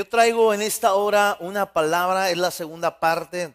Yo 0.00 0.08
traigo 0.08 0.54
en 0.54 0.62
esta 0.62 0.94
hora 0.94 1.36
una 1.40 1.74
palabra, 1.74 2.30
es 2.30 2.38
la 2.38 2.50
segunda 2.50 3.00
parte 3.00 3.54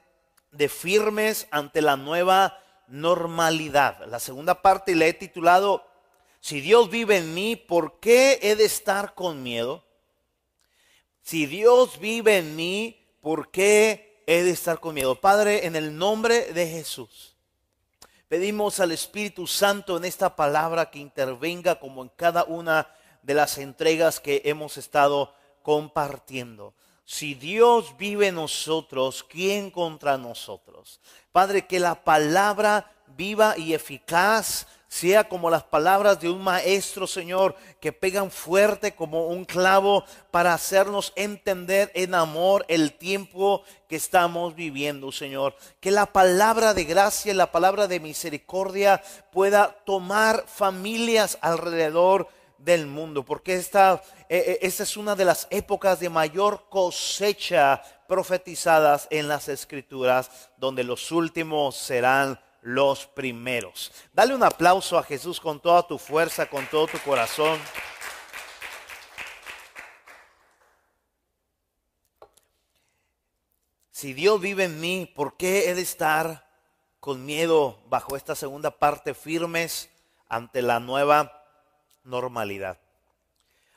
de 0.51 0.69
firmes 0.69 1.47
ante 1.49 1.81
la 1.81 1.97
nueva 1.97 2.59
normalidad. 2.87 4.05
La 4.05 4.19
segunda 4.19 4.61
parte 4.61 4.93
le 4.93 5.07
he 5.07 5.13
titulado, 5.13 5.83
si 6.41 6.61
Dios 6.61 6.91
vive 6.91 7.17
en 7.17 7.33
mí, 7.33 7.55
¿por 7.55 7.99
qué 7.99 8.37
he 8.43 8.55
de 8.55 8.65
estar 8.65 9.15
con 9.15 9.41
miedo? 9.41 9.83
Si 11.23 11.47
Dios 11.47 11.97
vive 11.97 12.37
en 12.37 12.55
mí, 12.55 13.03
¿por 13.21 13.49
qué 13.49 14.21
he 14.27 14.43
de 14.43 14.51
estar 14.51 14.79
con 14.79 14.93
miedo? 14.93 15.19
Padre, 15.19 15.65
en 15.65 15.75
el 15.75 15.97
nombre 15.97 16.53
de 16.53 16.67
Jesús, 16.67 17.35
pedimos 18.27 18.79
al 18.79 18.91
Espíritu 18.91 19.47
Santo 19.47 19.97
en 19.97 20.05
esta 20.05 20.35
palabra 20.35 20.91
que 20.91 20.99
intervenga 20.99 21.79
como 21.79 22.03
en 22.03 22.09
cada 22.09 22.43
una 22.43 22.87
de 23.23 23.33
las 23.33 23.57
entregas 23.57 24.19
que 24.19 24.43
hemos 24.45 24.77
estado 24.77 25.33
compartiendo. 25.65 26.75
Si 27.05 27.33
Dios 27.33 27.97
vive 27.97 28.27
en 28.27 28.35
nosotros, 28.35 29.25
¿quién 29.27 29.71
contra 29.71 30.15
nosotros? 30.15 31.01
Padre, 31.31 31.65
que 31.65 31.79
la 31.79 32.03
palabra 32.03 32.91
viva 33.17 33.57
y 33.57 33.73
eficaz 33.73 34.67
sea 34.87 35.27
como 35.27 35.49
las 35.49 35.63
palabras 35.63 36.19
de 36.19 36.29
un 36.29 36.43
maestro, 36.43 37.07
Señor, 37.07 37.55
que 37.81 37.91
pegan 37.91 38.29
fuerte 38.29 38.93
como 38.93 39.25
un 39.25 39.43
clavo 39.43 40.03
para 40.29 40.53
hacernos 40.53 41.13
entender 41.15 41.91
en 41.95 42.13
amor 42.13 42.63
el 42.67 42.93
tiempo 42.93 43.63
que 43.89 43.95
estamos 43.95 44.53
viviendo, 44.53 45.11
Señor. 45.11 45.55
Que 45.79 45.89
la 45.89 46.05
palabra 46.05 46.75
de 46.75 46.83
gracia, 46.83 47.33
la 47.33 47.51
palabra 47.51 47.87
de 47.87 47.99
misericordia 47.99 49.01
pueda 49.31 49.75
tomar 49.83 50.45
familias 50.47 51.39
alrededor 51.41 52.27
del 52.65 52.87
mundo, 52.87 53.23
porque 53.23 53.53
esta, 53.53 54.01
eh, 54.27 54.43
eh, 54.47 54.59
esta 54.63 54.83
es 54.83 54.97
una 54.97 55.15
de 55.15 55.23
las 55.23 55.47
épocas 55.51 55.99
de 55.99 56.09
mayor 56.09 56.67
cosecha 56.67 57.81
profetizadas 58.07 59.07
en 59.11 59.27
las 59.27 59.47
escrituras, 59.47 60.49
donde 60.57 60.83
los 60.83 61.11
últimos 61.11 61.77
serán 61.77 62.39
los 62.61 63.05
primeros. 63.05 63.91
Dale 64.11 64.33
un 64.33 64.41
aplauso 64.41 64.97
a 64.97 65.03
Jesús 65.03 65.39
con 65.39 65.59
toda 65.59 65.87
tu 65.87 65.99
fuerza, 65.99 66.47
con 66.47 66.65
todo 66.65 66.87
tu 66.87 66.97
corazón. 66.99 67.59
Si 73.91 74.13
Dios 74.13 74.41
vive 74.41 74.63
en 74.63 74.79
mí, 74.81 75.11
¿por 75.15 75.37
qué 75.37 75.69
he 75.69 75.75
de 75.75 75.81
estar 75.83 76.49
con 76.99 77.23
miedo 77.23 77.79
bajo 77.87 78.17
esta 78.17 78.33
segunda 78.33 78.71
parte 78.71 79.13
firmes 79.13 79.91
ante 80.27 80.63
la 80.63 80.79
nueva 80.79 81.34
normalidad. 82.05 82.79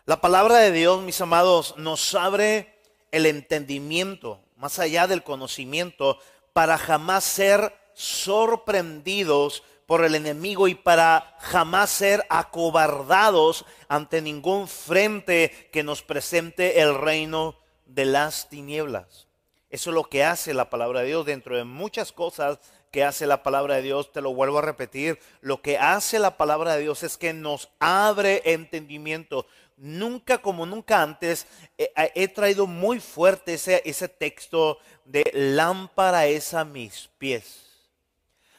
La 0.07 0.21
palabra 0.21 0.59
de 0.59 0.73
Dios, 0.73 1.03
mis 1.03 1.21
amados, 1.21 1.75
nos 1.77 2.15
abre 2.15 2.79
el 3.11 3.27
entendimiento, 3.27 4.41
más 4.57 4.79
allá 4.79 5.07
del 5.07 5.23
conocimiento, 5.23 6.19
para 6.53 6.79
jamás 6.79 7.25
ser 7.25 7.75
sorprendidos 7.95 9.63
por 9.87 10.05
el 10.05 10.15
enemigo 10.15 10.69
y 10.69 10.75
para 10.75 11.35
jamás 11.41 11.91
ser 11.91 12.25
acobardados 12.29 13.65
ante 13.89 14.21
ningún 14.21 14.69
frente 14.69 15.71
que 15.73 15.83
nos 15.83 16.03
presente 16.03 16.81
el 16.81 16.95
reino 16.95 17.57
de 17.87 18.05
las 18.05 18.49
tinieblas. 18.49 19.29
Eso 19.71 19.91
es 19.91 19.95
lo 19.95 20.05
que 20.05 20.25
hace 20.25 20.55
la 20.55 20.71
palabra 20.71 21.01
de 21.01 21.07
Dios 21.09 21.27
dentro 21.27 21.57
de 21.57 21.65
muchas 21.65 22.13
cosas 22.13 22.59
que 22.91 23.05
hace 23.05 23.27
la 23.27 23.43
palabra 23.43 23.77
de 23.77 23.83
Dios, 23.83 24.13
te 24.13 24.21
lo 24.21 24.35
vuelvo 24.35 24.59
a 24.59 24.63
repetir, 24.63 25.19
lo 25.41 25.63
que 25.63 25.79
hace 25.79 26.19
la 26.19 26.37
palabra 26.37 26.75
de 26.75 26.83
Dios 26.83 27.03
es 27.03 27.17
que 27.17 27.33
nos 27.33 27.69
abre 27.79 28.43
entendimiento. 28.45 29.47
Nunca 29.77 30.39
como 30.39 30.67
nunca 30.67 31.03
antes 31.03 31.47
eh, 31.77 31.93
eh, 31.97 32.13
he, 32.15 32.29
traído 32.29 32.67
muy 32.67 32.99
fuerte 32.99 33.55
ese, 33.55 33.83
ese 33.85 34.09
texto 34.09 34.79
de 35.05 35.31
lámpara 35.33 36.27
es 36.27 36.55
a 36.55 36.65
mis 36.65 37.11
pies. 37.19 37.65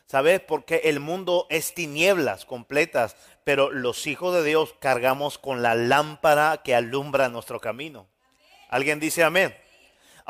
¿Sabes? 0.05 0.39
Porque 0.39 0.81
el 0.85 0.99
mundo 0.99 1.45
es 1.49 1.75
tinieblas 1.75 2.45
completas, 2.45 3.15
pero 3.43 3.69
los 3.69 4.07
hijos 4.07 4.33
de 4.33 4.43
Dios 4.43 4.73
cargamos 4.79 5.37
con 5.37 5.61
la 5.61 5.75
lámpara 5.75 6.61
que 6.63 6.73
alumbra 6.73 7.29
nuestro 7.29 7.59
camino. 7.59 8.07
¿Alguien 8.69 8.99
dice 8.99 9.23
amén? 9.23 9.55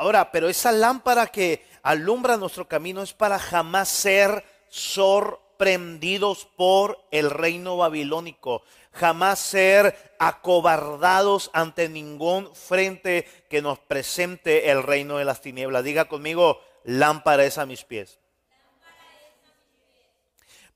Ahora, 0.00 0.32
pero 0.32 0.48
esa 0.48 0.72
lámpara 0.72 1.26
que 1.26 1.62
alumbra 1.82 2.38
nuestro 2.38 2.66
camino 2.66 3.02
es 3.02 3.12
para 3.12 3.38
jamás 3.38 3.90
ser 3.90 4.46
sorprendidos 4.70 6.48
por 6.56 7.04
el 7.10 7.28
reino 7.28 7.76
babilónico, 7.76 8.62
jamás 8.92 9.40
ser 9.40 10.14
acobardados 10.18 11.50
ante 11.52 11.90
ningún 11.90 12.48
frente 12.56 13.28
que 13.50 13.60
nos 13.60 13.78
presente 13.78 14.70
el 14.70 14.82
reino 14.82 15.18
de 15.18 15.26
las 15.26 15.42
tinieblas. 15.42 15.84
Diga 15.84 16.06
conmigo, 16.06 16.62
lámpara 16.84 17.44
es 17.44 17.58
a 17.58 17.66
mis 17.66 17.84
pies. 17.84 18.20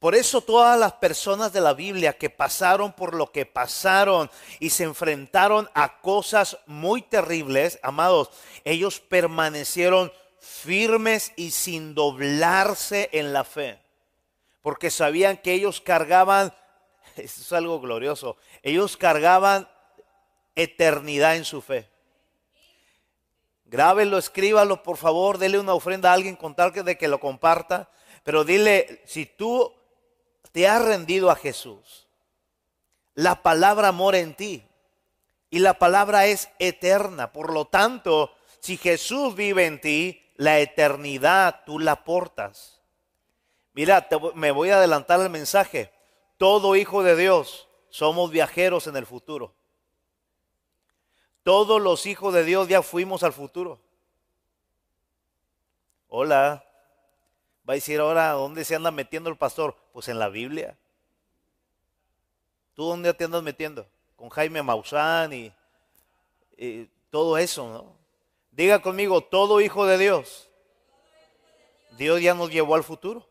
Por 0.04 0.14
eso 0.14 0.42
todas 0.42 0.78
las 0.78 0.92
personas 0.92 1.50
de 1.54 1.62
la 1.62 1.72
Biblia 1.72 2.18
que 2.18 2.28
pasaron 2.28 2.92
por 2.92 3.14
lo 3.14 3.32
que 3.32 3.46
pasaron 3.46 4.30
y 4.60 4.68
se 4.68 4.84
enfrentaron 4.84 5.66
a 5.72 6.02
cosas 6.02 6.58
muy 6.66 7.00
terribles, 7.00 7.78
amados, 7.82 8.28
ellos 8.64 9.00
permanecieron 9.00 10.12
firmes 10.38 11.32
y 11.36 11.52
sin 11.52 11.94
doblarse 11.94 13.08
en 13.12 13.32
la 13.32 13.44
fe, 13.44 13.78
porque 14.60 14.90
sabían 14.90 15.38
que 15.38 15.54
ellos 15.54 15.80
cargaban, 15.80 16.52
esto 17.16 17.40
es 17.40 17.52
algo 17.54 17.80
glorioso, 17.80 18.36
ellos 18.62 18.98
cargaban 18.98 19.66
eternidad 20.54 21.36
en 21.36 21.46
su 21.46 21.62
fe. 21.62 21.88
Grábelo, 23.64 24.18
escríbalo, 24.18 24.82
por 24.82 24.98
favor, 24.98 25.38
dele 25.38 25.58
una 25.58 25.72
ofrenda 25.72 26.10
a 26.10 26.12
alguien 26.12 26.36
con 26.36 26.54
tal 26.54 26.74
de 26.74 26.98
que 26.98 27.08
lo 27.08 27.20
comparta, 27.20 27.88
pero 28.22 28.44
dile, 28.44 29.00
si 29.06 29.24
tú 29.24 29.72
te 30.54 30.68
has 30.68 30.80
rendido 30.80 31.32
a 31.32 31.34
Jesús, 31.34 32.06
la 33.14 33.42
palabra 33.42 33.90
mora 33.90 34.20
en 34.20 34.36
ti 34.36 34.64
y 35.50 35.58
la 35.58 35.80
palabra 35.80 36.26
es 36.26 36.48
eterna, 36.60 37.32
por 37.32 37.52
lo 37.52 37.64
tanto, 37.64 38.32
si 38.60 38.76
Jesús 38.76 39.34
vive 39.34 39.66
en 39.66 39.80
ti, 39.80 40.22
la 40.36 40.60
eternidad 40.60 41.64
tú 41.66 41.80
la 41.80 42.04
portas. 42.04 42.80
Mira, 43.72 44.06
me 44.36 44.52
voy 44.52 44.70
a 44.70 44.76
adelantar 44.76 45.18
el 45.18 45.28
mensaje. 45.28 45.92
Todo 46.36 46.76
hijo 46.76 47.02
de 47.02 47.16
Dios 47.16 47.68
somos 47.90 48.30
viajeros 48.30 48.86
en 48.86 48.94
el 48.94 49.06
futuro. 49.06 49.56
Todos 51.42 51.82
los 51.82 52.06
hijos 52.06 52.32
de 52.32 52.44
Dios 52.44 52.68
ya 52.68 52.80
fuimos 52.80 53.24
al 53.24 53.32
futuro. 53.32 53.80
Hola. 56.06 56.64
Va 57.68 57.72
a 57.72 57.76
decir 57.76 58.00
ahora, 58.00 58.32
¿dónde 58.32 58.64
se 58.64 58.74
anda 58.74 58.90
metiendo 58.90 59.30
el 59.30 59.36
pastor? 59.36 59.76
Pues 59.92 60.08
en 60.08 60.18
la 60.18 60.28
Biblia. 60.28 60.76
¿Tú 62.74 62.84
dónde 62.84 63.14
te 63.14 63.24
andas 63.24 63.42
metiendo? 63.42 63.86
Con 64.16 64.28
Jaime 64.28 64.62
Maussan 64.62 65.32
y, 65.32 65.52
y 66.56 66.88
todo 67.10 67.38
eso, 67.38 67.68
¿no? 67.68 67.96
Diga 68.50 68.82
conmigo, 68.82 69.22
todo 69.22 69.60
hijo 69.60 69.86
de 69.86 69.98
Dios. 69.98 70.48
Dios 71.96 72.20
ya 72.20 72.34
nos 72.34 72.50
llevó 72.50 72.74
al 72.74 72.84
futuro. 72.84 73.26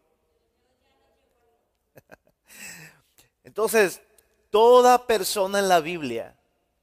Entonces, 3.44 4.02
toda 4.50 5.06
persona 5.06 5.60
en 5.60 5.70
la 5.70 5.80
Biblia 5.80 6.36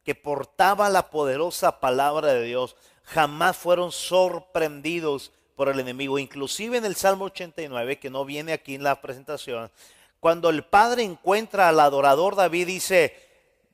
que 0.05 0.15
portaba 0.15 0.89
la 0.89 1.11
poderosa 1.11 1.81
palabra 1.81 2.29
de 2.29 2.43
Dios 2.45 2.77
jamás 3.03 3.57
fueron 3.57 3.93
sorprendidos 3.93 5.33
por 5.61 5.69
el 5.69 5.79
enemigo. 5.79 6.19
Inclusive 6.19 6.79
en 6.79 6.87
el 6.87 6.97
Salmo 6.97 7.27
89, 7.27 7.99
que 7.99 8.09
no 8.09 8.25
viene 8.25 8.55
aquí 8.55 8.77
en 8.77 8.83
la 8.83 9.03
presentación, 9.03 9.71
cuando 10.19 10.49
el 10.49 10.65
Padre 10.65 11.03
encuentra 11.03 11.69
al 11.69 11.81
adorador 11.81 12.35
David, 12.35 12.67
dice, 12.67 13.15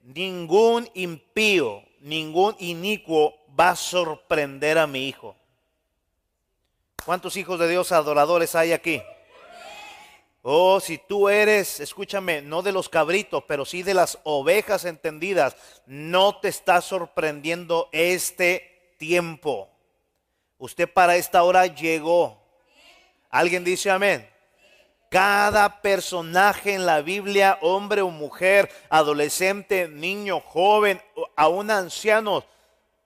ningún 0.03 0.91
impío, 0.95 1.85
ningún 2.01 2.57
inicuo 2.59 3.39
va 3.57 3.71
a 3.71 3.77
sorprender 3.77 4.79
a 4.79 4.89
mi 4.89 5.07
hijo. 5.07 5.37
¿Cuántos 7.05 7.37
hijos 7.37 7.57
de 7.61 7.69
Dios 7.69 7.93
adoradores 7.93 8.57
hay 8.57 8.73
aquí? 8.73 9.01
Oh, 10.43 10.81
si 10.81 10.99
tú 10.99 11.29
eres, 11.29 11.79
escúchame, 11.79 12.43
no 12.43 12.63
de 12.63 12.73
los 12.73 12.89
cabritos, 12.89 13.45
pero 13.47 13.65
sí 13.65 13.85
de 13.85 13.95
las 13.95 14.19
ovejas 14.25 14.87
entendidas, 14.87 15.57
no 15.87 16.41
te 16.41 16.49
está 16.49 16.81
sorprendiendo 16.81 17.89
este 17.93 18.95
tiempo. 18.99 19.71
Usted 20.59 20.93
para 20.93 21.17
esta 21.17 21.43
hora 21.43 21.67
llegó. 21.67 22.43
¿Alguien 23.31 23.65
dice 23.65 23.91
amén? 23.91 24.29
Cada 25.11 25.81
personaje 25.83 26.75
en 26.75 26.87
la 26.87 27.01
Biblia, 27.01 27.59
hombre 27.61 28.03
o 28.03 28.11
mujer, 28.11 28.71
adolescente, 28.89 29.89
niño, 29.89 30.41
joven, 30.41 31.01
aún 31.37 31.71
ancianos, 31.71 32.45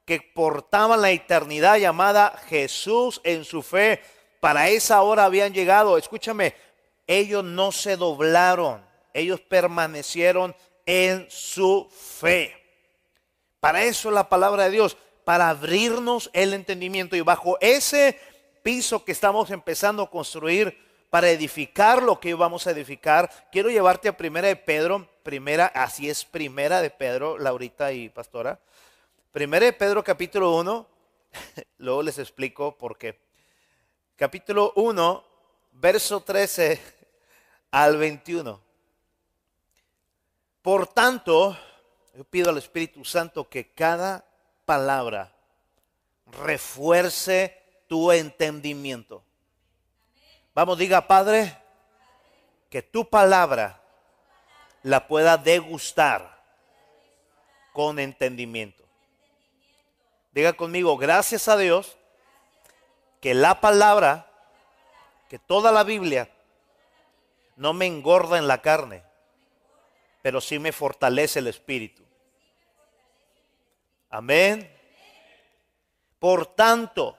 que 0.05 0.21
portaban 0.21 1.03
la 1.03 1.11
eternidad 1.11 1.77
llamada 1.77 2.35
Jesús 2.49 3.21
en 3.23 3.45
su 3.45 3.63
fe, 3.63 4.03
para 4.41 4.69
esa 4.69 5.03
hora 5.03 5.27
habían 5.27 5.53
llegado. 5.53 5.99
Escúchame, 5.99 6.55
ellos 7.07 7.45
no 7.45 7.71
se 7.71 7.97
doblaron, 7.97 8.85
ellos 9.13 9.41
permanecieron 9.41 10.57
en 10.87 11.31
su 11.31 11.89
fe. 11.91 12.57
Para 13.61 13.85
eso 13.85 14.09
es 14.09 14.15
la 14.15 14.29
palabra 14.29 14.65
de 14.65 14.71
Dios, 14.71 14.97
para 15.31 15.49
abrirnos 15.49 16.29
el 16.33 16.55
entendimiento. 16.55 17.15
Y 17.15 17.21
bajo 17.21 17.57
ese 17.61 18.19
piso 18.65 19.05
que 19.05 19.13
estamos 19.13 19.53
empezando 19.53 20.03
a 20.03 20.11
construir, 20.11 20.77
para 21.09 21.31
edificar 21.31 22.03
lo 22.03 22.19
que 22.19 22.35
vamos 22.35 22.67
a 22.67 22.73
edificar, 22.73 23.31
quiero 23.53 23.71
llevarte 23.71 24.09
a 24.09 24.17
Primera 24.17 24.49
de 24.49 24.57
Pedro, 24.57 25.09
primera, 25.23 25.67
así 25.67 26.11
es 26.11 26.25
Primera 26.25 26.83
de 26.83 26.91
Pedro, 26.91 27.39
Laurita 27.39 27.93
y 27.93 28.09
Pastora. 28.09 28.59
Primera 29.31 29.67
de 29.67 29.73
Pedro 29.73 30.03
capítulo 30.03 30.57
1, 30.57 30.87
luego 31.79 32.03
les 32.03 32.19
explico 32.19 32.77
por 32.77 32.99
qué. 32.99 33.17
Capítulo 34.17 34.73
1, 34.75 35.25
verso 35.75 36.23
13 36.23 36.83
al 37.71 37.97
21. 37.99 38.61
Por 40.61 40.89
tanto, 40.89 41.57
yo 42.17 42.25
pido 42.25 42.51
al 42.51 42.59
Espíritu 42.59 43.05
Santo 43.05 43.49
que 43.49 43.71
cada 43.71 44.25
palabra 44.71 45.33
refuerce 46.45 47.61
tu 47.89 48.13
entendimiento. 48.13 49.25
Vamos, 50.55 50.79
diga, 50.79 51.09
Padre, 51.09 51.59
que 52.69 52.81
tu 52.81 53.11
palabra 53.11 53.83
la 54.85 55.09
pueda 55.09 55.37
degustar 55.37 56.41
con 57.73 57.99
entendimiento. 57.99 58.85
Diga 60.31 60.53
conmigo, 60.53 60.97
gracias 60.97 61.49
a 61.49 61.57
Dios 61.57 61.97
que 63.21 63.35
la 63.35 63.61
palabra, 63.61 64.31
que 65.29 65.41
toda 65.41 65.73
la 65.73 65.83
Biblia, 65.83 66.31
no 67.57 67.73
me 67.73 67.87
engorda 67.87 68.39
en 68.39 68.47
la 68.47 68.63
carne, 68.63 69.03
pero 70.23 70.41
sí 70.41 70.61
me 70.61 70.71
fortalece 70.71 71.41
el 71.41 71.49
espíritu. 71.49 72.05
Amén. 74.11 74.69
Por 76.19 76.45
tanto, 76.45 77.17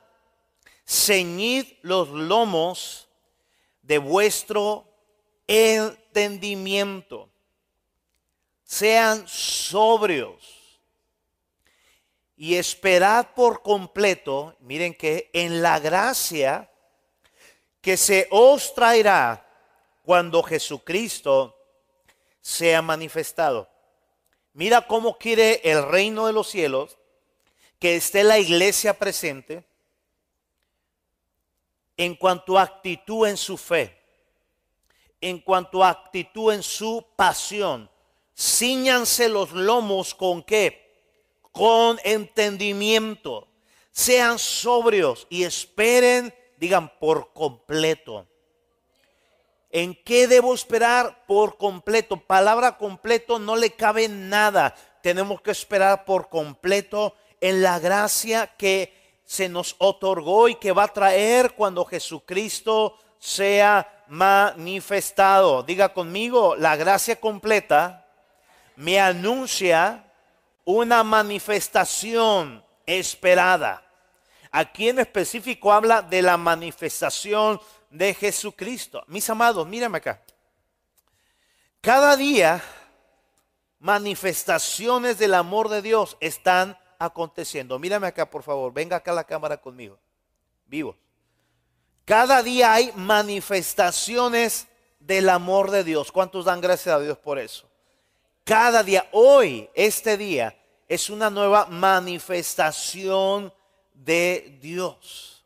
ceñid 0.85 1.65
los 1.81 2.09
lomos 2.09 3.07
de 3.81 3.97
vuestro 3.97 4.85
entendimiento. 5.47 7.29
Sean 8.65 9.25
sobrios 9.27 10.61
y 12.35 12.55
esperad 12.55 13.27
por 13.35 13.61
completo, 13.61 14.55
miren 14.59 14.93
que 14.93 15.29
en 15.33 15.61
la 15.61 15.79
gracia 15.79 16.69
que 17.79 17.95
se 17.95 18.27
os 18.31 18.73
traerá 18.75 19.47
cuando 20.03 20.43
Jesucristo 20.43 21.57
sea 22.41 22.81
manifestado. 22.81 23.70
Mira 24.53 24.85
cómo 24.85 25.17
quiere 25.17 25.61
el 25.63 25.87
reino 25.87 26.27
de 26.27 26.33
los 26.33 26.49
cielos 26.49 26.97
que 27.79 27.95
esté 27.95 28.23
la 28.23 28.37
iglesia 28.37 28.97
presente 28.97 29.63
en 31.95 32.15
cuanto 32.15 32.57
a 32.57 32.63
actitud 32.63 33.27
en 33.27 33.37
su 33.37 33.57
fe, 33.57 33.97
en 35.21 35.39
cuanto 35.39 35.83
a 35.83 35.89
actitud 35.89 36.53
en 36.53 36.63
su 36.63 37.05
pasión. 37.15 37.89
Cíñanse 38.35 39.29
los 39.29 39.51
lomos 39.51 40.15
con 40.15 40.43
qué? 40.43 40.99
Con 41.51 41.99
entendimiento. 42.03 43.47
Sean 43.91 44.39
sobrios 44.39 45.27
y 45.29 45.43
esperen, 45.43 46.33
digan, 46.57 46.91
por 46.99 47.33
completo. 47.33 48.27
¿En 49.71 49.95
qué 50.03 50.27
debo 50.27 50.53
esperar? 50.53 51.25
Por 51.25 51.57
completo. 51.57 52.17
Palabra 52.17 52.77
completo 52.77 53.39
no 53.39 53.55
le 53.55 53.71
cabe 53.71 54.09
nada. 54.09 54.75
Tenemos 55.01 55.41
que 55.41 55.51
esperar 55.51 56.05
por 56.05 56.29
completo 56.29 57.15
en 57.39 57.61
la 57.61 57.79
gracia 57.79 58.47
que 58.57 58.93
se 59.23 59.47
nos 59.47 59.75
otorgó 59.77 60.49
y 60.49 60.55
que 60.55 60.73
va 60.73 60.83
a 60.83 60.93
traer 60.93 61.53
cuando 61.53 61.85
Jesucristo 61.85 62.97
sea 63.17 64.03
manifestado. 64.09 65.63
Diga 65.63 65.93
conmigo, 65.93 66.55
la 66.57 66.75
gracia 66.75 67.15
completa 67.15 68.05
me 68.75 68.99
anuncia 68.99 70.03
una 70.65 71.03
manifestación 71.03 72.63
esperada. 72.85 73.83
Aquí 74.51 74.89
en 74.89 74.99
específico 74.99 75.71
habla 75.71 76.01
de 76.01 76.21
la 76.21 76.35
manifestación 76.35 77.61
de 77.91 78.13
Jesucristo. 78.13 79.03
Mis 79.07 79.29
amados, 79.29 79.67
mírame 79.67 79.99
acá. 79.99 80.21
Cada 81.81 82.15
día 82.15 82.63
manifestaciones 83.79 85.17
del 85.17 85.33
amor 85.33 85.69
de 85.69 85.81
Dios 85.81 86.17
están 86.19 86.77
aconteciendo. 86.99 87.77
Mírame 87.79 88.07
acá, 88.07 88.29
por 88.29 88.43
favor. 88.43 88.71
Venga 88.71 88.97
acá 88.97 89.11
a 89.11 89.15
la 89.15 89.23
cámara 89.23 89.57
conmigo. 89.57 89.99
Vivo. 90.65 90.95
Cada 92.05 92.41
día 92.43 92.73
hay 92.73 92.91
manifestaciones 92.95 94.67
del 94.99 95.29
amor 95.29 95.71
de 95.71 95.83
Dios. 95.83 96.11
¿Cuántos 96.11 96.45
dan 96.45 96.61
gracias 96.61 96.95
a 96.95 96.99
Dios 96.99 97.17
por 97.17 97.39
eso? 97.39 97.67
Cada 98.43 98.83
día, 98.83 99.07
hoy, 99.11 99.69
este 99.73 100.17
día, 100.17 100.57
es 100.87 101.09
una 101.09 101.29
nueva 101.29 101.65
manifestación 101.67 103.53
de 103.93 104.57
Dios. 104.61 105.40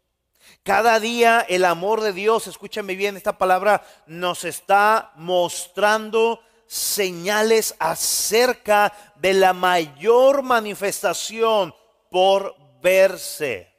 Cada 0.65 0.99
día 0.99 1.45
el 1.47 1.63
amor 1.63 2.01
de 2.01 2.11
Dios, 2.11 2.47
escúchame 2.47 2.95
bien, 2.95 3.15
esta 3.15 3.37
palabra 3.37 3.85
nos 4.07 4.45
está 4.45 5.11
mostrando 5.15 6.41
señales 6.65 7.75
acerca 7.77 8.91
de 9.17 9.35
la 9.35 9.53
mayor 9.53 10.41
manifestación 10.41 11.75
por 12.09 12.55
verse. 12.81 13.71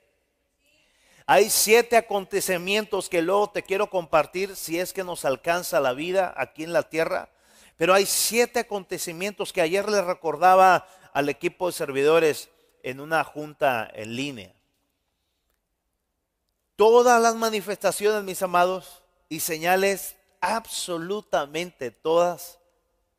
Hay 1.26 1.50
siete 1.50 1.96
acontecimientos 1.96 3.08
que 3.08 3.20
luego 3.20 3.50
te 3.50 3.64
quiero 3.64 3.90
compartir 3.90 4.54
si 4.54 4.78
es 4.78 4.92
que 4.92 5.02
nos 5.02 5.24
alcanza 5.24 5.80
la 5.80 5.92
vida 5.92 6.34
aquí 6.36 6.62
en 6.62 6.72
la 6.72 6.84
tierra. 6.84 7.30
Pero 7.76 7.94
hay 7.94 8.06
siete 8.06 8.60
acontecimientos 8.60 9.52
que 9.52 9.60
ayer 9.60 9.90
le 9.90 10.02
recordaba 10.02 10.86
al 11.12 11.28
equipo 11.30 11.66
de 11.66 11.72
servidores 11.72 12.48
en 12.84 13.00
una 13.00 13.24
junta 13.24 13.90
en 13.92 14.14
línea. 14.14 14.55
Todas 16.76 17.20
las 17.20 17.34
manifestaciones, 17.34 18.22
mis 18.22 18.42
amados, 18.42 19.02
y 19.28 19.40
señales, 19.40 20.14
absolutamente 20.40 21.90
todas, 21.90 22.58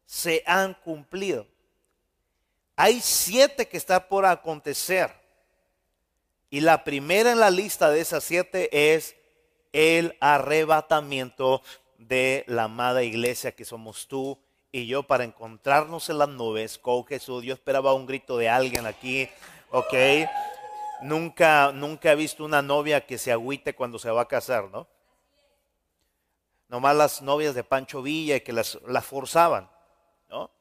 se 0.05 0.43
han 0.45 0.73
cumplido. 0.73 1.45
Hay 2.75 3.01
siete 3.01 3.67
que 3.67 3.77
están 3.77 4.05
por 4.07 4.25
acontecer. 4.25 5.11
Y 6.49 6.61
la 6.61 6.83
primera 6.83 7.31
en 7.31 7.39
la 7.39 7.49
lista 7.49 7.89
de 7.89 7.99
esas 7.99 8.23
siete 8.23 8.95
es 8.95 9.15
el 9.73 10.15
arrebatamiento 10.21 11.61
de 11.97 12.45
la 12.47 12.63
amada 12.63 13.03
iglesia 13.03 13.51
que 13.51 13.65
somos 13.65 14.07
tú 14.07 14.39
y 14.71 14.87
yo 14.87 15.03
para 15.03 15.23
encontrarnos 15.23 16.09
en 16.09 16.19
las 16.19 16.29
nubes 16.29 16.77
con 16.77 17.05
Jesús. 17.05 17.43
Yo 17.43 17.53
esperaba 17.53 17.93
un 17.93 18.05
grito 18.05 18.37
de 18.37 18.47
alguien 18.47 18.85
aquí, 18.85 19.27
ok. 19.71 19.93
Nunca, 21.01 21.71
nunca 21.71 22.11
he 22.11 22.15
visto 22.15 22.43
una 22.43 22.61
novia 22.61 23.05
que 23.05 23.17
se 23.17 23.31
agüite 23.31 23.75
cuando 23.75 23.99
se 23.99 24.09
va 24.09 24.21
a 24.21 24.27
casar, 24.27 24.69
¿no? 24.71 24.87
Nomás 26.69 26.95
las 26.95 27.21
novias 27.21 27.55
de 27.55 27.63
Pancho 27.63 28.01
Villa 28.01 28.39
que 28.39 28.51
las, 28.51 28.77
las 28.87 29.05
forzaban. 29.05 29.69
¿no? 30.27 30.51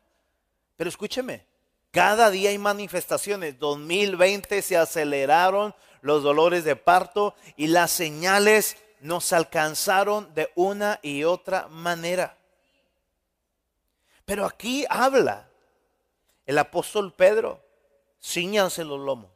Pero 0.77 0.89
escúcheme, 0.89 1.45
cada 1.91 2.31
día 2.31 2.51
hay 2.51 2.59
manifestaciones. 2.59 3.59
2020 3.59 4.63
se 4.63 4.77
aceleraron 4.77 5.75
los 6.03 6.23
dolores 6.23 6.65
de 6.65 6.77
parto 6.77 7.35
y 7.57 7.69
las 7.69 7.91
señales 7.91 8.77
nos 9.01 9.33
alcanzaron 9.33 10.33
de 10.35 10.51
una 10.55 11.01
y 11.03 11.25
otra 11.25 11.67
manera. 11.69 12.37
Pero 14.25 14.45
aquí 14.45 14.85
habla 14.89 15.49
el 16.45 16.59
apóstol 16.59 17.13
Pedro, 17.15 17.61
ciñanse 18.21 18.85
los 18.85 19.01
lomos 19.01 19.36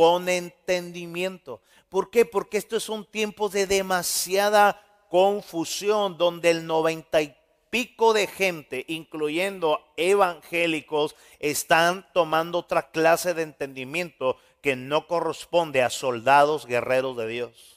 con 0.00 0.30
entendimiento. 0.30 1.60
¿Por 1.90 2.08
qué? 2.08 2.24
Porque 2.24 2.56
esto 2.56 2.74
es 2.78 2.88
un 2.88 3.04
tiempo 3.04 3.50
de 3.50 3.66
demasiada 3.66 4.82
confusión 5.10 6.16
donde 6.16 6.48
el 6.48 6.66
noventa 6.66 7.20
y 7.20 7.36
pico 7.68 8.14
de 8.14 8.26
gente, 8.26 8.86
incluyendo 8.88 9.78
evangélicos, 9.98 11.16
están 11.38 12.06
tomando 12.14 12.60
otra 12.60 12.90
clase 12.90 13.34
de 13.34 13.42
entendimiento 13.42 14.38
que 14.62 14.74
no 14.74 15.06
corresponde 15.06 15.82
a 15.82 15.90
soldados 15.90 16.64
guerreros 16.64 17.18
de 17.18 17.28
Dios. 17.28 17.69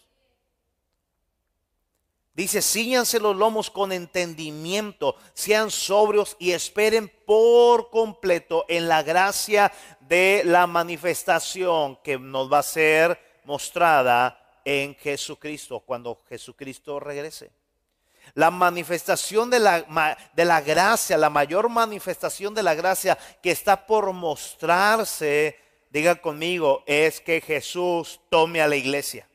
Dice, 2.35 2.63
síñanse 2.63 3.19
los 3.19 3.35
lomos 3.35 3.69
con 3.69 3.91
entendimiento, 3.91 5.15
sean 5.35 5.69
sobrios 5.69 6.35
y 6.39 6.51
esperen 6.51 7.11
por 7.27 7.91
completo 7.91 8.65
en 8.67 8.87
la 8.87 9.03
gracia 9.03 9.71
de 9.99 10.41
la 10.43 10.65
manifestación 10.65 11.99
que 12.03 12.17
nos 12.17 12.51
va 12.51 12.59
a 12.59 12.63
ser 12.63 13.19
mostrada 13.45 14.39
en 14.65 14.95
Jesucristo, 14.95 15.81
cuando 15.81 16.23
Jesucristo 16.27 16.99
regrese. 16.99 17.51
La 18.33 18.49
manifestación 18.49 19.51
de 19.51 19.59
la, 19.59 20.17
de 20.33 20.45
la 20.45 20.61
gracia, 20.61 21.17
la 21.17 21.29
mayor 21.29 21.69
manifestación 21.69 22.55
de 22.55 22.63
la 22.63 22.73
gracia 22.73 23.15
que 23.43 23.51
está 23.51 23.85
por 23.85 24.11
mostrarse, 24.11 25.59
diga 25.91 26.15
conmigo, 26.15 26.83
es 26.87 27.21
que 27.21 27.41
Jesús 27.41 28.19
tome 28.29 28.59
a 28.59 28.67
la 28.67 28.75
iglesia. 28.75 29.27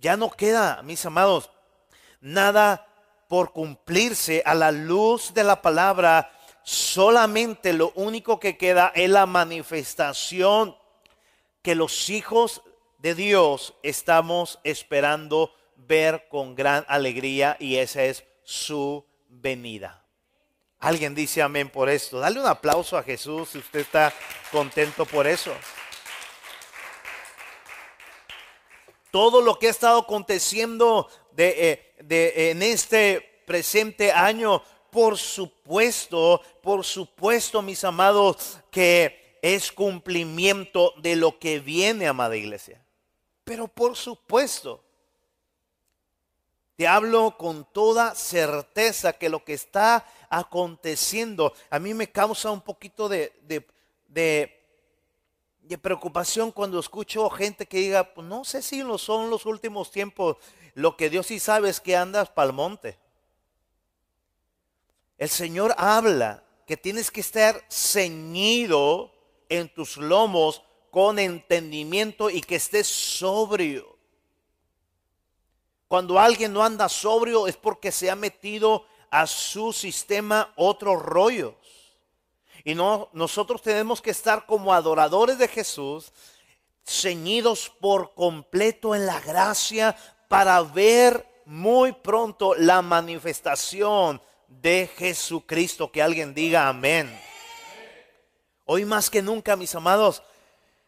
Ya 0.00 0.16
no 0.16 0.30
queda, 0.30 0.82
mis 0.82 1.04
amados, 1.04 1.50
nada 2.20 2.86
por 3.28 3.52
cumplirse 3.52 4.42
a 4.46 4.54
la 4.54 4.72
luz 4.72 5.34
de 5.34 5.44
la 5.44 5.60
palabra. 5.60 6.32
Solamente 6.62 7.72
lo 7.72 7.92
único 7.94 8.40
que 8.40 8.56
queda 8.56 8.92
es 8.94 9.10
la 9.10 9.26
manifestación 9.26 10.76
que 11.62 11.74
los 11.74 12.08
hijos 12.08 12.62
de 12.98 13.14
Dios 13.14 13.74
estamos 13.82 14.58
esperando 14.64 15.54
ver 15.76 16.28
con 16.28 16.54
gran 16.54 16.84
alegría 16.88 17.56
y 17.60 17.76
esa 17.76 18.02
es 18.04 18.24
su 18.42 19.04
venida. 19.28 20.02
Alguien 20.78 21.14
dice 21.14 21.42
amén 21.42 21.68
por 21.68 21.90
esto. 21.90 22.18
Dale 22.20 22.40
un 22.40 22.46
aplauso 22.46 22.96
a 22.96 23.02
Jesús 23.02 23.50
si 23.50 23.58
usted 23.58 23.80
está 23.80 24.14
contento 24.50 25.04
por 25.04 25.26
eso. 25.26 25.52
Todo 29.10 29.40
lo 29.40 29.58
que 29.58 29.66
ha 29.66 29.70
estado 29.70 30.00
aconteciendo 30.00 31.08
de, 31.32 31.92
eh, 32.08 32.50
en 32.50 32.62
este 32.62 33.42
presente 33.46 34.12
año, 34.12 34.62
por 34.90 35.18
supuesto, 35.18 36.40
por 36.62 36.84
supuesto, 36.84 37.62
mis 37.62 37.84
amados, 37.84 38.58
que 38.70 39.38
es 39.42 39.72
cumplimiento 39.72 40.92
de 40.98 41.16
lo 41.16 41.38
que 41.38 41.60
viene, 41.60 42.06
amada 42.06 42.36
iglesia. 42.36 42.84
Pero 43.44 43.68
por 43.68 43.96
supuesto, 43.96 44.84
te 46.76 46.86
hablo 46.86 47.36
con 47.36 47.66
toda 47.72 48.14
certeza 48.14 49.12
que 49.12 49.28
lo 49.28 49.44
que 49.44 49.54
está 49.54 50.06
aconteciendo 50.28 51.52
a 51.68 51.78
mí 51.78 51.92
me 51.92 52.10
causa 52.10 52.50
un 52.50 52.60
poquito 52.60 53.08
de, 53.08 53.32
de, 53.42 53.66
de 54.08 54.59
de 55.70 55.78
preocupación 55.78 56.50
cuando 56.50 56.80
escucho 56.80 57.30
gente 57.30 57.64
que 57.64 57.78
diga, 57.78 58.12
pues 58.12 58.26
no 58.26 58.44
sé 58.44 58.60
si 58.60 58.82
lo 58.82 58.98
son 58.98 59.30
los 59.30 59.46
últimos 59.46 59.92
tiempos, 59.92 60.36
lo 60.74 60.96
que 60.96 61.08
Dios 61.08 61.28
sí 61.28 61.38
sabe 61.38 61.70
es 61.70 61.80
que 61.80 61.96
andas 61.96 62.28
pa'l 62.28 62.52
monte. 62.52 62.98
El 65.16 65.28
Señor 65.28 65.72
habla 65.78 66.42
que 66.66 66.76
tienes 66.76 67.12
que 67.12 67.20
estar 67.20 67.64
ceñido 67.70 69.12
en 69.48 69.72
tus 69.72 69.96
lomos 69.96 70.60
con 70.90 71.20
entendimiento 71.20 72.30
y 72.30 72.40
que 72.40 72.56
estés 72.56 72.88
sobrio. 72.88 73.96
Cuando 75.86 76.18
alguien 76.18 76.52
no 76.52 76.64
anda 76.64 76.88
sobrio 76.88 77.46
es 77.46 77.56
porque 77.56 77.92
se 77.92 78.10
ha 78.10 78.16
metido 78.16 78.86
a 79.08 79.24
su 79.28 79.72
sistema 79.72 80.52
otro 80.56 80.96
rollo. 80.96 81.54
Y 82.64 82.74
no, 82.74 83.08
nosotros 83.12 83.62
tenemos 83.62 84.00
que 84.02 84.10
estar 84.10 84.46
como 84.46 84.72
adoradores 84.72 85.38
de 85.38 85.48
Jesús, 85.48 86.12
ceñidos 86.84 87.70
por 87.80 88.14
completo 88.14 88.94
en 88.94 89.06
la 89.06 89.20
gracia 89.20 89.96
para 90.28 90.60
ver 90.62 91.26
muy 91.44 91.92
pronto 91.92 92.54
la 92.54 92.82
manifestación 92.82 94.20
de 94.48 94.90
Jesucristo. 94.96 95.90
Que 95.90 96.02
alguien 96.02 96.34
diga 96.34 96.68
amén. 96.68 97.10
Hoy 98.66 98.84
más 98.84 99.10
que 99.10 99.22
nunca, 99.22 99.56
mis 99.56 99.74
amados, 99.74 100.22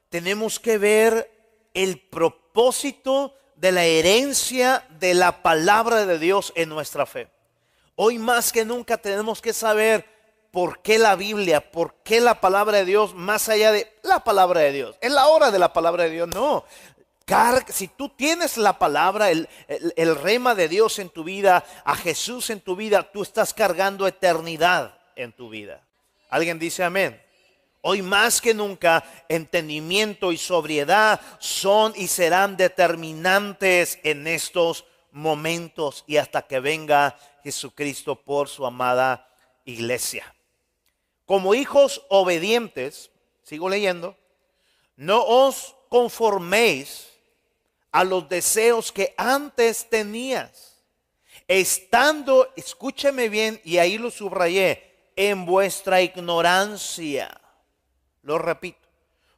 tenemos 0.08 0.60
que 0.60 0.78
ver 0.78 1.30
el 1.74 1.98
propósito 1.98 3.34
de 3.56 3.72
la 3.72 3.84
herencia 3.84 4.86
de 4.98 5.14
la 5.14 5.42
palabra 5.42 6.04
de 6.04 6.18
Dios 6.18 6.52
en 6.54 6.68
nuestra 6.68 7.06
fe. 7.06 7.28
Hoy 7.94 8.18
más 8.18 8.52
que 8.52 8.64
nunca 8.64 8.98
tenemos 8.98 9.40
que 9.40 9.52
saber 9.52 10.11
¿Por 10.52 10.82
qué 10.82 10.98
la 10.98 11.16
Biblia? 11.16 11.72
¿Por 11.72 11.94
qué 12.04 12.20
la 12.20 12.38
palabra 12.38 12.76
de 12.76 12.84
Dios 12.84 13.14
más 13.14 13.48
allá 13.48 13.72
de 13.72 13.90
la 14.02 14.22
palabra 14.22 14.60
de 14.60 14.72
Dios? 14.72 14.96
Es 15.00 15.10
la 15.10 15.26
hora 15.28 15.50
de 15.50 15.58
la 15.58 15.72
palabra 15.72 16.04
de 16.04 16.10
Dios. 16.10 16.28
No. 16.28 16.66
si 17.68 17.88
tú 17.88 18.10
tienes 18.10 18.58
la 18.58 18.78
palabra, 18.78 19.30
el, 19.30 19.48
el 19.66 20.14
rema 20.14 20.54
de 20.54 20.68
Dios 20.68 20.98
en 20.98 21.08
tu 21.08 21.24
vida, 21.24 21.64
a 21.86 21.96
Jesús 21.96 22.50
en 22.50 22.60
tu 22.60 22.76
vida, 22.76 23.10
tú 23.10 23.22
estás 23.22 23.54
cargando 23.54 24.06
eternidad 24.06 24.98
en 25.16 25.32
tu 25.32 25.48
vida. 25.48 25.82
¿Alguien 26.28 26.58
dice 26.58 26.84
amén? 26.84 27.18
Hoy 27.80 28.02
más 28.02 28.42
que 28.42 28.52
nunca, 28.52 29.04
entendimiento 29.30 30.32
y 30.32 30.36
sobriedad 30.36 31.18
son 31.38 31.94
y 31.96 32.08
serán 32.08 32.58
determinantes 32.58 33.98
en 34.02 34.26
estos 34.26 34.84
momentos 35.12 36.04
y 36.06 36.18
hasta 36.18 36.42
que 36.42 36.60
venga 36.60 37.16
Jesucristo 37.42 38.16
por 38.16 38.50
su 38.50 38.66
amada 38.66 39.28
iglesia. 39.64 40.32
Como 41.32 41.54
hijos 41.54 42.04
obedientes, 42.10 43.10
sigo 43.42 43.70
leyendo, 43.70 44.18
no 44.96 45.24
os 45.24 45.74
conforméis 45.88 47.08
a 47.90 48.04
los 48.04 48.28
deseos 48.28 48.92
que 48.92 49.14
antes 49.16 49.88
tenías, 49.88 50.84
estando, 51.48 52.52
escúcheme 52.54 53.30
bien, 53.30 53.58
y 53.64 53.78
ahí 53.78 53.96
lo 53.96 54.10
subrayé, 54.10 55.10
en 55.16 55.46
vuestra 55.46 56.02
ignorancia. 56.02 57.40
Lo 58.20 58.36
repito, 58.36 58.86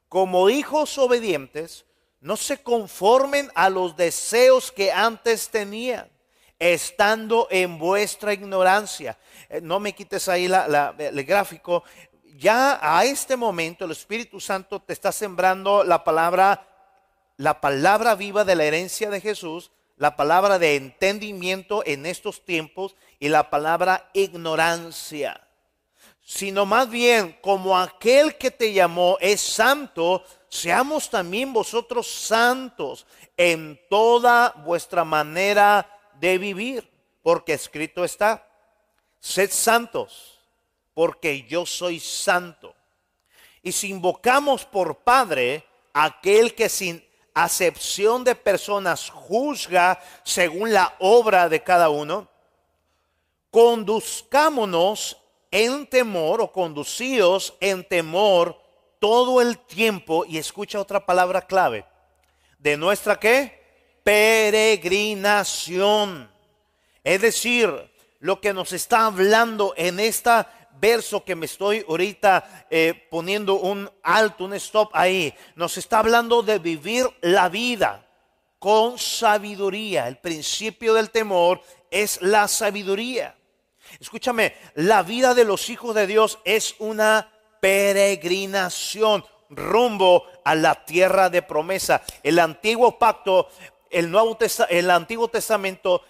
como 0.09 0.51
hijos 0.51 0.99
obedientes, 0.99 1.85
no 2.21 2.37
se 2.37 2.61
conformen 2.61 3.53
a 3.55 3.71
los 3.71 3.97
deseos 3.97 4.73
que 4.73 4.91
antes 4.91 5.49
tenían 5.49 6.11
estando 6.59 7.49
en 7.51 7.79
vuestra 7.79 8.33
ignorancia. 8.33 9.19
Eh, 9.49 9.61
no 9.61 9.81
me 9.81 9.95
quites 9.95 10.29
ahí 10.29 10.47
el 10.47 11.25
gráfico. 11.25 11.85
Ya 12.37 12.79
a 12.83 13.05
este 13.05 13.37
momento 13.37 13.85
el 13.85 13.93
Espíritu 13.93 14.41
Santo 14.41 14.81
te 14.81 14.93
está 14.93 15.13
sembrando 15.13 15.85
la 15.85 16.03
palabra, 16.03 16.67
la 17.37 17.61
palabra 17.61 18.15
viva 18.15 18.45
de 18.45 18.57
la 18.57 18.65
herencia 18.65 19.11
de 19.11 19.21
Jesús, 19.21 19.71
la 19.97 20.17
palabra 20.17 20.59
de 20.59 20.77
entendimiento 20.77 21.83
en 21.87 22.07
estos 22.07 22.45
tiempos 22.45 22.97
y 23.21 23.29
la 23.29 23.51
palabra 23.51 24.11
ignorancia. 24.13 25.41
Sino 26.27 26.65
más 26.65 26.89
bien, 26.89 27.37
como 27.43 27.79
aquel 27.79 28.37
que 28.37 28.51
te 28.51 28.73
llamó 28.73 29.19
es 29.21 29.41
santo, 29.41 30.25
seamos 30.49 31.11
también 31.11 31.53
vosotros 31.53 32.07
santos 32.07 33.07
en 33.37 33.79
toda 33.91 34.51
vuestra 34.65 35.05
manera 35.05 35.87
de 36.21 36.39
vivir, 36.39 36.91
porque 37.23 37.55
escrito 37.55 38.05
está, 38.05 38.47
sed 39.21 39.51
santos, 39.51 40.39
porque 40.93 41.43
yo 41.45 41.67
soy 41.67 42.01
santo. 42.01 42.75
Y 43.63 43.73
si 43.73 43.91
invocamos 43.91 44.65
por 44.65 44.99
Padre 44.99 45.65
aquel 45.93 46.55
que 46.55 46.69
sin 46.69 47.05
acepción 47.33 48.23
de 48.23 48.35
personas 48.35 49.11
juzga 49.11 50.01
según 50.23 50.73
la 50.73 50.95
obra 50.99 51.49
de 51.49 51.63
cada 51.63 51.89
uno, 51.89 52.29
conduzcámonos 53.51 55.17
en 55.51 55.87
temor 55.87 56.41
o 56.41 56.53
conducidos 56.53 57.55
en 57.61 57.87
temor 57.87 58.61
todo 58.99 59.41
el 59.41 59.59
tiempo, 59.59 60.25
y 60.27 60.39
escucha 60.39 60.81
otra 60.81 61.05
palabra 61.05 61.43
clave, 61.43 61.87
de 62.59 62.77
nuestra 62.77 63.21
qué? 63.21 63.64
Peregrinación. 64.05 66.31
Es 67.03 67.21
decir, 67.21 67.91
lo 68.21 68.41
que 68.41 68.55
nos 68.55 68.73
está 68.73 69.07
hablando 69.07 69.75
en 69.77 69.99
este 69.99 70.31
verso 70.81 71.25
que 71.25 71.35
me 71.35 71.47
estoy 71.47 71.85
ahorita 71.89 72.67
eh, 72.71 73.09
poniendo 73.11 73.57
un 73.57 73.91
alto, 74.03 74.45
un 74.45 74.55
stop 74.55 74.91
ahí, 74.93 75.35
nos 75.57 75.77
está 75.79 75.99
hablando 76.01 76.43
de 76.43 76.59
vivir 76.59 77.07
la 77.23 77.49
vida 77.49 78.07
con 78.59 78.99
sabiduría. 78.99 80.09
El 80.09 80.19
principio 80.19 80.93
del 80.95 81.11
temor 81.11 81.63
es 81.91 82.21
la 82.23 82.49
sabiduría. 82.49 83.37
Escúchame, 84.01 84.55
la 84.75 85.03
vida 85.03 85.35
de 85.35 85.45
los 85.45 85.69
hijos 85.71 85.95
de 85.95 86.07
Dios 86.07 86.39
es 86.45 86.75
una 86.79 87.31
peregrinación 87.61 89.25
rumbo 89.51 90.25
a 90.45 90.55
la 90.55 90.85
tierra 90.85 91.31
de 91.31 91.43
promesa. 91.43 92.03
El 92.23 92.39
antiguo 92.39 92.99
pacto 92.99 93.49
el, 93.95 94.11
Nuevo 94.11 94.37
el 94.69 94.91
Antiguo 94.91 95.29
Testamento 95.29 96.03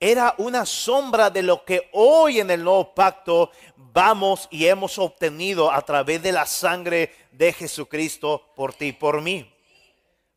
era 0.00 0.34
una 0.38 0.66
sombra 0.66 1.30
de 1.30 1.42
lo 1.42 1.64
que 1.64 1.88
hoy 1.92 2.40
en 2.40 2.50
el 2.50 2.64
nuevo 2.64 2.94
pacto 2.94 3.50
vamos 3.76 4.48
y 4.50 4.66
hemos 4.66 4.98
obtenido 4.98 5.70
a 5.70 5.82
través 5.82 6.22
de 6.22 6.32
la 6.32 6.46
sangre 6.46 7.14
de 7.32 7.52
Jesucristo 7.52 8.52
por 8.56 8.74
ti 8.74 8.86
y 8.86 8.92
por 8.92 9.20
mí. 9.20 9.52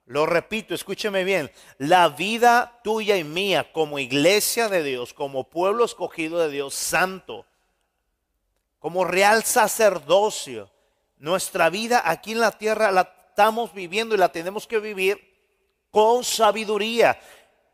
Lo 0.06 0.26
repito, 0.26 0.76
escúcheme 0.76 1.24
bien, 1.24 1.50
la 1.78 2.10
vida 2.10 2.82
tuya 2.84 3.16
y 3.16 3.24
mía 3.24 3.72
como 3.72 4.00
iglesia 4.00 4.68
de 4.68 4.84
Dios, 4.84 5.14
como 5.14 5.50
pueblo 5.50 5.86
escogido 5.86 6.40
de 6.40 6.50
Dios 6.50 6.74
santo, 6.74 7.46
como 8.80 9.06
real 9.06 9.44
sacerdocio, 9.44 10.70
nuestra 11.18 11.70
vida 11.70 12.02
aquí 12.04 12.34
en 12.34 12.42
la 12.42 12.52
tierra 12.52 12.92
la 12.92 13.14
estamos 13.30 13.74
viviendo 13.74 14.14
y 14.14 14.18
la 14.18 14.34
tenemos 14.34 14.68
que 14.68 14.80
vivir 14.80 15.33
con 15.94 16.24
sabiduría. 16.24 17.20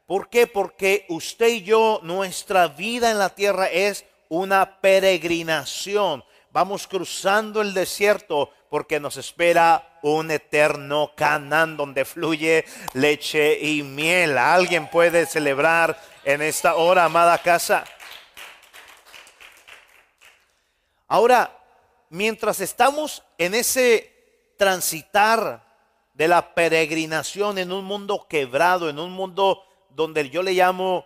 ¿Por 0.06 0.28
qué? 0.28 0.46
Porque 0.46 1.06
usted 1.08 1.48
y 1.48 1.62
yo, 1.64 2.02
nuestra 2.04 2.68
vida 2.68 3.12
en 3.12 3.18
la 3.18 3.30
tierra 3.30 3.68
es 3.68 4.04
una 4.28 4.82
peregrinación. 4.82 6.26
Vamos 6.52 6.86
cruzando 6.86 7.62
el 7.62 7.74
desierto 7.74 8.52
porque 8.70 9.00
nos 9.00 9.16
espera 9.16 10.00
un 10.02 10.32
eterno 10.32 11.14
Canaán 11.16 11.78
donde 11.78 12.04
fluye 12.04 12.66
leche 12.94 13.58
y 13.58 13.84
miel. 13.84 14.38
¿Alguien 14.38 14.90
puede 14.90 15.26
celebrar 15.26 15.98
en 16.26 16.42
esta 16.42 16.76
hora, 16.76 17.06
amada 17.06 17.38
casa? 17.38 17.86
Ahora, 21.08 21.58
mientras 22.10 22.60
estamos 22.60 23.24
en 23.38 23.56
ese 23.56 24.54
transitar 24.58 25.69
de 26.20 26.28
la 26.28 26.54
peregrinación 26.54 27.58
en 27.60 27.72
un 27.72 27.86
mundo 27.86 28.28
quebrado, 28.28 28.90
en 28.90 29.00
un 29.00 29.10
mundo 29.10 29.64
donde 29.90 30.30
yo 30.30 30.44
le 30.44 30.52
llamo 30.52 31.06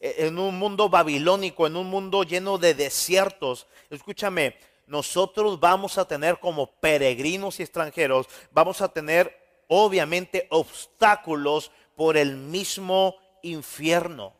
en 0.00 0.40
un 0.40 0.58
mundo 0.58 0.88
babilónico, 0.88 1.68
en 1.68 1.76
un 1.76 1.86
mundo 1.86 2.24
lleno 2.24 2.58
de 2.58 2.74
desiertos. 2.74 3.68
Escúchame, 3.90 4.56
nosotros 4.88 5.60
vamos 5.60 5.98
a 5.98 6.04
tener 6.04 6.40
como 6.40 6.66
peregrinos 6.66 7.60
y 7.60 7.62
extranjeros, 7.62 8.26
vamos 8.50 8.80
a 8.80 8.88
tener 8.88 9.38
obviamente 9.68 10.48
obstáculos 10.50 11.70
por 11.94 12.16
el 12.16 12.36
mismo 12.36 13.14
infierno. 13.42 14.34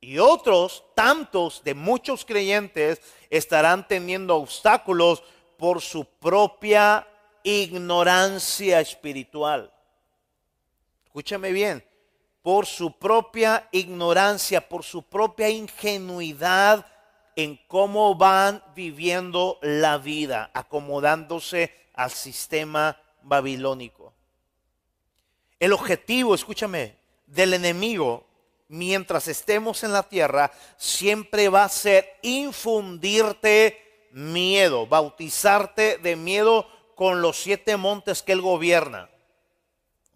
Y 0.00 0.18
otros, 0.18 0.84
tantos 0.94 1.64
de 1.64 1.74
muchos 1.74 2.24
creyentes, 2.24 3.00
estarán 3.28 3.88
teniendo 3.88 4.36
obstáculos 4.36 5.24
por 5.56 5.80
su 5.80 6.04
propia 6.04 7.08
ignorancia 7.42 8.80
espiritual. 8.80 9.72
Escúchame 11.04 11.52
bien, 11.52 11.84
por 12.42 12.66
su 12.66 12.98
propia 12.98 13.68
ignorancia, 13.72 14.68
por 14.68 14.82
su 14.82 15.02
propia 15.02 15.48
ingenuidad 15.48 16.86
en 17.36 17.58
cómo 17.68 18.14
van 18.14 18.62
viviendo 18.74 19.58
la 19.62 19.98
vida, 19.98 20.50
acomodándose 20.54 21.74
al 21.94 22.10
sistema 22.10 23.00
babilónico. 23.22 24.12
El 25.58 25.72
objetivo, 25.72 26.34
escúchame, 26.34 26.96
del 27.26 27.54
enemigo 27.54 28.26
mientras 28.68 29.28
estemos 29.28 29.84
en 29.84 29.92
la 29.92 30.02
tierra 30.02 30.50
siempre 30.76 31.48
va 31.48 31.64
a 31.64 31.68
ser 31.68 32.18
infundirte 32.22 34.08
miedo, 34.12 34.86
bautizarte 34.86 35.98
de 35.98 36.16
miedo 36.16 36.66
con 37.02 37.20
los 37.20 37.36
siete 37.36 37.76
montes 37.76 38.22
que 38.22 38.30
él 38.30 38.40
gobierna. 38.40 39.10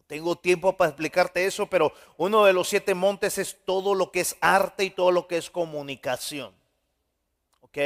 Tengo 0.06 0.36
tiempo 0.36 0.76
para 0.76 0.90
explicarte 0.90 1.44
eso, 1.44 1.66
pero 1.66 1.92
uno 2.16 2.44
de 2.44 2.52
los 2.52 2.68
siete 2.68 2.94
montes 2.94 3.38
es 3.38 3.56
todo 3.64 3.92
lo 3.92 4.12
que 4.12 4.20
es 4.20 4.36
arte 4.40 4.84
y 4.84 4.90
todo 4.90 5.10
lo 5.10 5.26
que 5.26 5.36
es 5.36 5.50
comunicación. 5.50 6.54
¿Ok? 7.58 7.76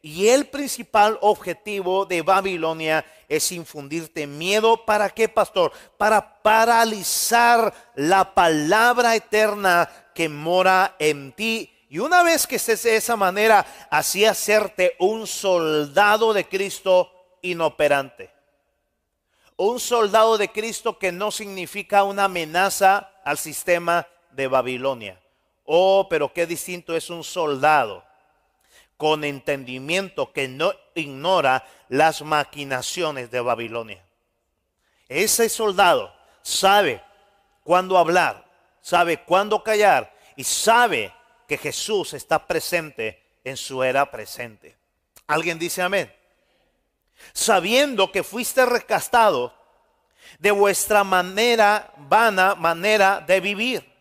Y 0.00 0.28
el 0.28 0.46
principal 0.46 1.18
objetivo 1.22 2.06
de 2.06 2.22
Babilonia 2.22 3.04
es 3.28 3.50
infundirte 3.50 4.28
miedo. 4.28 4.86
¿Para 4.86 5.10
qué, 5.10 5.28
pastor? 5.28 5.72
Para 5.98 6.40
paralizar 6.40 7.74
la 7.96 8.32
palabra 8.32 9.16
eterna 9.16 9.90
que 10.14 10.28
mora 10.28 10.94
en 11.00 11.32
ti. 11.32 11.72
Y 11.88 11.98
una 11.98 12.22
vez 12.22 12.46
que 12.46 12.54
estés 12.54 12.84
de 12.84 12.94
esa 12.94 13.16
manera, 13.16 13.66
así 13.90 14.24
hacerte 14.24 14.94
un 15.00 15.26
soldado 15.26 16.32
de 16.32 16.46
Cristo 16.46 17.10
inoperante. 17.42 18.35
Un 19.56 19.80
soldado 19.80 20.36
de 20.36 20.52
Cristo 20.52 20.98
que 20.98 21.12
no 21.12 21.30
significa 21.30 22.04
una 22.04 22.24
amenaza 22.24 23.10
al 23.24 23.38
sistema 23.38 24.06
de 24.32 24.48
Babilonia. 24.48 25.20
Oh, 25.64 26.06
pero 26.08 26.32
qué 26.32 26.46
distinto 26.46 26.94
es 26.94 27.10
un 27.10 27.24
soldado 27.24 28.04
con 28.96 29.24
entendimiento 29.24 30.32
que 30.32 30.48
no 30.48 30.72
ignora 30.94 31.66
las 31.88 32.22
maquinaciones 32.22 33.30
de 33.30 33.40
Babilonia. 33.40 34.02
Ese 35.08 35.48
soldado 35.48 36.12
sabe 36.42 37.02
cuándo 37.62 37.98
hablar, 37.98 38.44
sabe 38.80 39.22
cuándo 39.22 39.62
callar 39.62 40.14
y 40.36 40.44
sabe 40.44 41.12
que 41.46 41.58
Jesús 41.58 42.14
está 42.14 42.46
presente 42.46 43.22
en 43.44 43.56
su 43.56 43.82
era 43.82 44.10
presente. 44.10 44.76
¿Alguien 45.26 45.58
dice 45.58 45.82
amén? 45.82 46.12
Sabiendo 47.32 48.12
que 48.12 48.22
fuiste 48.22 48.64
recastado 48.66 49.54
de 50.38 50.50
vuestra 50.50 51.04
manera 51.04 51.92
vana 51.96 52.54
manera 52.54 53.24
de 53.26 53.40
vivir, 53.40 53.92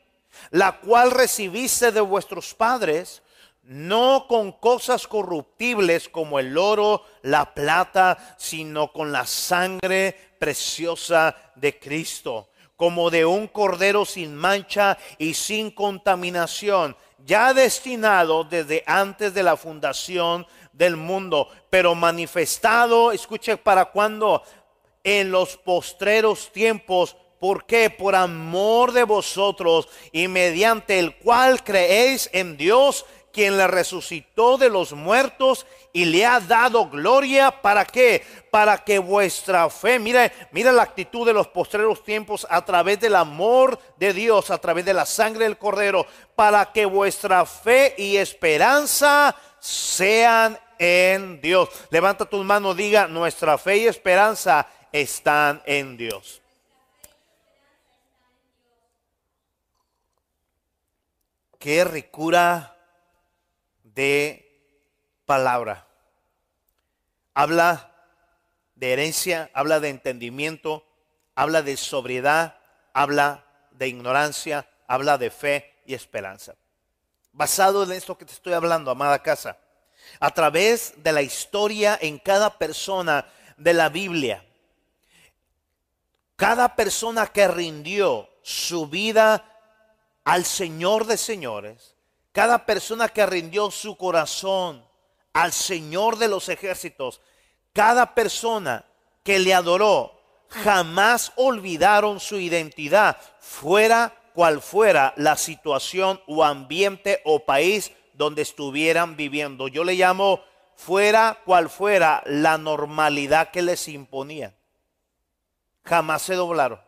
la 0.51 0.79
cual 0.79 1.11
recibiste 1.11 1.91
de 1.91 2.01
vuestros 2.01 2.53
padres, 2.53 3.21
no 3.63 4.25
con 4.27 4.51
cosas 4.51 5.07
corruptibles 5.07 6.07
como 6.07 6.39
el 6.39 6.57
oro, 6.57 7.03
la 7.23 7.53
plata, 7.53 8.35
sino 8.37 8.91
con 8.91 9.11
la 9.11 9.25
sangre 9.25 10.15
preciosa 10.39 11.35
de 11.55 11.79
Cristo, 11.79 12.49
como 12.75 13.09
de 13.09 13.25
un 13.25 13.47
cordero 13.47 14.05
sin 14.05 14.35
mancha 14.35 14.97
y 15.17 15.33
sin 15.33 15.71
contaminación, 15.71 16.95
ya 17.25 17.53
destinado 17.53 18.43
desde 18.43 18.83
antes 18.85 19.33
de 19.33 19.41
la 19.41 19.57
fundación 19.57 20.45
del 20.77 20.97
mundo, 20.97 21.49
pero 21.69 21.95
manifestado, 21.95 23.11
escuche, 23.11 23.57
para 23.57 23.85
cuando 23.85 24.43
en 25.03 25.31
los 25.31 25.55
postreros 25.55 26.51
tiempos. 26.51 27.15
¿Por 27.39 27.65
qué? 27.65 27.89
Por 27.89 28.15
amor 28.15 28.91
de 28.91 29.03
vosotros 29.03 29.87
y 30.11 30.27
mediante 30.27 30.99
el 30.99 31.15
cual 31.17 31.63
creéis 31.63 32.29
en 32.33 32.57
Dios, 32.57 33.05
quien 33.31 33.57
le 33.57 33.67
resucitó 33.67 34.57
de 34.57 34.69
los 34.69 34.93
muertos 34.93 35.65
y 35.91 36.05
le 36.05 36.25
ha 36.25 36.39
dado 36.39 36.89
gloria. 36.89 37.51
¿Para 37.61 37.85
qué? 37.85 38.25
Para 38.49 38.77
que 38.77 38.97
vuestra 38.97 39.69
fe, 39.69 39.99
mira, 39.99 40.31
mira 40.51 40.71
la 40.71 40.83
actitud 40.83 41.27
de 41.27 41.33
los 41.33 41.49
postreros 41.49 42.01
tiempos 42.01 42.47
a 42.49 42.63
través 42.63 42.99
del 42.99 43.15
amor 43.15 43.77
de 43.97 44.13
Dios, 44.13 44.49
a 44.49 44.57
través 44.57 44.85
de 44.85 44.93
la 44.93 45.05
sangre 45.05 45.43
del 45.43 45.57
Cordero, 45.57 46.07
para 46.33 46.71
que 46.71 46.85
vuestra 46.85 47.45
fe 47.45 47.93
y 47.97 48.15
esperanza 48.15 49.35
sean 49.59 50.57
en 50.79 51.41
Dios. 51.41 51.69
Levanta 51.89 52.25
tus 52.25 52.43
manos, 52.45 52.75
diga, 52.75 53.07
nuestra 53.07 53.57
fe 53.57 53.77
y 53.77 53.87
esperanza 53.87 54.67
están 54.91 55.61
en 55.65 55.97
Dios. 55.97 56.41
Qué 61.59 61.83
ricura 61.83 62.77
de 63.83 64.45
palabra. 65.25 65.87
Habla 67.33 67.91
de 68.75 68.93
herencia, 68.93 69.49
habla 69.53 69.79
de 69.79 69.89
entendimiento, 69.89 70.85
habla 71.33 71.61
de 71.61 71.75
sobriedad, 71.75 72.59
habla 72.93 73.45
de 73.71 73.87
ignorancia, 73.87 74.69
habla 74.87 75.17
de 75.17 75.31
fe 75.31 75.73
y 75.85 75.93
esperanza. 75.93 76.55
Basado 77.31 77.83
en 77.83 77.91
esto 77.91 78.17
que 78.17 78.25
te 78.25 78.33
estoy 78.33 78.53
hablando, 78.53 78.91
amada 78.91 79.21
casa, 79.21 79.57
a 80.19 80.31
través 80.31 80.93
de 80.97 81.11
la 81.11 81.21
historia 81.21 81.97
en 82.01 82.19
cada 82.19 82.57
persona 82.57 83.25
de 83.57 83.73
la 83.73 83.89
Biblia. 83.89 84.45
Cada 86.35 86.75
persona 86.75 87.27
que 87.27 87.47
rindió 87.47 88.29
su 88.41 88.87
vida 88.87 89.45
al 90.23 90.45
Señor 90.45 91.05
de 91.05 91.17
señores, 91.17 91.95
cada 92.31 92.65
persona 92.65 93.07
que 93.09 93.25
rindió 93.25 93.71
su 93.71 93.95
corazón 93.95 94.83
al 95.33 95.53
Señor 95.53 96.17
de 96.17 96.27
los 96.27 96.49
ejércitos, 96.49 97.21
cada 97.73 98.13
persona 98.13 98.85
que 99.23 99.39
le 99.39 99.53
adoró, 99.53 100.21
jamás 100.49 101.31
olvidaron 101.35 102.19
su 102.19 102.39
identidad, 102.39 103.17
fuera 103.39 104.13
cual 104.33 104.61
fuera 104.61 105.13
la 105.15 105.37
situación 105.37 106.21
o 106.27 106.43
ambiente 106.43 107.21
o 107.23 107.45
país 107.45 107.91
donde 108.17 108.41
estuvieran 108.41 109.15
viviendo. 109.15 109.67
Yo 109.67 109.83
le 109.83 109.93
llamo 109.93 110.41
fuera 110.75 111.41
cual 111.45 111.69
fuera 111.69 112.21
la 112.25 112.57
normalidad 112.57 113.51
que 113.51 113.61
les 113.61 113.87
imponía. 113.87 114.55
Jamás 115.83 116.23
se 116.23 116.35
doblaron, 116.35 116.81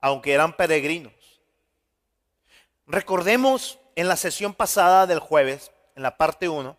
aunque 0.00 0.32
eran 0.32 0.54
peregrinos. 0.54 1.12
Recordemos 2.86 3.78
en 3.96 4.08
la 4.08 4.16
sesión 4.16 4.54
pasada 4.54 5.06
del 5.06 5.18
jueves, 5.18 5.72
en 5.94 6.02
la 6.02 6.16
parte 6.16 6.48
1, 6.48 6.76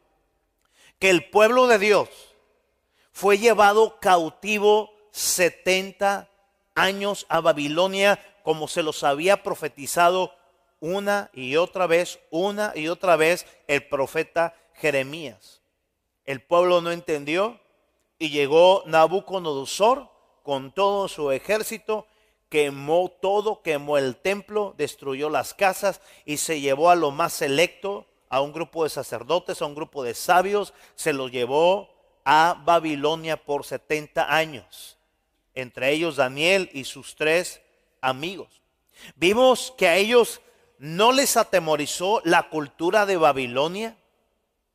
que 0.97 1.09
el 1.09 1.29
pueblo 1.29 1.67
de 1.67 1.77
Dios 1.77 2.09
fue 3.11 3.37
llevado 3.37 3.99
cautivo 3.99 4.91
70 5.11 6.29
años 6.75 7.25
a 7.29 7.41
Babilonia, 7.41 8.19
como 8.43 8.67
se 8.67 8.83
los 8.83 9.03
había 9.03 9.43
profetizado 9.43 10.33
una 10.79 11.29
y 11.33 11.55
otra 11.55 11.87
vez, 11.87 12.19
una 12.29 12.73
y 12.75 12.87
otra 12.87 13.15
vez 13.15 13.45
el 13.67 13.87
profeta 13.87 14.55
Jeremías. 14.73 15.61
El 16.25 16.41
pueblo 16.41 16.81
no 16.81 16.91
entendió 16.91 17.59
y 18.17 18.29
llegó 18.29 18.83
Nabucodonosor 18.85 20.09
con 20.43 20.71
todo 20.71 21.07
su 21.07 21.31
ejército, 21.31 22.07
quemó 22.49 23.09
todo, 23.21 23.61
quemó 23.61 23.97
el 23.97 24.15
templo, 24.15 24.73
destruyó 24.77 25.29
las 25.29 25.53
casas 25.53 26.01
y 26.25 26.37
se 26.37 26.59
llevó 26.61 26.89
a 26.89 26.95
lo 26.95 27.11
más 27.11 27.33
selecto, 27.33 28.05
a 28.29 28.41
un 28.41 28.53
grupo 28.53 28.83
de 28.83 28.89
sacerdotes, 28.89 29.61
a 29.61 29.65
un 29.65 29.75
grupo 29.75 30.03
de 30.03 30.13
sabios, 30.13 30.73
se 30.95 31.13
los 31.13 31.31
llevó 31.31 31.89
a 32.25 32.61
Babilonia 32.63 33.37
por 33.37 33.65
70 33.65 34.35
años, 34.35 34.97
entre 35.55 35.91
ellos 35.91 36.15
Daniel 36.15 36.69
y 36.73 36.83
sus 36.83 37.15
tres 37.15 37.61
amigos. 38.01 38.61
Vimos 39.15 39.73
que 39.77 39.87
a 39.87 39.95
ellos 39.95 40.41
no 40.79 41.11
les 41.11 41.35
atemorizó 41.35 42.21
la 42.23 42.49
cultura 42.49 43.05
de 43.05 43.17
Babilonia. 43.17 43.97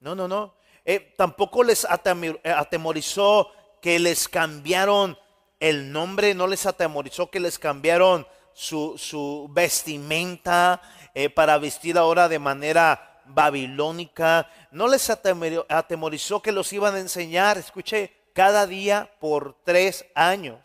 No, 0.01 0.15
no, 0.15 0.29
no. 0.29 0.55
Eh, 0.85 1.15
tampoco 1.17 1.65
les 1.65 1.85
eh, 1.85 2.39
atemorizó 2.45 3.51
que 3.81 3.99
les 3.99 4.29
cambiaron 4.29 5.19
el 5.61 5.91
nombre, 5.91 6.35
no 6.35 6.47
les 6.47 6.67
atemorizó 6.67 7.31
que 7.31 7.41
les 7.41 7.59
cambiaron 7.59 8.27
su, 8.53 9.49
vestimenta 9.51 10.83
eh, 11.15 11.31
para 11.31 11.57
vestir 11.57 11.97
ahora 11.97 12.29
de 12.29 12.39
manera 12.39 13.23
babilónica. 13.25 14.51
No 14.73 14.89
les 14.89 15.09
atemorizó 15.09 16.43
que 16.43 16.53
los 16.53 16.71
iban 16.75 16.97
a 16.97 17.01
enseñar, 17.01 17.57
escuche, 17.57 18.13
cada 18.35 18.67
día 18.67 19.11
por 19.21 19.57
tres 19.65 20.05
años 20.15 20.59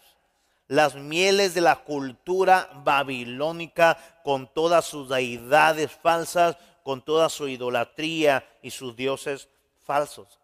las 0.69 0.93
mieles 0.93 1.55
de 1.55 1.61
la 1.61 1.77
cultura 1.77 2.69
babilónica 2.85 3.97
con 4.23 4.47
todas 4.53 4.85
sus 4.85 5.09
deidades 5.09 5.91
falsas, 5.91 6.57
con 6.83 7.01
toda 7.01 7.27
su 7.27 7.47
idolatría 7.47 8.47
y 8.61 8.69
sus 8.69 8.95
dioses 8.95 9.49
falsos. 9.83 10.39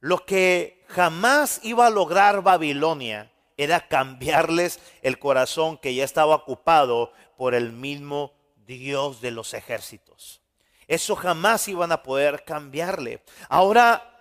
Lo 0.00 0.26
que 0.26 0.84
jamás 0.88 1.60
iba 1.62 1.86
a 1.86 1.90
lograr 1.90 2.42
Babilonia 2.42 3.30
era 3.56 3.86
cambiarles 3.86 4.80
el 5.02 5.20
corazón 5.20 5.78
que 5.78 5.94
ya 5.94 6.04
estaba 6.04 6.34
ocupado 6.34 7.12
por 7.36 7.54
el 7.54 7.72
mismo 7.72 8.32
Dios 8.66 9.20
de 9.20 9.30
los 9.30 9.54
ejércitos. 9.54 10.40
Eso 10.88 11.14
jamás 11.14 11.68
iban 11.68 11.92
a 11.92 12.02
poder 12.02 12.44
cambiarle. 12.44 13.22
Ahora, 13.48 14.16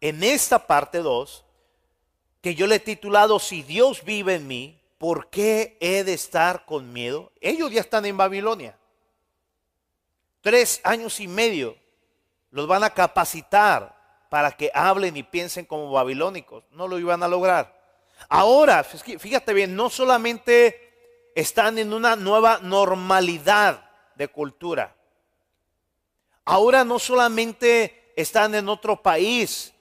en 0.00 0.24
esta 0.24 0.66
parte 0.66 0.98
2, 0.98 1.44
que 2.40 2.54
yo 2.54 2.66
le 2.66 2.76
he 2.76 2.80
titulado 2.80 3.38
Si 3.38 3.62
Dios 3.62 4.04
vive 4.04 4.34
en 4.34 4.46
mí, 4.46 4.80
¿por 4.98 5.30
qué 5.30 5.76
he 5.80 6.04
de 6.04 6.14
estar 6.14 6.64
con 6.64 6.92
miedo? 6.92 7.32
Ellos 7.40 7.70
ya 7.70 7.80
están 7.80 8.06
en 8.06 8.16
Babilonia. 8.16 8.76
Tres 10.40 10.80
años 10.84 11.20
y 11.20 11.28
medio 11.28 11.76
los 12.50 12.66
van 12.66 12.84
a 12.84 12.90
capacitar 12.90 13.96
para 14.28 14.52
que 14.52 14.70
hablen 14.74 15.16
y 15.16 15.22
piensen 15.22 15.64
como 15.64 15.90
babilónicos. 15.90 16.64
No 16.70 16.88
lo 16.88 16.98
iban 16.98 17.22
a 17.22 17.28
lograr. 17.28 17.78
Ahora, 18.28 18.84
fíjate 18.84 19.52
bien, 19.52 19.76
no 19.76 19.90
solamente 19.90 21.30
están 21.34 21.78
en 21.78 21.92
una 21.92 22.16
nueva 22.16 22.58
normalidad 22.62 23.90
de 24.16 24.28
cultura. 24.28 24.96
Ahora 26.44 26.84
no 26.84 26.98
solamente 26.98 28.12
están 28.16 28.54
en 28.54 28.68
otro 28.68 29.02
país, 29.02 29.72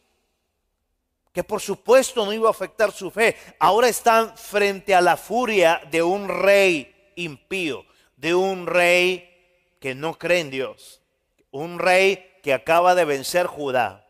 que 1.37 1.43
por 1.43 1.61
supuesto 1.61 2.25
no 2.25 2.33
iba 2.33 2.47
a 2.47 2.49
afectar 2.49 2.91
su 2.91 3.11
fe. 3.11 3.37
Ahora 3.59 3.87
están 3.87 4.35
frente 4.35 4.95
a 4.95 5.01
la 5.01 5.15
furia 5.15 5.79
de 5.91 6.01
un 6.01 6.27
rey 6.27 7.11
impío, 7.15 7.85
de 8.15 8.33
un 8.33 8.65
rey 8.65 9.77
que 9.79 9.93
no 9.93 10.17
cree 10.17 10.39
en 10.39 10.49
Dios, 10.49 10.99
un 11.51 11.77
rey 11.77 12.39
que 12.41 12.55
acaba 12.55 12.95
de 12.95 13.05
vencer 13.05 13.45
Judá, 13.45 14.03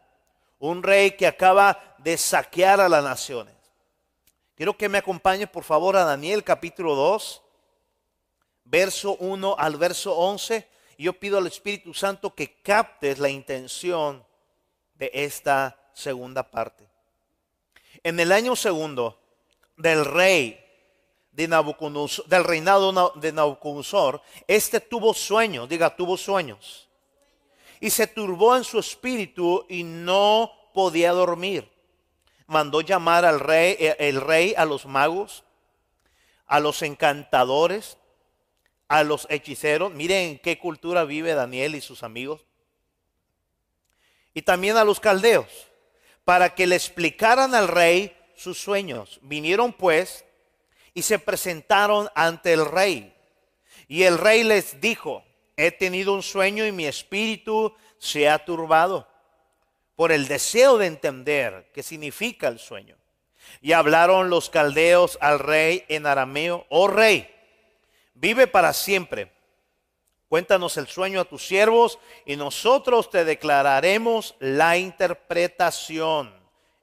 un 0.58 0.84
rey 0.84 1.18
que 1.18 1.28
acaba 1.28 1.96
de 1.98 2.16
saquear 2.16 2.80
a 2.80 2.88
las 2.88 3.04
naciones. 3.04 3.56
Quiero 4.56 4.78
que 4.78 4.88
me 4.88 5.00
acompañe 5.00 5.48
por 5.48 5.66
favor 5.66 5.98
a 5.98 6.06
Daniel 6.06 6.46
capítulo 6.46 6.96
2, 6.96 7.44
verso 8.64 9.18
1 9.18 9.54
al 9.60 9.76
verso 9.76 10.16
11. 10.16 10.66
Yo 10.98 11.12
pido 11.12 11.40
al 11.40 11.48
Espíritu 11.48 11.94
Santo 11.94 12.34
que 12.34 12.62
captes 12.62 13.20
la 13.20 13.28
intención 13.28 14.26
de 14.94 15.12
esta 15.14 15.78
segunda 15.92 16.50
parte. 16.50 16.87
En 18.04 18.20
el 18.20 18.32
año 18.32 18.56
segundo 18.56 19.20
del 19.76 20.06
rey 20.06 20.64
de 21.32 21.48
Nabucodonosor, 21.48 22.26
del 22.28 22.44
reinado 22.44 23.14
de 23.16 23.32
Nabucodonosor, 23.32 24.22
este 24.48 24.80
tuvo 24.80 25.14
sueños, 25.14 25.70
diga, 25.70 25.96
tuvo 25.96 26.18
sueños. 26.18 26.90
Y 27.80 27.92
se 27.92 28.08
turbó 28.08 28.56
en 28.56 28.64
su 28.64 28.80
espíritu 28.80 29.66
y 29.70 29.84
no 29.84 30.52
podía 30.74 31.12
dormir. 31.12 31.70
Mandó 32.48 32.82
llamar 32.82 33.24
al 33.24 33.40
rey, 33.40 33.76
eh, 33.80 33.96
el 34.00 34.20
rey 34.20 34.56
a 34.58 34.66
los 34.66 34.86
magos, 34.86 35.44
a 36.48 36.60
los 36.60 36.82
encantadores, 36.82 37.98
a 38.88 39.04
los 39.04 39.28
hechiceros. 39.30 39.94
Miren 39.94 40.32
en 40.32 40.40
qué 40.40 40.58
cultura 40.58 41.04
vive 41.04 41.34
Daniel 41.36 41.76
y 41.76 41.82
sus 41.82 42.02
amigos. 42.02 42.46
Y 44.34 44.42
también 44.42 44.78
a 44.78 44.84
los 44.84 45.00
caldeos 45.00 45.67
para 46.28 46.54
que 46.54 46.68
le 46.68 46.76
explicaran 46.76 47.56
al 47.56 47.70
rey 47.70 48.14
sus 48.36 48.58
sueños. 48.58 49.18
Vinieron 49.22 49.72
pues 49.72 50.26
y 50.94 51.04
se 51.04 51.20
presentaron 51.20 52.10
ante 52.16 52.52
el 52.52 52.66
rey. 52.66 53.16
Y 53.88 54.04
el 54.04 54.18
rey 54.18 54.44
les 54.44 54.82
dijo, 54.82 55.24
he 55.56 55.72
tenido 55.72 56.14
un 56.14 56.22
sueño 56.22 56.66
y 56.66 56.74
mi 56.74 56.86
espíritu 56.86 57.74
se 57.98 58.28
ha 58.28 58.44
turbado 58.44 59.08
por 59.96 60.12
el 60.12 60.28
deseo 60.28 60.78
de 60.78 60.88
entender 60.88 61.72
qué 61.74 61.82
significa 61.82 62.50
el 62.50 62.60
sueño. 62.60 62.98
Y 63.62 63.72
hablaron 63.72 64.30
los 64.30 64.50
caldeos 64.50 65.18
al 65.22 65.40
rey 65.40 65.86
en 65.88 66.06
arameo, 66.06 66.66
oh 66.68 66.90
rey, 66.90 67.34
vive 68.16 68.48
para 68.48 68.74
siempre. 68.74 69.32
Cuéntanos 70.30 70.76
el 70.76 70.88
sueño 70.88 71.22
a 71.22 71.26
tus 71.26 71.48
siervos 71.48 72.00
y 72.26 72.36
nosotros 72.36 73.10
te 73.10 73.24
declararemos 73.24 74.36
la 74.40 74.78
interpretación. 74.78 76.34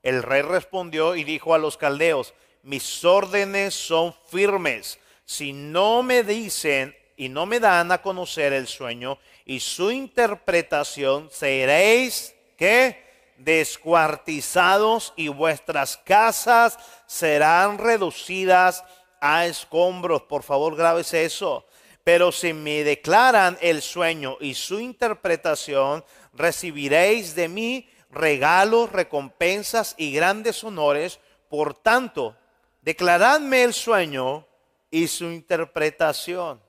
El 0.02 0.22
rey 0.22 0.42
respondió 0.42 1.14
y 1.14 1.24
dijo 1.24 1.54
a 1.54 1.59
los 1.59 1.76
caldeos, 1.76 2.33
mis 2.62 3.04
órdenes 3.04 3.74
son 3.74 4.14
firmes. 4.28 4.98
Si 5.26 5.52
no 5.52 6.02
me 6.02 6.22
dicen 6.22 6.96
y 7.16 7.28
no 7.28 7.44
me 7.44 7.61
dan 7.61 7.92
a 7.92 8.00
conocer 8.00 8.54
el 8.54 8.66
sueño 8.66 9.18
y 9.44 9.61
su 9.61 9.90
interpretación, 9.90 11.28
seréis 11.30 12.35
que 12.57 13.04
descuartizados 13.37 15.12
y 15.16 15.28
vuestras 15.28 15.98
casas 15.98 16.78
serán 17.07 17.76
reducidas 17.76 18.85
a 19.20 19.46
escombros. 19.46 20.22
Por 20.22 20.42
favor, 20.42 20.76
grábese 20.76 21.24
eso. 21.24 21.66
Pero 22.04 22.30
si 22.32 22.52
me 22.52 22.84
declaran 22.84 23.56
el 23.62 23.80
sueño 23.80 24.36
y 24.38 24.54
su 24.54 24.78
interpretación, 24.78 26.04
recibiréis 26.34 27.34
de 27.34 27.48
mí 27.48 27.88
regalos, 28.10 28.92
recompensas 28.92 29.94
y 29.96 30.12
grandes 30.12 30.62
honores. 30.62 31.18
Por 31.48 31.74
tanto, 31.74 32.36
declaradme 32.82 33.64
el 33.64 33.72
sueño 33.72 34.46
y 34.90 35.08
su 35.08 35.24
interpretación. 35.24 36.60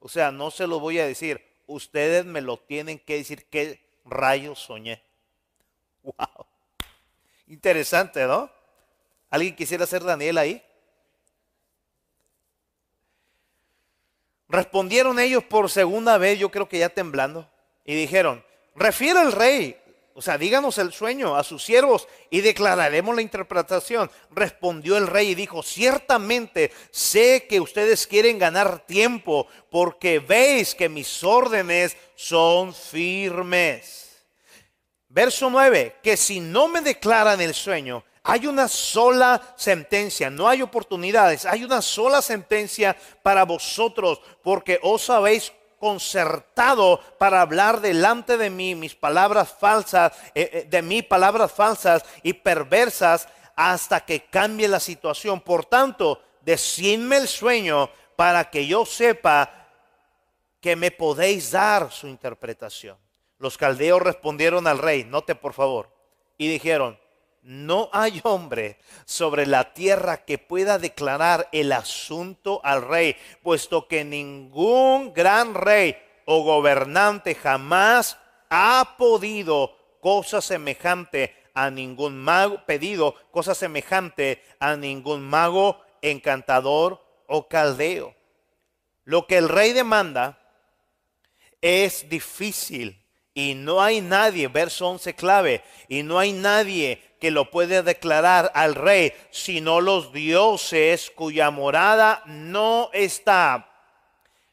O 0.00 0.08
sea, 0.08 0.30
no 0.30 0.50
se 0.50 0.66
lo 0.66 0.78
voy 0.80 0.98
a 0.98 1.06
decir. 1.06 1.42
Ustedes 1.66 2.26
me 2.26 2.42
lo 2.42 2.58
tienen 2.58 2.98
que 2.98 3.16
decir 3.16 3.46
qué 3.46 3.80
rayos 4.04 4.60
soñé. 4.60 5.02
Wow. 6.04 6.46
Interesante, 7.46 8.26
¿no? 8.26 8.50
¿Alguien 9.30 9.56
quisiera 9.56 9.86
ser 9.86 10.04
Daniel 10.04 10.36
ahí? 10.36 10.62
Respondieron 14.54 15.18
ellos 15.18 15.42
por 15.42 15.68
segunda 15.68 16.16
vez, 16.16 16.38
yo 16.38 16.48
creo 16.48 16.68
que 16.68 16.78
ya 16.78 16.88
temblando, 16.88 17.50
y 17.84 17.96
dijeron, 17.96 18.44
refiere 18.76 19.20
el 19.20 19.32
rey, 19.32 19.76
o 20.12 20.22
sea, 20.22 20.38
díganos 20.38 20.78
el 20.78 20.92
sueño 20.92 21.34
a 21.34 21.42
sus 21.42 21.64
siervos 21.64 22.06
y 22.30 22.40
declararemos 22.40 23.16
la 23.16 23.22
interpretación. 23.22 24.08
Respondió 24.30 24.96
el 24.96 25.08
rey 25.08 25.30
y 25.30 25.34
dijo, 25.34 25.64
ciertamente 25.64 26.70
sé 26.92 27.48
que 27.48 27.58
ustedes 27.58 28.06
quieren 28.06 28.38
ganar 28.38 28.86
tiempo 28.86 29.48
porque 29.72 30.20
veis 30.20 30.76
que 30.76 30.88
mis 30.88 31.24
órdenes 31.24 31.96
son 32.14 32.72
firmes. 32.72 34.24
Verso 35.08 35.50
9, 35.50 35.96
que 36.00 36.16
si 36.16 36.38
no 36.38 36.68
me 36.68 36.80
declaran 36.80 37.40
el 37.40 37.54
sueño, 37.54 38.04
hay 38.26 38.46
una 38.46 38.68
sola 38.68 39.54
sentencia, 39.54 40.30
no 40.30 40.48
hay 40.48 40.62
oportunidades, 40.62 41.44
hay 41.44 41.62
una 41.62 41.82
sola 41.82 42.22
sentencia 42.22 42.96
para 43.22 43.44
vosotros, 43.44 44.22
porque 44.42 44.80
os 44.82 45.10
habéis 45.10 45.52
concertado 45.78 47.00
para 47.18 47.42
hablar 47.42 47.82
delante 47.82 48.38
de 48.38 48.48
mí 48.48 48.74
mis 48.74 48.94
palabras 48.94 49.54
falsas, 49.60 50.12
eh, 50.34 50.48
eh, 50.52 50.66
de 50.68 50.80
mí 50.80 51.02
palabras 51.02 51.52
falsas 51.52 52.02
y 52.22 52.32
perversas 52.32 53.28
hasta 53.54 54.00
que 54.00 54.24
cambie 54.24 54.68
la 54.68 54.80
situación. 54.80 55.42
Por 55.42 55.66
tanto, 55.66 56.22
decidme 56.40 57.18
el 57.18 57.28
sueño 57.28 57.90
para 58.16 58.48
que 58.48 58.66
yo 58.66 58.86
sepa 58.86 59.68
que 60.62 60.76
me 60.76 60.90
podéis 60.90 61.50
dar 61.50 61.92
su 61.92 62.08
interpretación. 62.08 62.96
Los 63.38 63.58
caldeos 63.58 64.00
respondieron 64.00 64.66
al 64.66 64.78
rey, 64.78 65.04
note 65.04 65.34
por 65.34 65.52
favor, 65.52 65.90
y 66.38 66.48
dijeron, 66.48 66.98
no 67.44 67.90
hay 67.92 68.20
hombre 68.24 68.78
sobre 69.04 69.46
la 69.46 69.74
tierra 69.74 70.24
que 70.24 70.38
pueda 70.38 70.78
declarar 70.78 71.48
el 71.52 71.72
asunto 71.72 72.60
al 72.64 72.82
rey, 72.82 73.16
puesto 73.42 73.86
que 73.86 74.02
ningún 74.02 75.12
gran 75.12 75.54
rey 75.54 75.96
o 76.24 76.42
gobernante 76.42 77.34
jamás 77.34 78.18
ha 78.48 78.96
podido 78.96 79.76
cosa 80.00 80.40
semejante 80.40 81.36
a 81.52 81.70
ningún 81.70 82.18
mago, 82.18 82.64
pedido 82.64 83.14
cosa 83.30 83.54
semejante 83.54 84.42
a 84.58 84.76
ningún 84.76 85.22
mago, 85.22 85.80
encantador 86.00 87.04
o 87.26 87.48
caldeo. 87.48 88.14
Lo 89.04 89.26
que 89.26 89.36
el 89.36 89.50
rey 89.50 89.72
demanda 89.72 90.38
es 91.60 92.08
difícil 92.08 93.03
y 93.34 93.54
no 93.54 93.82
hay 93.82 94.00
nadie, 94.00 94.46
verso 94.46 94.88
11 94.88 95.14
clave, 95.14 95.62
y 95.88 96.04
no 96.04 96.18
hay 96.20 96.32
nadie 96.32 97.02
que 97.20 97.32
lo 97.32 97.50
puede 97.50 97.82
declarar 97.82 98.52
al 98.54 98.76
rey, 98.76 99.12
sino 99.30 99.80
los 99.80 100.12
dioses 100.12 101.10
cuya 101.10 101.50
morada 101.50 102.22
no 102.26 102.90
está. 102.92 103.68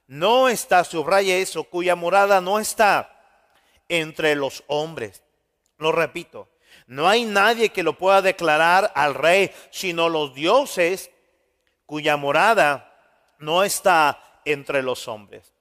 No 0.07 0.49
está, 0.49 0.83
subraya 0.83 1.37
eso, 1.37 1.63
cuya 1.63 1.95
morada 1.95 2.41
no 2.41 2.59
está 2.59 3.17
entre 3.87 4.35
los 4.35 4.63
hombres. 4.67 5.23
Lo 5.77 5.91
repito, 5.91 6.49
no 6.87 7.07
hay 7.07 7.25
nadie 7.25 7.69
que 7.69 7.83
lo 7.83 7.97
pueda 7.97 8.21
declarar 8.21 8.91
al 8.95 9.13
rey, 9.13 9.51
sino 9.69 10.09
los 10.09 10.33
dioses 10.33 11.11
cuya 11.85 12.17
morada 12.17 12.97
no 13.37 13.63
está 13.63 14.41
entre 14.43 14.81
los 14.81 15.07
hombres. 15.07 15.53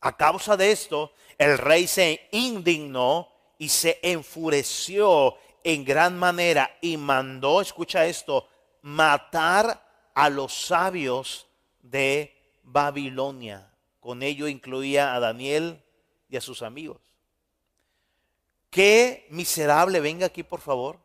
A 0.00 0.16
causa 0.16 0.56
de 0.56 0.70
esto, 0.70 1.12
el 1.38 1.56
rey 1.56 1.86
se 1.86 2.28
indignó 2.32 3.28
y 3.56 3.68
se 3.68 3.98
enfureció 4.02 5.36
en 5.64 5.84
gran 5.84 6.18
manera 6.18 6.76
y 6.80 6.96
mandó, 6.96 7.60
escucha 7.60 8.06
esto, 8.06 8.48
matar 8.82 10.10
a 10.14 10.28
los 10.28 10.66
sabios 10.66 11.46
de 11.80 12.34
Babilonia. 12.62 13.72
Con 14.00 14.22
ello 14.22 14.48
incluía 14.48 15.14
a 15.14 15.20
Daniel 15.20 15.82
y 16.28 16.36
a 16.36 16.40
sus 16.40 16.62
amigos. 16.62 17.00
Qué 18.70 19.26
miserable, 19.30 20.00
venga 20.00 20.26
aquí 20.26 20.42
por 20.42 20.60
favor. 20.60 20.98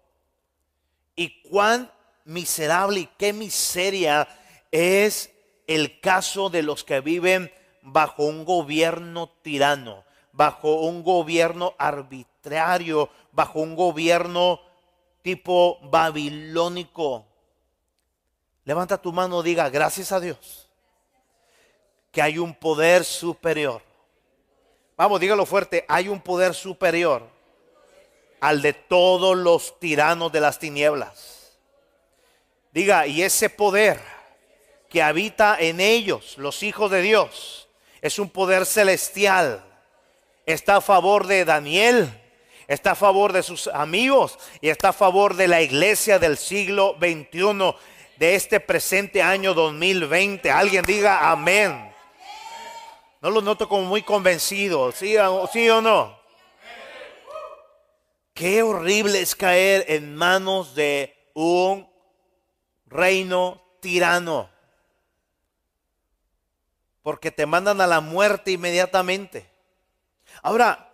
Y 1.15 1.41
cuán 1.41 1.91
miserable 2.25 3.01
y 3.01 3.09
qué 3.17 3.33
miseria 3.33 4.27
es 4.71 5.31
el 5.67 5.99
caso 5.99 6.49
de 6.49 6.63
los 6.63 6.83
que 6.83 6.99
viven 7.01 7.51
bajo 7.81 8.23
un 8.23 8.45
gobierno 8.45 9.29
tirano, 9.41 10.03
bajo 10.33 10.81
un 10.81 11.03
gobierno 11.03 11.73
arbitrario, 11.77 13.09
bajo 13.31 13.61
un 13.61 13.75
gobierno 13.75 14.59
tipo 15.21 15.79
babilónico. 15.83 17.25
Levanta 18.65 19.01
tu 19.01 19.13
mano, 19.13 19.41
diga, 19.41 19.69
gracias 19.69 20.11
a 20.11 20.19
Dios, 20.19 20.69
que 22.11 22.21
hay 22.21 22.37
un 22.37 22.53
poder 22.53 23.05
superior. 23.05 23.81
Vamos, 24.97 25.19
dígalo 25.19 25.45
fuerte, 25.45 25.85
hay 25.87 26.09
un 26.09 26.21
poder 26.21 26.53
superior 26.53 27.23
al 28.39 28.61
de 28.61 28.73
todos 28.73 29.37
los 29.37 29.79
tiranos 29.79 30.31
de 30.31 30.41
las 30.41 30.59
tinieblas. 30.59 31.57
Diga, 32.73 33.07
y 33.07 33.21
ese 33.21 33.49
poder 33.49 34.01
que 34.89 35.01
habita 35.01 35.57
en 35.59 35.79
ellos, 35.79 36.37
los 36.37 36.63
hijos 36.63 36.91
de 36.91 37.01
Dios, 37.01 37.67
es 38.01 38.19
un 38.19 38.29
poder 38.29 38.65
celestial. 38.65 39.63
Está 40.45 40.77
a 40.77 40.81
favor 40.81 41.27
de 41.27 41.45
Daniel, 41.45 42.21
está 42.67 42.91
a 42.91 42.95
favor 42.95 43.31
de 43.31 43.43
sus 43.43 43.67
amigos 43.67 44.37
y 44.59 44.69
está 44.69 44.89
a 44.89 44.93
favor 44.93 45.35
de 45.35 45.47
la 45.47 45.61
iglesia 45.61 46.19
del 46.19 46.37
siglo 46.37 46.97
XXI, 46.99 47.75
de 48.17 48.35
este 48.35 48.59
presente 48.59 49.21
año 49.21 49.53
2020. 49.53 50.51
Alguien 50.51 50.83
diga 50.85 51.31
amén. 51.31 51.93
No 53.21 53.29
lo 53.29 53.41
noto 53.41 53.69
como 53.69 53.83
muy 53.83 54.01
convencido, 54.01 54.91
¿sí, 54.91 55.15
sí 55.53 55.69
o 55.69 55.81
no? 55.81 56.19
Qué 58.33 58.63
horrible 58.63 59.21
es 59.21 59.35
caer 59.35 59.85
en 59.87 60.13
manos 60.15 60.75
de 60.75 61.15
un 61.33 61.89
reino 62.85 63.61
tirano. 63.79 64.49
Porque 67.01 67.31
te 67.31 67.45
mandan 67.45 67.79
a 67.79 67.87
la 67.87 68.01
muerte 68.01 68.51
inmediatamente. 68.51 69.52
Ahora, 70.43 70.93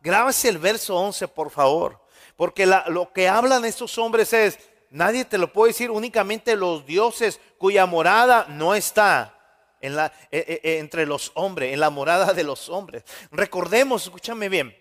Grábase 0.00 0.48
el 0.48 0.58
verso 0.58 0.96
11, 0.96 1.28
por 1.28 1.50
favor. 1.50 2.00
Porque 2.36 2.66
lo 2.66 3.12
que 3.12 3.28
hablan 3.28 3.64
estos 3.64 3.98
hombres 3.98 4.32
es, 4.32 4.58
nadie 4.90 5.24
te 5.24 5.38
lo 5.38 5.52
puede 5.52 5.72
decir, 5.72 5.90
únicamente 5.90 6.56
los 6.56 6.86
dioses 6.86 7.40
cuya 7.58 7.84
morada 7.84 8.46
no 8.48 8.74
está 8.74 9.34
eh, 9.80 9.90
eh, 9.96 10.10
eh, 10.30 10.78
entre 10.78 11.04
los 11.04 11.32
hombres, 11.34 11.72
en 11.72 11.80
la 11.80 11.90
morada 11.90 12.32
de 12.32 12.44
los 12.44 12.68
hombres. 12.68 13.02
Recordemos, 13.32 14.04
escúchame 14.04 14.48
bien, 14.48 14.76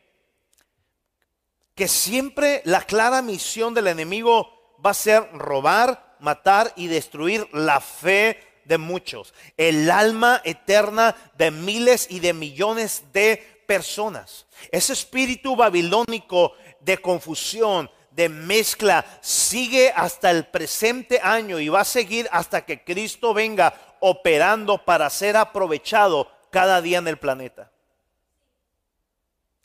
que 1.74 1.88
siempre 1.88 2.62
la 2.64 2.82
clara 2.82 3.22
misión 3.24 3.74
del 3.74 3.88
enemigo 3.88 4.76
va 4.86 4.92
a 4.92 4.96
ser 4.96 5.28
robar, 5.34 6.16
matar 6.20 6.74
y 6.76 6.88
destruir 6.88 7.50
la 7.54 7.82
fe 7.82 8.40
de 8.66 8.78
muchos, 8.78 9.34
el 9.56 9.90
alma 9.90 10.42
eterna 10.44 11.16
de 11.38 11.50
miles 11.52 12.08
y 12.10 12.20
de 12.20 12.34
millones 12.34 13.04
de 13.14 13.57
personas. 13.68 14.48
Ese 14.72 14.94
espíritu 14.94 15.56
babilónico 15.56 16.54
de 16.80 16.98
confusión, 16.98 17.92
de 18.10 18.30
mezcla, 18.30 19.06
sigue 19.22 19.92
hasta 19.96 20.32
el 20.32 20.48
presente 20.48 21.20
año 21.22 21.60
y 21.60 21.70
va 21.70 21.82
a 21.82 21.86
seguir 21.86 22.28
hasta 22.32 22.66
que 22.66 22.84
Cristo 22.84 23.36
venga 23.36 23.98
operando 24.00 24.84
para 24.84 25.10
ser 25.12 25.38
aprovechado 25.38 26.32
cada 26.50 26.82
día 26.82 26.98
en 26.98 27.08
el 27.08 27.20
planeta. 27.20 27.72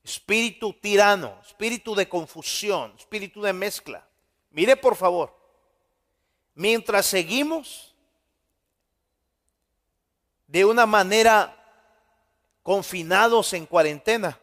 Espíritu 0.04 0.74
tirano, 0.74 1.40
espíritu 1.46 1.94
de 1.94 2.08
confusión, 2.08 2.92
espíritu 2.98 3.40
de 3.40 3.52
mezcla. 3.52 4.06
Mire 4.50 4.76
por 4.76 4.96
favor, 4.96 5.34
mientras 6.54 7.06
seguimos 7.06 7.94
de 10.48 10.64
una 10.64 10.84
manera 10.84 11.61
confinados 12.62 13.52
en 13.52 13.66
cuarentena. 13.66 14.38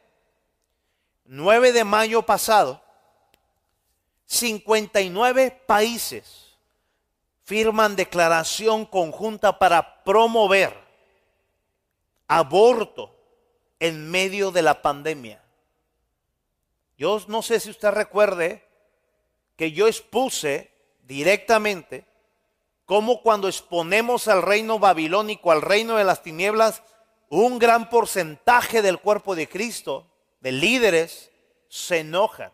9 1.26 1.72
de 1.72 1.84
mayo 1.84 2.24
pasado, 2.24 2.82
59 4.26 5.64
países 5.66 6.50
firman 7.44 7.96
declaración 7.96 8.86
conjunta 8.86 9.58
para 9.58 10.04
promover 10.04 10.76
aborto 12.28 13.16
en 13.80 14.10
medio 14.12 14.52
de 14.52 14.62
la 14.62 14.84
pandemia. 14.84 15.42
Yo 16.98 17.20
no 17.28 17.42
sé 17.42 17.60
si 17.60 17.72
usted 17.72 17.90
recuerde 17.90 18.64
que 19.56 19.72
yo 19.72 19.88
expuse 19.88 20.72
directamente 21.08 22.06
cómo 22.86 23.24
cuando 23.24 23.48
exponemos 23.48 24.28
al 24.28 24.44
reino 24.44 24.78
babilónico, 24.78 25.52
al 25.52 25.62
reino 25.62 25.96
de 25.96 26.04
las 26.04 26.22
tinieblas, 26.22 26.84
un 27.30 27.60
gran 27.60 27.90
porcentaje 27.90 28.82
del 28.82 29.00
cuerpo 29.00 29.36
de 29.36 29.48
Cristo, 29.48 30.08
de 30.40 30.52
líderes, 30.52 31.32
se 31.70 32.00
enojan, 32.00 32.52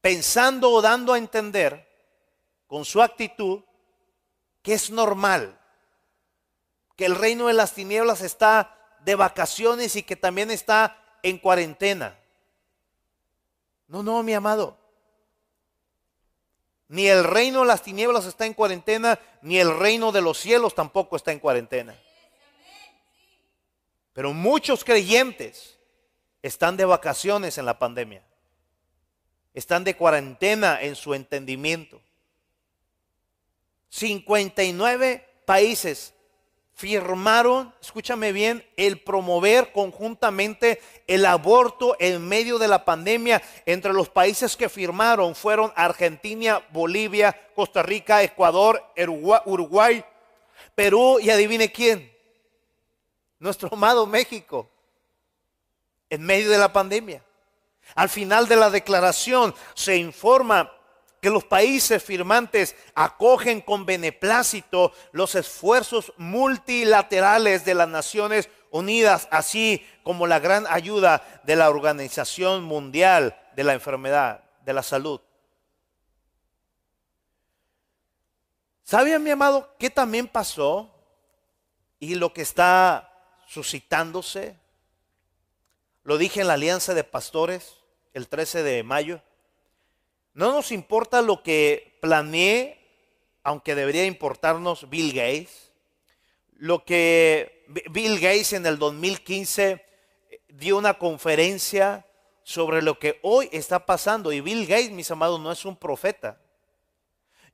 pensando 0.00 0.70
o 0.70 0.82
dando 0.82 1.12
a 1.12 1.18
entender 1.18 1.88
con 2.66 2.84
su 2.84 3.00
actitud 3.00 3.62
que 4.62 4.74
es 4.74 4.90
normal, 4.90 5.58
que 6.96 7.06
el 7.06 7.14
reino 7.14 7.46
de 7.46 7.52
las 7.54 7.72
tinieblas 7.72 8.20
está 8.20 8.98
de 9.04 9.14
vacaciones 9.14 9.96
y 9.96 10.02
que 10.02 10.16
también 10.16 10.50
está 10.50 11.18
en 11.22 11.38
cuarentena. 11.38 12.18
No, 13.86 14.02
no, 14.02 14.22
mi 14.22 14.34
amado. 14.34 14.76
Ni 16.88 17.08
el 17.08 17.24
reino 17.24 17.60
de 17.60 17.66
las 17.66 17.82
tinieblas 17.82 18.26
está 18.26 18.46
en 18.46 18.54
cuarentena, 18.54 19.18
ni 19.40 19.58
el 19.58 19.76
reino 19.78 20.12
de 20.12 20.20
los 20.20 20.38
cielos 20.38 20.74
tampoco 20.74 21.16
está 21.16 21.32
en 21.32 21.38
cuarentena. 21.38 21.96
Pero 24.12 24.32
muchos 24.32 24.84
creyentes 24.84 25.78
están 26.42 26.76
de 26.76 26.84
vacaciones 26.84 27.58
en 27.58 27.66
la 27.66 27.78
pandemia. 27.78 28.22
Están 29.54 29.84
de 29.84 29.96
cuarentena 29.96 30.80
en 30.80 30.96
su 30.96 31.14
entendimiento. 31.14 32.00
59 33.90 35.28
países 35.44 36.14
firmaron, 36.74 37.72
escúchame 37.80 38.32
bien, 38.32 38.66
el 38.76 39.00
promover 39.00 39.72
conjuntamente 39.72 40.80
el 41.06 41.26
aborto 41.26 41.96
en 42.00 42.26
medio 42.26 42.58
de 42.58 42.68
la 42.68 42.84
pandemia. 42.84 43.42
Entre 43.66 43.92
los 43.92 44.08
países 44.08 44.56
que 44.56 44.68
firmaron 44.68 45.34
fueron 45.34 45.72
Argentina, 45.76 46.62
Bolivia, 46.70 47.38
Costa 47.54 47.82
Rica, 47.82 48.22
Ecuador, 48.22 48.82
Uruguay, 49.46 50.04
Perú 50.74 51.18
y 51.20 51.30
adivine 51.30 51.70
quién, 51.70 52.11
nuestro 53.42 53.68
amado 53.72 54.06
México, 54.06 54.70
en 56.08 56.22
medio 56.22 56.48
de 56.48 56.58
la 56.58 56.72
pandemia. 56.72 57.24
Al 57.96 58.08
final 58.08 58.46
de 58.46 58.54
la 58.54 58.70
declaración 58.70 59.52
se 59.74 59.96
informa 59.96 60.70
que 61.20 61.28
los 61.28 61.44
países 61.44 62.02
firmantes 62.02 62.76
acogen 62.94 63.60
con 63.60 63.84
beneplácito 63.84 64.92
los 65.10 65.34
esfuerzos 65.34 66.12
multilaterales 66.18 67.64
de 67.64 67.74
las 67.74 67.88
Naciones 67.88 68.48
Unidas, 68.70 69.26
así 69.32 69.84
como 70.04 70.28
la 70.28 70.38
gran 70.38 70.64
ayuda 70.68 71.42
de 71.42 71.56
la 71.56 71.68
Organización 71.68 72.62
Mundial 72.62 73.36
de 73.56 73.64
la 73.64 73.74
Enfermedad, 73.74 74.44
de 74.64 74.72
la 74.72 74.84
Salud. 74.84 75.20
¿Sabe, 78.84 79.18
mi 79.18 79.30
amado, 79.30 79.74
qué 79.78 79.90
también 79.90 80.28
pasó? 80.28 80.90
Y 81.98 82.14
lo 82.14 82.32
que 82.32 82.42
está 82.42 83.11
suscitándose. 83.52 84.56
Lo 86.04 86.16
dije 86.16 86.40
en 86.40 86.46
la 86.46 86.54
Alianza 86.54 86.94
de 86.94 87.04
Pastores 87.04 87.76
el 88.14 88.26
13 88.26 88.62
de 88.62 88.82
mayo. 88.82 89.20
No 90.32 90.52
nos 90.52 90.72
importa 90.72 91.20
lo 91.20 91.42
que 91.42 91.98
planeé, 92.00 92.78
aunque 93.42 93.74
debería 93.74 94.06
importarnos 94.06 94.88
Bill 94.88 95.12
Gates. 95.12 95.70
Lo 96.54 96.86
que 96.86 97.66
Bill 97.90 98.20
Gates 98.20 98.54
en 98.54 98.64
el 98.64 98.78
2015 98.78 99.84
dio 100.48 100.78
una 100.78 100.94
conferencia 100.94 102.06
sobre 102.44 102.80
lo 102.80 102.98
que 102.98 103.18
hoy 103.20 103.50
está 103.52 103.84
pasando. 103.84 104.32
Y 104.32 104.40
Bill 104.40 104.66
Gates, 104.66 104.92
mis 104.92 105.10
amados, 105.10 105.38
no 105.38 105.52
es 105.52 105.66
un 105.66 105.76
profeta. 105.76 106.40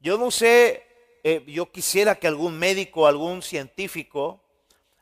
Yo 0.01 0.17
no 0.17 0.31
sé, 0.31 0.87
eh, 1.25 1.45
yo 1.49 1.73
quisiera 1.73 2.15
que 2.21 2.29
algún 2.29 2.57
médico, 2.57 3.09
algún 3.09 3.43
científico, 3.43 4.45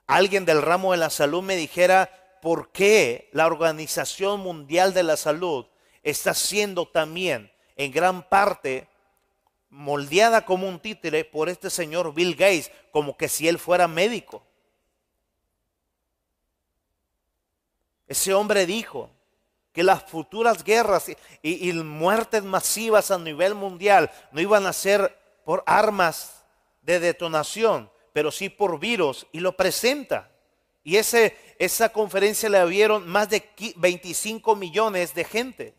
alguien 0.06 0.44
del 0.44 0.62
ramo 0.62 0.92
de 0.92 0.98
la 0.98 1.10
salud 1.10 1.42
me 1.42 1.56
dijera 1.56 2.10
por 2.42 2.70
qué 2.70 3.28
la 3.32 3.46
Organización 3.46 4.40
Mundial 4.40 4.94
de 4.94 5.02
la 5.02 5.16
Salud 5.16 5.66
está 6.02 6.34
siendo 6.34 6.86
también 6.86 7.50
en 7.76 7.90
gran 7.90 8.22
parte 8.28 8.88
moldeada 9.68 10.44
como 10.44 10.68
un 10.68 10.80
títere 10.80 11.24
por 11.24 11.48
este 11.48 11.70
señor 11.70 12.14
Bill 12.14 12.34
Gates, 12.34 12.70
como 12.92 13.16
que 13.16 13.28
si 13.28 13.48
él 13.48 13.58
fuera 13.58 13.88
médico. 13.88 14.42
Ese 18.06 18.32
hombre 18.32 18.66
dijo 18.66 19.10
que 19.72 19.82
las 19.82 20.04
futuras 20.04 20.64
guerras 20.64 21.06
y, 21.42 21.72
muertes 21.72 22.42
masivas 22.42 23.10
a 23.10 23.18
nivel 23.18 23.54
mundial 23.54 24.10
no 24.32 24.40
iban 24.40 24.64
a 24.66 24.72
ser 24.72 25.18
por 25.44 25.62
armas 25.66 26.44
de 26.80 27.00
detonación, 27.00 27.90
pero 28.16 28.30
sí 28.30 28.48
por 28.48 28.80
virus, 28.80 29.26
y 29.30 29.40
lo 29.40 29.54
presenta. 29.58 30.30
Y 30.82 30.96
ese, 30.96 31.36
esa 31.58 31.90
conferencia 31.90 32.48
le 32.48 32.64
vieron 32.64 33.06
más 33.06 33.28
de 33.28 33.46
25 33.76 34.56
millones 34.56 35.12
de 35.12 35.22
gente. 35.22 35.74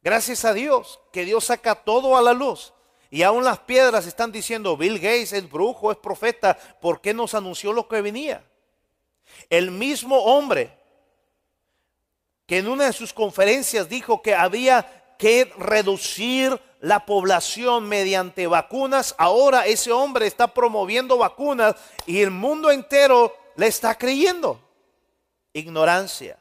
Gracias 0.00 0.44
a 0.44 0.52
Dios, 0.54 1.00
que 1.12 1.24
Dios 1.24 1.46
saca 1.46 1.74
todo 1.74 2.16
a 2.16 2.22
la 2.22 2.32
luz. 2.32 2.72
Y 3.10 3.24
aún 3.24 3.42
las 3.42 3.58
piedras 3.58 4.06
están 4.06 4.30
diciendo, 4.30 4.76
Bill 4.76 5.00
Gates 5.00 5.32
es 5.32 5.50
brujo, 5.50 5.90
es 5.90 5.98
profeta, 5.98 6.56
¿por 6.80 7.00
qué 7.00 7.12
nos 7.12 7.34
anunció 7.34 7.72
lo 7.72 7.88
que 7.88 8.00
venía? 8.00 8.44
El 9.50 9.72
mismo 9.72 10.16
hombre 10.22 10.70
que 12.46 12.58
en 12.58 12.68
una 12.68 12.84
de 12.84 12.92
sus 12.92 13.12
conferencias 13.12 13.88
dijo 13.88 14.22
que 14.22 14.36
había 14.36 15.16
que 15.18 15.52
reducir 15.58 16.60
la 16.80 17.06
población 17.06 17.88
mediante 17.88 18.46
vacunas, 18.46 19.14
ahora 19.18 19.66
ese 19.66 19.92
hombre 19.92 20.26
está 20.26 20.48
promoviendo 20.48 21.18
vacunas 21.18 21.74
y 22.06 22.20
el 22.20 22.30
mundo 22.30 22.70
entero 22.70 23.34
le 23.56 23.66
está 23.66 23.96
creyendo. 23.96 24.60
Ignorancia. 25.52 26.38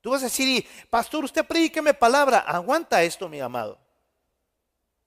Tú 0.00 0.10
vas 0.10 0.22
a 0.22 0.26
decir, 0.26 0.66
pastor, 0.90 1.24
usted 1.24 1.44
predíqueme 1.44 1.94
palabra. 1.94 2.38
Aguanta 2.38 3.02
esto, 3.02 3.28
mi 3.28 3.40
amado. 3.40 3.78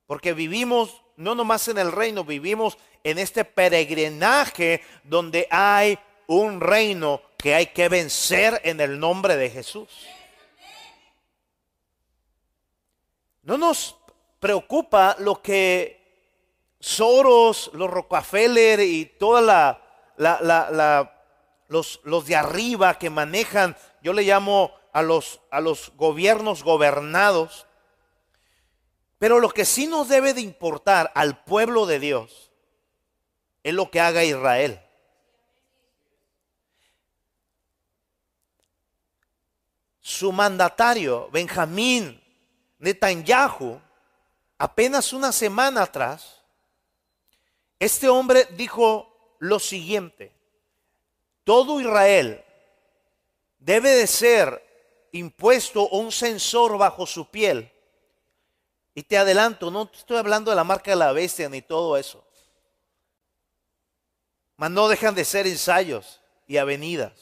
Porque 0.06 0.32
vivimos 0.32 1.02
no 1.16 1.34
nomás 1.34 1.68
en 1.68 1.78
el 1.78 1.92
reino, 1.92 2.24
vivimos 2.24 2.78
en 3.04 3.18
este 3.18 3.44
peregrinaje 3.44 4.82
donde 5.04 5.46
hay 5.50 5.98
un 6.26 6.60
reino 6.60 7.20
que 7.36 7.54
hay 7.54 7.66
que 7.66 7.88
vencer 7.88 8.60
en 8.64 8.80
el 8.80 8.98
nombre 8.98 9.36
de 9.36 9.50
Jesús. 9.50 9.88
No 13.42 13.56
nos 13.56 13.96
preocupa 14.38 15.16
lo 15.18 15.40
que 15.42 16.00
Soros, 16.78 17.70
los 17.74 17.90
Rockefeller 17.90 18.80
y 18.80 19.04
toda 19.04 19.42
la, 20.16 21.12
los, 21.68 22.00
los 22.04 22.26
de 22.26 22.36
arriba 22.36 22.98
que 22.98 23.10
manejan, 23.10 23.76
yo 24.02 24.12
le 24.12 24.22
llamo 24.22 24.72
a 24.92 25.02
los, 25.02 25.40
a 25.50 25.60
los 25.60 25.92
gobiernos 25.96 26.64
gobernados. 26.64 27.66
Pero 29.18 29.38
lo 29.38 29.50
que 29.50 29.66
sí 29.66 29.86
nos 29.86 30.08
debe 30.08 30.32
de 30.32 30.40
importar 30.40 31.12
al 31.14 31.44
pueblo 31.44 31.84
de 31.84 32.00
Dios 32.00 32.50
es 33.62 33.74
lo 33.74 33.90
que 33.90 34.00
haga 34.00 34.24
Israel. 34.24 34.80
Su 40.00 40.32
mandatario, 40.32 41.28
Benjamín 41.30 42.20
Netanyahu, 42.80 43.80
apenas 44.58 45.12
una 45.12 45.32
semana 45.32 45.82
atrás, 45.82 46.42
este 47.78 48.08
hombre 48.08 48.48
dijo 48.56 49.36
lo 49.38 49.58
siguiente, 49.58 50.32
todo 51.44 51.80
Israel 51.80 52.44
debe 53.58 53.90
de 53.90 54.06
ser 54.06 55.08
impuesto 55.12 55.88
un 55.88 56.10
sensor 56.10 56.76
bajo 56.78 57.06
su 57.06 57.30
piel. 57.30 57.72
Y 58.94 59.02
te 59.02 59.16
adelanto, 59.16 59.70
no 59.70 59.88
estoy 59.92 60.16
hablando 60.16 60.50
de 60.50 60.56
la 60.56 60.64
marca 60.64 60.90
de 60.90 60.96
la 60.96 61.12
bestia 61.12 61.48
ni 61.48 61.62
todo 61.62 61.96
eso. 61.96 62.24
Mas 64.56 64.70
no 64.70 64.88
dejan 64.88 65.14
de 65.14 65.24
ser 65.24 65.46
ensayos 65.46 66.20
y 66.46 66.56
avenidas. 66.56 67.12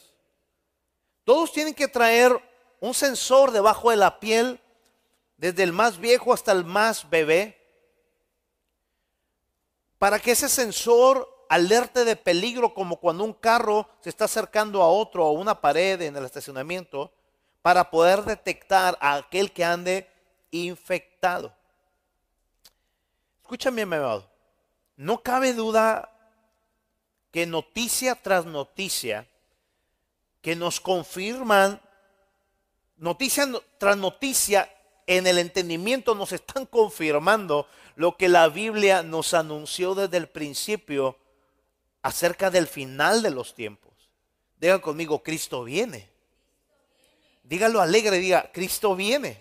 Todos 1.24 1.52
tienen 1.52 1.74
que 1.74 1.88
traer 1.88 2.32
un 2.80 2.94
sensor 2.94 3.50
debajo 3.50 3.90
de 3.90 3.96
la 3.96 4.18
piel, 4.18 4.60
desde 5.38 5.62
el 5.62 5.72
más 5.72 5.98
viejo 5.98 6.34
hasta 6.34 6.52
el 6.52 6.64
más 6.64 7.08
bebé, 7.08 7.56
para 9.98 10.18
que 10.18 10.32
ese 10.32 10.48
sensor 10.48 11.46
alerte 11.48 12.04
de 12.04 12.16
peligro 12.16 12.74
como 12.74 12.96
cuando 12.96 13.24
un 13.24 13.32
carro 13.32 13.88
se 14.00 14.10
está 14.10 14.26
acercando 14.26 14.82
a 14.82 14.88
otro 14.88 15.26
o 15.26 15.32
una 15.32 15.60
pared 15.60 16.02
en 16.02 16.16
el 16.16 16.24
estacionamiento, 16.24 17.12
para 17.62 17.90
poder 17.90 18.22
detectar 18.22 18.98
a 19.00 19.14
aquel 19.14 19.52
que 19.52 19.64
ande 19.64 20.08
infectado. 20.50 21.52
Escúchame, 23.40 23.86
mi 23.86 23.96
amado. 23.96 24.28
No 24.96 25.22
cabe 25.22 25.52
duda 25.52 26.10
que 27.30 27.46
noticia 27.46 28.14
tras 28.14 28.44
noticia 28.44 29.28
que 30.40 30.56
nos 30.56 30.80
confirman, 30.80 31.80
noticia 32.96 33.46
tras 33.78 33.96
noticia 33.96 34.70
en 35.08 35.26
el 35.26 35.38
entendimiento 35.38 36.14
nos 36.14 36.32
están 36.32 36.66
confirmando 36.66 37.66
lo 37.96 38.16
que 38.16 38.28
la 38.28 38.48
Biblia 38.48 39.02
nos 39.02 39.32
anunció 39.32 39.94
desde 39.94 40.18
el 40.18 40.28
principio 40.28 41.16
acerca 42.02 42.50
del 42.50 42.66
final 42.66 43.22
de 43.22 43.30
los 43.30 43.54
tiempos. 43.54 43.94
Digan 44.60 44.80
conmigo, 44.80 45.22
Cristo 45.22 45.64
viene. 45.64 46.10
Dígalo 47.42 47.80
alegre, 47.80 48.18
diga, 48.18 48.50
Cristo 48.52 48.94
viene. 48.94 49.38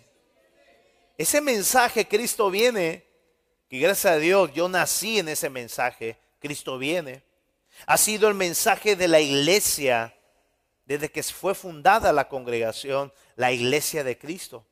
Ese 1.18 1.41
mensaje, 1.41 2.08
Cristo 2.08 2.50
viene, 2.50 3.04
que 3.70 3.80
gracias 3.80 4.14
a 4.14 4.18
Dios 4.18 4.54
yo 4.54 4.70
nací 4.70 5.20
en 5.20 5.28
ese 5.28 5.50
mensaje, 5.50 6.18
Cristo 6.39 6.78
viene. 6.78 7.24
Ha 7.86 7.98
sido 7.98 8.30
el 8.30 8.36
mensaje 8.36 8.96
de 8.96 9.10
la 9.10 9.20
iglesia 9.20 10.16
desde 10.86 11.12
que 11.12 11.24
fue 11.24 11.54
fundada 11.54 12.14
la 12.14 12.30
congregación, 12.30 13.12
la 13.36 13.52
iglesia 13.52 14.06
de 14.06 14.18
Cristo. 14.18 14.66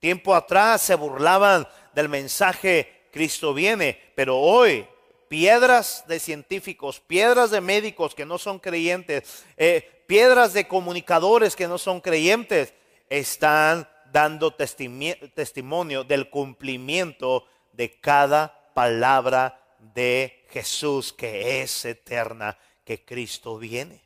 Tiempo 0.00 0.34
atrás 0.34 0.80
se 0.80 0.94
burlaban 0.94 1.68
del 1.94 2.08
mensaje 2.08 3.00
Cristo 3.12 3.52
viene, 3.52 4.00
pero 4.14 4.38
hoy 4.38 4.86
piedras 5.28 6.04
de 6.08 6.18
científicos, 6.18 7.00
piedras 7.00 7.50
de 7.50 7.60
médicos 7.60 8.14
que 8.14 8.26
no 8.26 8.38
son 8.38 8.58
creyentes, 8.58 9.44
eh, 9.56 10.04
piedras 10.06 10.52
de 10.52 10.66
comunicadores 10.66 11.54
que 11.54 11.68
no 11.68 11.78
son 11.78 12.00
creyentes, 12.00 12.72
están 13.08 13.88
dando 14.12 14.52
testimonio 14.52 16.04
del 16.04 16.30
cumplimiento 16.30 17.44
de 17.72 18.00
cada 18.00 18.72
palabra 18.74 19.60
de 19.94 20.44
Jesús 20.50 21.12
que 21.12 21.62
es 21.62 21.84
eterna, 21.84 22.58
que 22.84 23.04
Cristo 23.04 23.58
viene. 23.58 24.02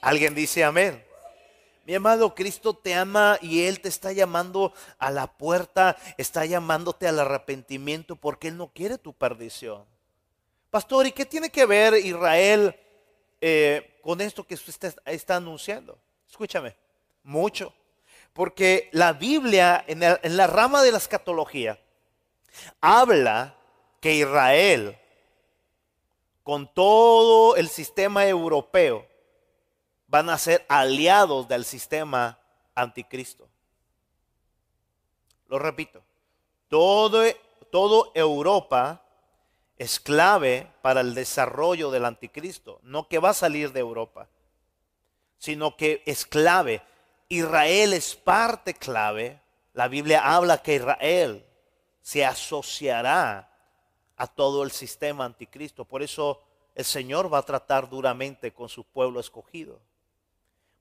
¿Alguien 0.00 0.34
dice 0.34 0.62
amén? 0.62 1.02
Mi 1.84 1.94
amado, 1.96 2.34
Cristo 2.34 2.74
te 2.74 2.94
ama 2.94 3.38
y 3.40 3.64
Él 3.64 3.80
te 3.80 3.88
está 3.88 4.12
llamando 4.12 4.72
a 4.98 5.10
la 5.10 5.26
puerta, 5.26 5.96
está 6.16 6.46
llamándote 6.46 7.08
al 7.08 7.18
arrepentimiento 7.18 8.14
porque 8.14 8.48
Él 8.48 8.56
no 8.56 8.68
quiere 8.68 8.98
tu 8.98 9.12
perdición. 9.12 9.84
Pastor, 10.70 11.06
¿y 11.06 11.12
qué 11.12 11.26
tiene 11.26 11.50
que 11.50 11.66
ver 11.66 11.94
Israel 11.94 12.76
eh, 13.40 13.98
con 14.00 14.20
esto 14.20 14.44
que 14.44 14.54
usted 14.54 14.94
está, 15.04 15.36
anunciando? 15.36 15.98
Escúchame, 16.30 16.76
mucho. 17.24 17.74
Porque 18.32 18.88
la 18.92 19.12
Biblia, 19.12 19.84
en, 19.88 20.02
en 20.02 20.36
la 20.36 20.46
rama 20.46 20.82
de 20.82 20.92
la 20.92 20.98
escatología, 20.98 21.78
habla 22.80 23.56
que 24.00 24.14
Israel, 24.14 24.96
con 26.44 26.72
todo 26.72 27.56
el 27.56 27.68
sistema 27.68 28.24
europeo, 28.26 29.06
van 30.12 30.28
a 30.28 30.36
ser 30.36 30.66
aliados 30.68 31.48
del 31.48 31.64
sistema 31.64 32.38
anticristo. 32.74 33.48
Lo 35.48 35.58
repito, 35.58 36.02
todo, 36.68 37.24
todo 37.70 38.12
Europa 38.14 39.02
es 39.78 39.98
clave 39.98 40.70
para 40.82 41.00
el 41.00 41.14
desarrollo 41.14 41.90
del 41.90 42.04
anticristo, 42.04 42.78
no 42.82 43.08
que 43.08 43.20
va 43.20 43.30
a 43.30 43.34
salir 43.34 43.72
de 43.72 43.80
Europa, 43.80 44.28
sino 45.38 45.78
que 45.78 46.02
es 46.04 46.26
clave. 46.26 46.82
Israel 47.30 47.94
es 47.94 48.14
parte 48.14 48.74
clave. 48.74 49.40
La 49.72 49.88
Biblia 49.88 50.36
habla 50.36 50.62
que 50.62 50.74
Israel 50.74 51.42
se 52.02 52.26
asociará 52.26 53.50
a 54.16 54.26
todo 54.26 54.62
el 54.62 54.72
sistema 54.72 55.24
anticristo. 55.24 55.86
Por 55.86 56.02
eso 56.02 56.42
el 56.74 56.84
Señor 56.84 57.32
va 57.32 57.38
a 57.38 57.46
tratar 57.46 57.88
duramente 57.88 58.52
con 58.52 58.68
su 58.68 58.84
pueblo 58.84 59.18
escogido. 59.18 59.80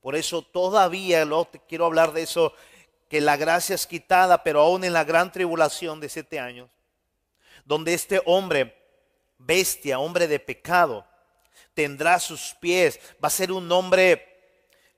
Por 0.01 0.15
eso 0.15 0.41
todavía, 0.41 1.23
lo, 1.25 1.47
quiero 1.67 1.85
hablar 1.85 2.11
de 2.11 2.23
eso, 2.23 2.53
que 3.07 3.21
la 3.21 3.37
gracia 3.37 3.75
es 3.75 3.85
quitada, 3.85 4.43
pero 4.43 4.61
aún 4.61 4.83
en 4.83 4.93
la 4.93 5.03
gran 5.03 5.31
tribulación 5.31 5.99
de 5.99 6.09
siete 6.09 6.39
años, 6.39 6.69
donde 7.65 7.93
este 7.93 8.21
hombre, 8.25 8.75
bestia, 9.37 9.99
hombre 9.99 10.27
de 10.27 10.39
pecado, 10.39 11.05
tendrá 11.73 12.19
sus 12.19 12.55
pies, 12.59 12.99
va 13.23 13.27
a 13.27 13.31
ser 13.31 13.51
un 13.51 13.71
hombre 13.71 14.27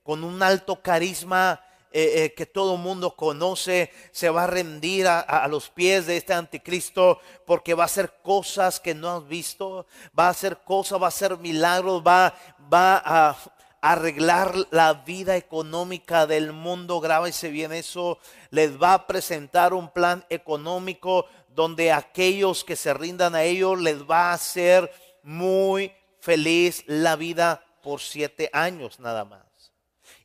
con 0.03 0.23
un 0.23 0.41
alto 0.41 0.81
carisma 0.81 1.59
eh, 1.91 2.23
eh, 2.23 2.33
que 2.33 2.45
todo 2.45 2.77
mundo 2.77 3.15
conoce, 3.15 3.91
se 4.11 4.29
va 4.29 4.45
a 4.45 4.47
rendir 4.47 5.07
a, 5.07 5.19
a, 5.19 5.47
los 5.47 5.69
pies 5.69 6.07
de 6.07 6.17
este 6.17 6.33
anticristo 6.33 7.19
porque 7.45 7.75
va 7.75 7.83
a 7.83 7.85
hacer 7.85 8.19
cosas 8.23 8.79
que 8.79 8.95
no 8.95 9.15
has 9.15 9.27
visto, 9.27 9.85
va 10.17 10.25
a 10.25 10.31
hacer 10.31 10.57
cosas, 10.57 10.99
va 10.99 11.05
a 11.05 11.09
hacer 11.09 11.37
milagros, 11.37 12.01
va, 12.01 12.35
va 12.71 12.97
a 13.05 13.37
arreglar 13.83 14.55
la 14.71 14.93
vida 14.93 15.35
económica 15.35 16.25
del 16.25 16.53
mundo, 16.53 17.01
grábese 17.01 17.49
bien 17.49 17.73
eso, 17.73 18.17
les 18.49 18.81
va 18.81 18.93
a 18.93 19.07
presentar 19.07 19.73
un 19.73 19.89
plan 19.89 20.25
económico 20.29 21.25
donde 21.49 21.91
aquellos 21.91 22.63
que 22.63 22.77
se 22.77 22.93
rindan 22.93 23.35
a 23.35 23.43
ellos 23.43 23.77
les 23.81 24.09
va 24.09 24.29
a 24.29 24.35
hacer 24.35 24.89
muy 25.21 25.91
feliz 26.21 26.85
la 26.87 27.17
vida 27.17 27.65
por 27.83 27.99
siete 27.99 28.49
años 28.53 29.01
nada 29.01 29.25
más. 29.25 29.43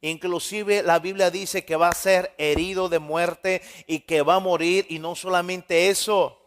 Inclusive 0.03 0.85
la 0.85 1.01
Biblia 1.01 1.33
dice 1.33 1.65
que 1.65 1.75
va 1.75 1.89
a 1.89 1.95
ser 1.95 2.33
herido 2.39 2.89
de 2.89 3.01
muerte 3.01 3.61
y 3.89 4.01
que 4.01 4.23
va 4.23 4.37
a 4.37 4.41
morir. 4.41 4.87
Y 4.89 5.01
no 5.01 5.17
solamente 5.17 5.89
eso, 5.89 6.41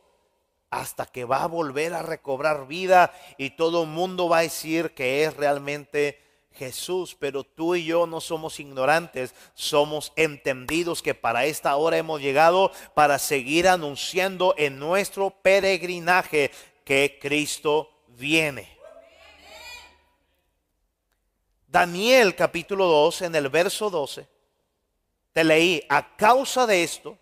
hasta 0.70 1.05
que 1.05 1.26
va 1.26 1.43
a 1.43 1.47
volver 1.47 1.93
a 1.93 2.03
recobrar 2.03 2.68
vida 2.68 3.14
y 3.38 3.49
todo 3.57 3.84
el 3.84 3.89
mundo 3.89 4.30
va 4.30 4.38
a 4.38 4.43
decir 4.43 4.93
que 4.93 5.26
es 5.26 5.36
realmente 5.36 6.31
Jesús, 6.54 7.16
pero 7.18 7.43
tú 7.43 7.76
y 7.76 7.86
yo 7.86 8.06
no 8.08 8.22
somos 8.22 8.60
ignorantes, 8.60 9.34
somos 9.54 10.12
entendidos 10.16 11.02
que 11.02 11.16
para 11.16 11.45
esta 11.45 11.76
hora 11.76 11.97
hemos 11.97 12.22
llegado 12.22 12.72
para 12.93 13.20
seguir 13.20 13.68
anunciando 13.68 14.54
en 14.58 14.78
nuestro 14.78 15.30
peregrinaje 15.30 16.52
que 16.84 17.18
Cristo 17.22 17.89
viene. 18.08 18.78
Daniel 21.68 22.36
capítulo 22.36 22.86
2 22.86 23.22
en 23.22 23.36
el 23.36 23.47
verso 23.47 23.89
12, 23.89 24.28
te 25.32 25.43
leí, 25.45 25.82
a 25.88 26.18
causa 26.18 26.68
de 26.68 26.84
esto, 26.84 27.18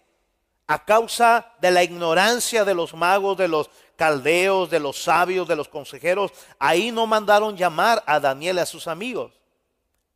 a 0.66 0.84
causa 0.84 1.54
de 1.62 1.70
la 1.70 1.84
ignorancia 1.84 2.66
de 2.66 2.74
los 2.74 2.96
magos, 2.96 3.38
de 3.38 3.48
los 3.48 3.70
caldeos, 4.00 4.70
de 4.70 4.80
los 4.80 5.04
sabios, 5.04 5.46
de 5.46 5.58
los 5.58 5.68
consejeros, 5.68 6.32
ahí 6.58 6.90
no 6.90 7.06
mandaron 7.06 7.58
llamar 7.58 8.02
a 8.08 8.18
Daniel 8.18 8.56
y 8.56 8.60
a 8.62 8.66
sus 8.66 8.88
amigos. 8.88 9.34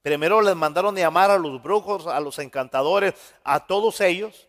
Primero 0.01 0.41
les 0.41 0.55
mandaron 0.55 0.95
llamar 0.95 1.29
a 1.29 1.37
los 1.37 1.61
brujos, 1.61 2.07
a 2.07 2.21
los 2.21 2.39
encantadores, 2.39 3.13
a 3.43 3.67
todos 3.67 3.99
ellos. 3.99 4.47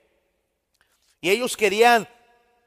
Y 1.20 1.30
ellos 1.30 1.57
querían 1.57 2.09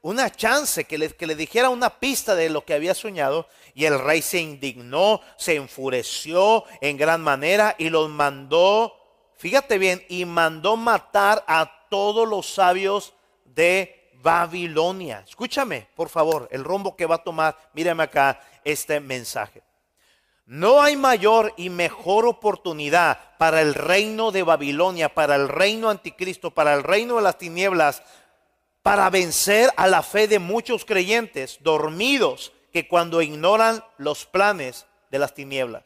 una 0.02 0.30
chance, 0.30 0.84
que 0.84 0.98
le, 0.98 1.08
que 1.08 1.26
le 1.26 1.34
dijera 1.34 1.70
una 1.70 1.88
pista 1.88 2.34
de 2.34 2.50
lo 2.50 2.66
que 2.66 2.74
había 2.74 2.94
soñado. 2.94 3.48
Y 3.74 3.86
el 3.86 3.98
rey 3.98 4.20
se 4.20 4.38
indignó, 4.38 5.22
se 5.38 5.54
enfureció 5.54 6.64
en 6.82 6.98
gran 6.98 7.22
manera 7.22 7.76
y 7.78 7.88
los 7.88 8.10
mandó, 8.10 8.94
fíjate 9.38 9.78
bien, 9.78 10.04
y 10.10 10.26
mandó 10.26 10.76
matar 10.76 11.42
a 11.48 11.86
todos 11.88 12.28
los 12.28 12.46
sabios 12.46 13.14
de 13.46 13.97
Babilonia. 14.22 15.24
Escúchame, 15.26 15.88
por 15.94 16.08
favor, 16.08 16.48
el 16.50 16.64
rumbo 16.64 16.96
que 16.96 17.06
va 17.06 17.16
a 17.16 17.24
tomar, 17.24 17.56
mírame 17.74 18.02
acá 18.02 18.40
este 18.64 19.00
mensaje. 19.00 19.62
No 20.46 20.80
hay 20.80 20.96
mayor 20.96 21.52
y 21.56 21.68
mejor 21.68 22.26
oportunidad 22.26 23.36
para 23.36 23.60
el 23.60 23.74
reino 23.74 24.30
de 24.30 24.42
Babilonia, 24.42 25.14
para 25.14 25.34
el 25.34 25.46
reino 25.46 25.90
anticristo, 25.90 26.50
para 26.50 26.72
el 26.74 26.82
reino 26.82 27.16
de 27.16 27.22
las 27.22 27.36
tinieblas, 27.36 28.02
para 28.82 29.10
vencer 29.10 29.70
a 29.76 29.86
la 29.86 30.02
fe 30.02 30.26
de 30.26 30.38
muchos 30.38 30.86
creyentes 30.86 31.58
dormidos 31.60 32.52
que 32.72 32.88
cuando 32.88 33.20
ignoran 33.20 33.84
los 33.98 34.24
planes 34.24 34.86
de 35.10 35.18
las 35.18 35.34
tinieblas. 35.34 35.84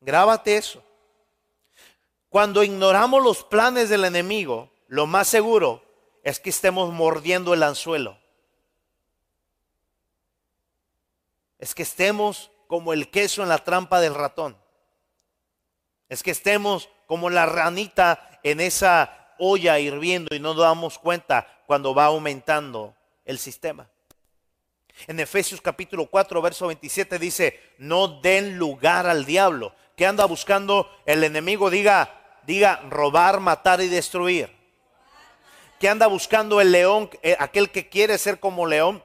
Grábate 0.00 0.56
eso. 0.56 0.82
Cuando 2.28 2.64
ignoramos 2.64 3.22
los 3.22 3.44
planes 3.44 3.88
del 3.88 4.04
enemigo, 4.04 4.70
lo 4.90 5.06
más 5.06 5.28
seguro 5.28 5.84
es 6.24 6.40
que 6.40 6.50
estemos 6.50 6.92
mordiendo 6.92 7.54
el 7.54 7.62
anzuelo. 7.62 8.18
Es 11.60 11.76
que 11.76 11.84
estemos 11.84 12.50
como 12.66 12.92
el 12.92 13.08
queso 13.08 13.44
en 13.44 13.50
la 13.50 13.58
trampa 13.58 14.00
del 14.00 14.16
ratón. 14.16 14.56
Es 16.08 16.24
que 16.24 16.32
estemos 16.32 16.88
como 17.06 17.30
la 17.30 17.46
ranita 17.46 18.40
en 18.42 18.58
esa 18.58 19.32
olla 19.38 19.78
hirviendo 19.78 20.34
y 20.34 20.40
no 20.40 20.54
nos 20.54 20.64
damos 20.64 20.98
cuenta 20.98 21.46
cuando 21.66 21.94
va 21.94 22.06
aumentando 22.06 22.96
el 23.24 23.38
sistema. 23.38 23.88
En 25.06 25.20
Efesios 25.20 25.60
capítulo 25.60 26.06
4, 26.06 26.42
verso 26.42 26.66
27 26.66 27.20
dice, 27.20 27.60
no 27.78 28.20
den 28.20 28.58
lugar 28.58 29.06
al 29.06 29.24
diablo. 29.24 29.72
que 29.94 30.04
anda 30.04 30.24
buscando 30.24 30.90
el 31.06 31.22
enemigo? 31.22 31.70
Diga, 31.70 32.40
diga, 32.44 32.82
robar, 32.88 33.38
matar 33.38 33.80
y 33.82 33.86
destruir 33.86 34.58
que 35.80 35.88
anda 35.88 36.06
buscando 36.08 36.60
el 36.60 36.72
león, 36.72 37.08
eh, 37.22 37.34
aquel 37.40 37.70
que 37.70 37.88
quiere 37.88 38.18
ser 38.18 38.38
como 38.38 38.66
león, 38.66 39.02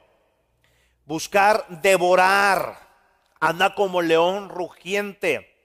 buscar 1.05 1.65
devorar, 1.69 2.89
anda 3.39 3.73
como 3.73 4.01
león 4.01 4.49
rugiente, 4.49 5.55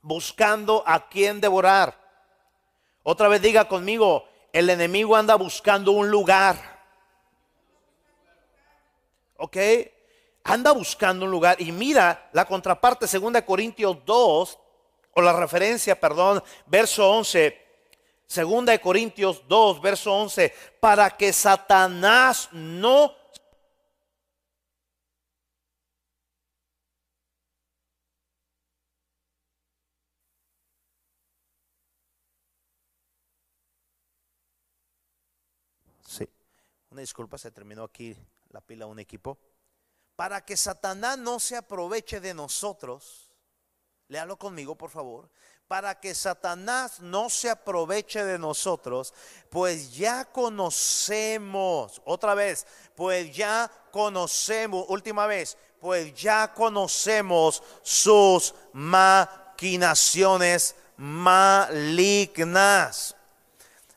buscando 0.00 0.84
a 0.86 1.08
quien 1.08 1.40
devorar. 1.40 1.98
Otra 3.02 3.26
vez 3.26 3.42
diga 3.42 3.66
conmigo, 3.66 4.28
el 4.52 4.70
enemigo 4.70 5.16
anda 5.16 5.34
buscando 5.34 5.90
un 5.90 6.08
lugar. 6.12 6.56
¿Ok? 9.36 9.56
Anda 10.44 10.70
buscando 10.70 11.24
un 11.24 11.32
lugar. 11.32 11.60
Y 11.60 11.72
mira 11.72 12.30
la 12.32 12.44
contraparte, 12.44 13.06
2 13.18 13.42
Corintios 13.42 13.96
2, 14.04 14.58
o 15.14 15.20
la 15.22 15.32
referencia, 15.32 15.98
perdón, 15.98 16.40
verso 16.66 17.10
11 17.10 17.61
Segunda 18.32 18.72
de 18.72 18.80
Corintios 18.80 19.46
2, 19.46 19.82
verso 19.82 20.10
11, 20.10 20.54
para 20.80 21.10
que 21.10 21.34
Satanás 21.34 22.48
no 22.50 23.14
Sí, 36.06 36.26
una 36.88 37.02
disculpa, 37.02 37.36
se 37.36 37.50
terminó 37.50 37.84
aquí 37.84 38.16
la 38.48 38.62
pila 38.62 38.86
de 38.86 38.92
un 38.92 38.98
equipo. 38.98 39.36
Para 40.16 40.42
que 40.42 40.56
Satanás 40.56 41.18
no 41.18 41.38
se 41.38 41.54
aproveche 41.54 42.18
de 42.18 42.32
nosotros, 42.32 43.30
léalo 44.08 44.38
conmigo 44.38 44.74
por 44.74 44.88
favor, 44.88 45.30
para 45.72 45.98
que 45.98 46.14
Satanás 46.14 47.00
no 47.00 47.30
se 47.30 47.48
aproveche 47.48 48.22
de 48.26 48.38
nosotros, 48.38 49.14
pues 49.48 49.94
ya 49.94 50.26
conocemos, 50.26 52.02
otra 52.04 52.34
vez, 52.34 52.66
pues 52.94 53.34
ya 53.34 53.70
conocemos, 53.90 54.84
última 54.88 55.26
vez, 55.26 55.56
pues 55.80 56.12
ya 56.12 56.52
conocemos 56.52 57.62
sus 57.80 58.54
maquinaciones 58.74 60.74
malignas. 60.98 61.56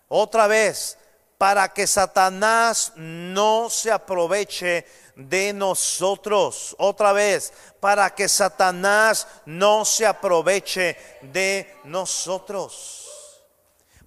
Otra 0.08 0.48
vez, 0.48 0.98
para 1.38 1.68
que 1.68 1.88
Satanás 1.88 2.94
no 2.96 3.70
se 3.70 3.92
aproveche 3.92 4.86
de 5.16 5.54
nosotros. 5.54 6.76
Otra 6.78 7.14
vez, 7.14 7.54
para 7.80 8.10
que 8.14 8.28
Satanás 8.28 9.28
no 9.46 9.86
se 9.86 10.06
aproveche 10.06 10.98
de 11.22 11.80
nosotros. 11.84 13.44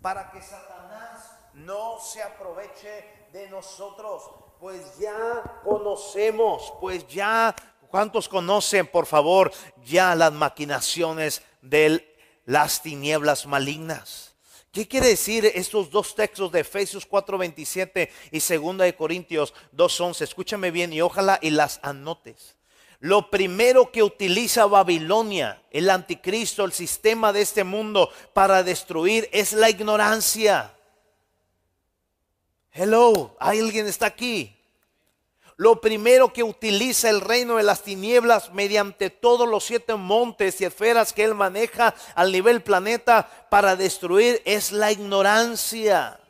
Para 0.00 0.30
que 0.30 0.40
Satanás 0.42 1.32
no 1.54 1.98
se 2.00 2.22
aproveche 2.22 3.28
de 3.32 3.48
nosotros. 3.48 4.22
Pues 4.60 4.98
ya 4.98 5.60
conocemos, 5.62 6.72
pues 6.80 7.06
ya, 7.06 7.54
¿cuántos 7.88 8.28
conocen, 8.28 8.86
por 8.86 9.06
favor, 9.06 9.52
ya 9.84 10.14
las 10.14 10.32
maquinaciones 10.32 11.42
de 11.62 12.16
las 12.44 12.82
tinieblas 12.82 13.46
malignas? 13.46 14.27
¿Qué 14.72 14.86
quiere 14.86 15.08
decir 15.08 15.46
estos 15.46 15.90
dos 15.90 16.14
textos 16.14 16.52
de 16.52 16.60
Efesios 16.60 17.06
4:27 17.08 18.10
y 18.30 18.38
2 18.38 18.78
de 18.78 18.94
Corintios 18.94 19.54
2:11? 19.72 20.24
Escúchame 20.24 20.70
bien 20.70 20.92
y 20.92 21.00
ojalá 21.00 21.38
y 21.40 21.50
las 21.50 21.80
anotes. 21.82 22.56
Lo 23.00 23.30
primero 23.30 23.92
que 23.92 24.02
utiliza 24.02 24.66
Babilonia, 24.66 25.62
el 25.70 25.88
anticristo, 25.88 26.64
el 26.64 26.72
sistema 26.72 27.32
de 27.32 27.42
este 27.42 27.62
mundo 27.62 28.10
para 28.34 28.62
destruir 28.62 29.28
es 29.32 29.52
la 29.52 29.70
ignorancia. 29.70 30.74
Hello, 32.72 33.36
¿alguien 33.38 33.86
está 33.86 34.06
aquí? 34.06 34.57
Lo 35.58 35.80
primero 35.80 36.32
que 36.32 36.44
utiliza 36.44 37.10
el 37.10 37.20
reino 37.20 37.56
de 37.56 37.64
las 37.64 37.82
tinieblas 37.82 38.52
mediante 38.52 39.10
todos 39.10 39.48
los 39.48 39.64
siete 39.64 39.96
montes 39.96 40.60
y 40.60 40.64
esferas 40.64 41.12
que 41.12 41.24
él 41.24 41.34
maneja 41.34 41.96
al 42.14 42.30
nivel 42.30 42.62
planeta 42.62 43.28
para 43.50 43.74
destruir 43.74 44.40
es 44.44 44.70
la 44.70 44.92
ignorancia. 44.92 46.20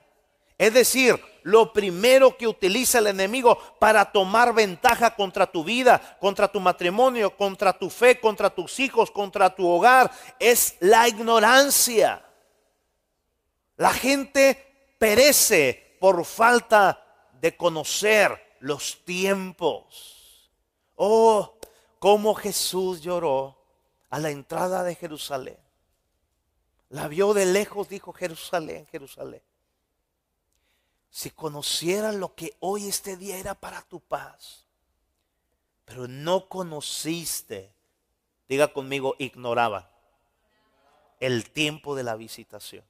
Es 0.56 0.72
decir, 0.72 1.22
lo 1.42 1.74
primero 1.74 2.38
que 2.38 2.48
utiliza 2.48 3.00
el 3.00 3.08
enemigo 3.08 3.58
para 3.78 4.06
tomar 4.06 4.54
ventaja 4.54 5.14
contra 5.14 5.46
tu 5.46 5.62
vida, 5.62 6.16
contra 6.18 6.48
tu 6.50 6.58
matrimonio, 6.58 7.36
contra 7.36 7.74
tu 7.74 7.90
fe, 7.90 8.18
contra 8.18 8.48
tus 8.48 8.80
hijos, 8.80 9.10
contra 9.10 9.54
tu 9.54 9.68
hogar, 9.68 10.10
es 10.38 10.76
la 10.80 11.06
ignorancia. 11.06 12.24
La 13.76 13.92
gente 13.92 14.94
perece 14.98 15.98
por 16.00 16.24
falta 16.24 17.04
de 17.38 17.54
conocer 17.54 18.47
los 18.60 19.04
tiempos. 19.04 20.50
Oh, 20.96 21.54
cómo 21.98 22.34
Jesús 22.34 23.00
lloró 23.00 23.56
a 24.10 24.18
la 24.18 24.30
entrada 24.30 24.82
de 24.82 24.94
Jerusalén. 24.94 25.58
La 26.90 27.08
vio 27.08 27.34
de 27.34 27.46
lejos, 27.46 27.88
dijo 27.88 28.12
Jerusalén, 28.12 28.86
Jerusalén. 28.86 29.42
Si 31.10 31.30
conocieras 31.30 32.14
lo 32.14 32.34
que 32.34 32.56
hoy 32.60 32.88
este 32.88 33.16
día 33.16 33.38
era 33.38 33.54
para 33.54 33.82
tu 33.82 34.00
paz, 34.00 34.66
pero 35.84 36.06
no 36.06 36.48
conociste, 36.48 37.72
diga 38.48 38.72
conmigo, 38.72 39.16
ignoraba 39.18 39.90
el 41.20 41.50
tiempo 41.50 41.94
de 41.94 42.04
la 42.04 42.14
visitación. 42.14 42.84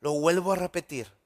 Lo 0.00 0.12
vuelvo 0.12 0.52
a 0.52 0.56
repetir. 0.56 1.19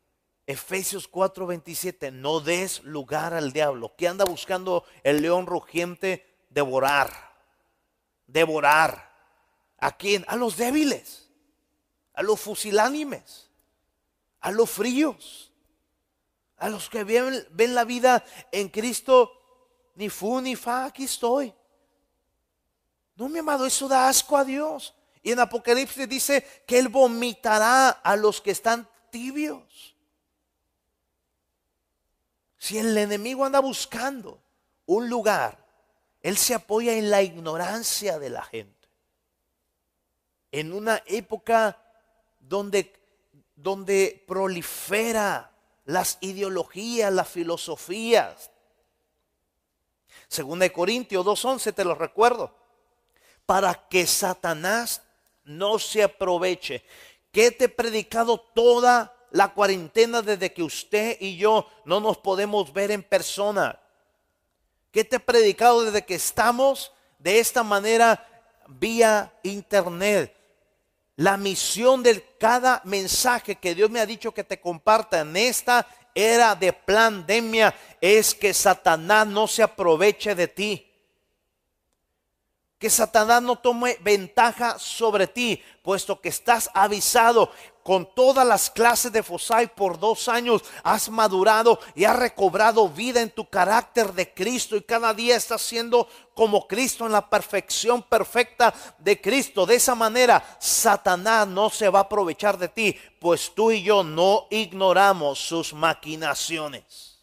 Efesios 0.46 1.08
4:27, 1.08 2.10
no 2.10 2.40
des 2.40 2.82
lugar 2.82 3.32
al 3.32 3.52
diablo, 3.52 3.94
que 3.96 4.08
anda 4.08 4.24
buscando 4.24 4.84
el 5.02 5.22
león 5.22 5.46
rugiente 5.46 6.26
devorar, 6.50 7.10
devorar. 8.26 9.12
¿A 9.78 9.96
quién? 9.96 10.24
A 10.28 10.36
los 10.36 10.56
débiles, 10.56 11.28
a 12.14 12.22
los 12.22 12.40
fusilánimes, 12.40 13.50
a 14.40 14.50
los 14.50 14.70
fríos, 14.70 15.52
a 16.56 16.68
los 16.68 16.88
que 16.88 17.04
ven, 17.04 17.46
ven 17.50 17.74
la 17.74 17.84
vida 17.84 18.24
en 18.52 18.68
Cristo, 18.68 19.30
ni 19.94 20.08
fu 20.08 20.40
ni 20.40 20.56
fa, 20.56 20.86
aquí 20.86 21.04
estoy. 21.04 21.54
No, 23.16 23.28
mi 23.28 23.38
amado, 23.38 23.66
eso 23.66 23.88
da 23.88 24.08
asco 24.08 24.36
a 24.36 24.44
Dios. 24.44 24.94
Y 25.22 25.32
en 25.32 25.40
Apocalipsis 25.40 26.08
dice 26.08 26.64
que 26.66 26.78
Él 26.78 26.88
vomitará 26.88 27.88
a 27.88 28.16
los 28.16 28.40
que 28.40 28.50
están 28.50 28.88
tibios. 29.10 29.93
Si 32.64 32.78
el 32.78 32.96
enemigo 32.96 33.44
anda 33.44 33.60
buscando 33.60 34.40
un 34.86 35.10
lugar, 35.10 35.62
él 36.22 36.38
se 36.38 36.54
apoya 36.54 36.94
en 36.94 37.10
la 37.10 37.20
ignorancia 37.20 38.18
de 38.18 38.30
la 38.30 38.42
gente. 38.42 38.88
En 40.50 40.72
una 40.72 41.02
época 41.04 41.78
donde, 42.40 42.90
donde 43.54 44.24
prolifera 44.26 45.52
las 45.84 46.16
ideologías, 46.22 47.12
las 47.12 47.28
filosofías. 47.28 48.50
Segunda 50.26 50.64
de 50.64 50.72
Corintios 50.72 51.22
2.11, 51.22 51.74
te 51.74 51.84
lo 51.84 51.94
recuerdo. 51.94 52.50
Para 53.44 53.74
que 53.74 54.06
Satanás 54.06 55.02
no 55.44 55.78
se 55.78 56.02
aproveche. 56.02 56.82
Que 57.30 57.50
te 57.50 57.66
he 57.66 57.68
predicado 57.68 58.40
toda 58.40 59.13
la 59.34 59.48
cuarentena 59.52 60.22
desde 60.22 60.52
que 60.52 60.62
usted 60.62 61.16
y 61.18 61.36
yo 61.36 61.68
no 61.84 61.98
nos 61.98 62.18
podemos 62.18 62.72
ver 62.72 62.92
en 62.92 63.02
persona. 63.02 63.80
¿Qué 64.92 65.02
te 65.02 65.16
he 65.16 65.20
predicado 65.20 65.82
desde 65.82 66.04
que 66.04 66.14
estamos 66.14 66.92
de 67.18 67.40
esta 67.40 67.64
manera 67.64 68.24
vía 68.68 69.34
internet? 69.42 70.32
La 71.16 71.36
misión 71.36 72.04
de 72.04 72.24
cada 72.38 72.80
mensaje 72.84 73.56
que 73.56 73.74
Dios 73.74 73.90
me 73.90 73.98
ha 73.98 74.06
dicho 74.06 74.32
que 74.32 74.44
te 74.44 74.60
comparta 74.60 75.22
en 75.22 75.36
esta 75.36 75.84
era 76.14 76.54
de 76.54 76.72
pandemia 76.72 77.74
es 78.00 78.36
que 78.36 78.54
Satanás 78.54 79.26
no 79.26 79.48
se 79.48 79.64
aproveche 79.64 80.36
de 80.36 80.46
ti. 80.46 80.92
Que 82.78 82.90
Satanás 82.90 83.42
no 83.42 83.56
tome 83.56 83.96
ventaja 84.00 84.78
sobre 84.78 85.26
ti, 85.26 85.62
puesto 85.82 86.20
que 86.20 86.28
estás 86.28 86.70
avisado 86.74 87.50
con 87.84 88.14
todas 88.14 88.46
las 88.46 88.70
clases 88.70 89.12
de 89.12 89.22
Fosai 89.22 89.72
por 89.72 89.98
dos 89.98 90.26
años, 90.28 90.64
has 90.82 91.10
madurado 91.10 91.78
y 91.94 92.04
has 92.04 92.16
recobrado 92.16 92.88
vida 92.88 93.20
en 93.20 93.30
tu 93.30 93.46
carácter 93.48 94.14
de 94.14 94.32
Cristo 94.32 94.74
y 94.74 94.82
cada 94.82 95.12
día 95.12 95.36
estás 95.36 95.60
siendo 95.60 96.08
como 96.34 96.66
Cristo 96.66 97.04
en 97.04 97.12
la 97.12 97.28
perfección 97.28 98.02
perfecta 98.02 98.74
de 98.98 99.20
Cristo. 99.20 99.66
De 99.66 99.74
esa 99.74 99.94
manera, 99.94 100.42
Satanás 100.58 101.46
no 101.46 101.68
se 101.68 101.90
va 101.90 101.98
a 102.00 102.02
aprovechar 102.02 102.56
de 102.56 102.68
ti, 102.68 102.98
pues 103.20 103.54
tú 103.54 103.70
y 103.70 103.82
yo 103.82 104.02
no 104.02 104.46
ignoramos 104.50 105.38
sus 105.38 105.74
maquinaciones. 105.74 107.22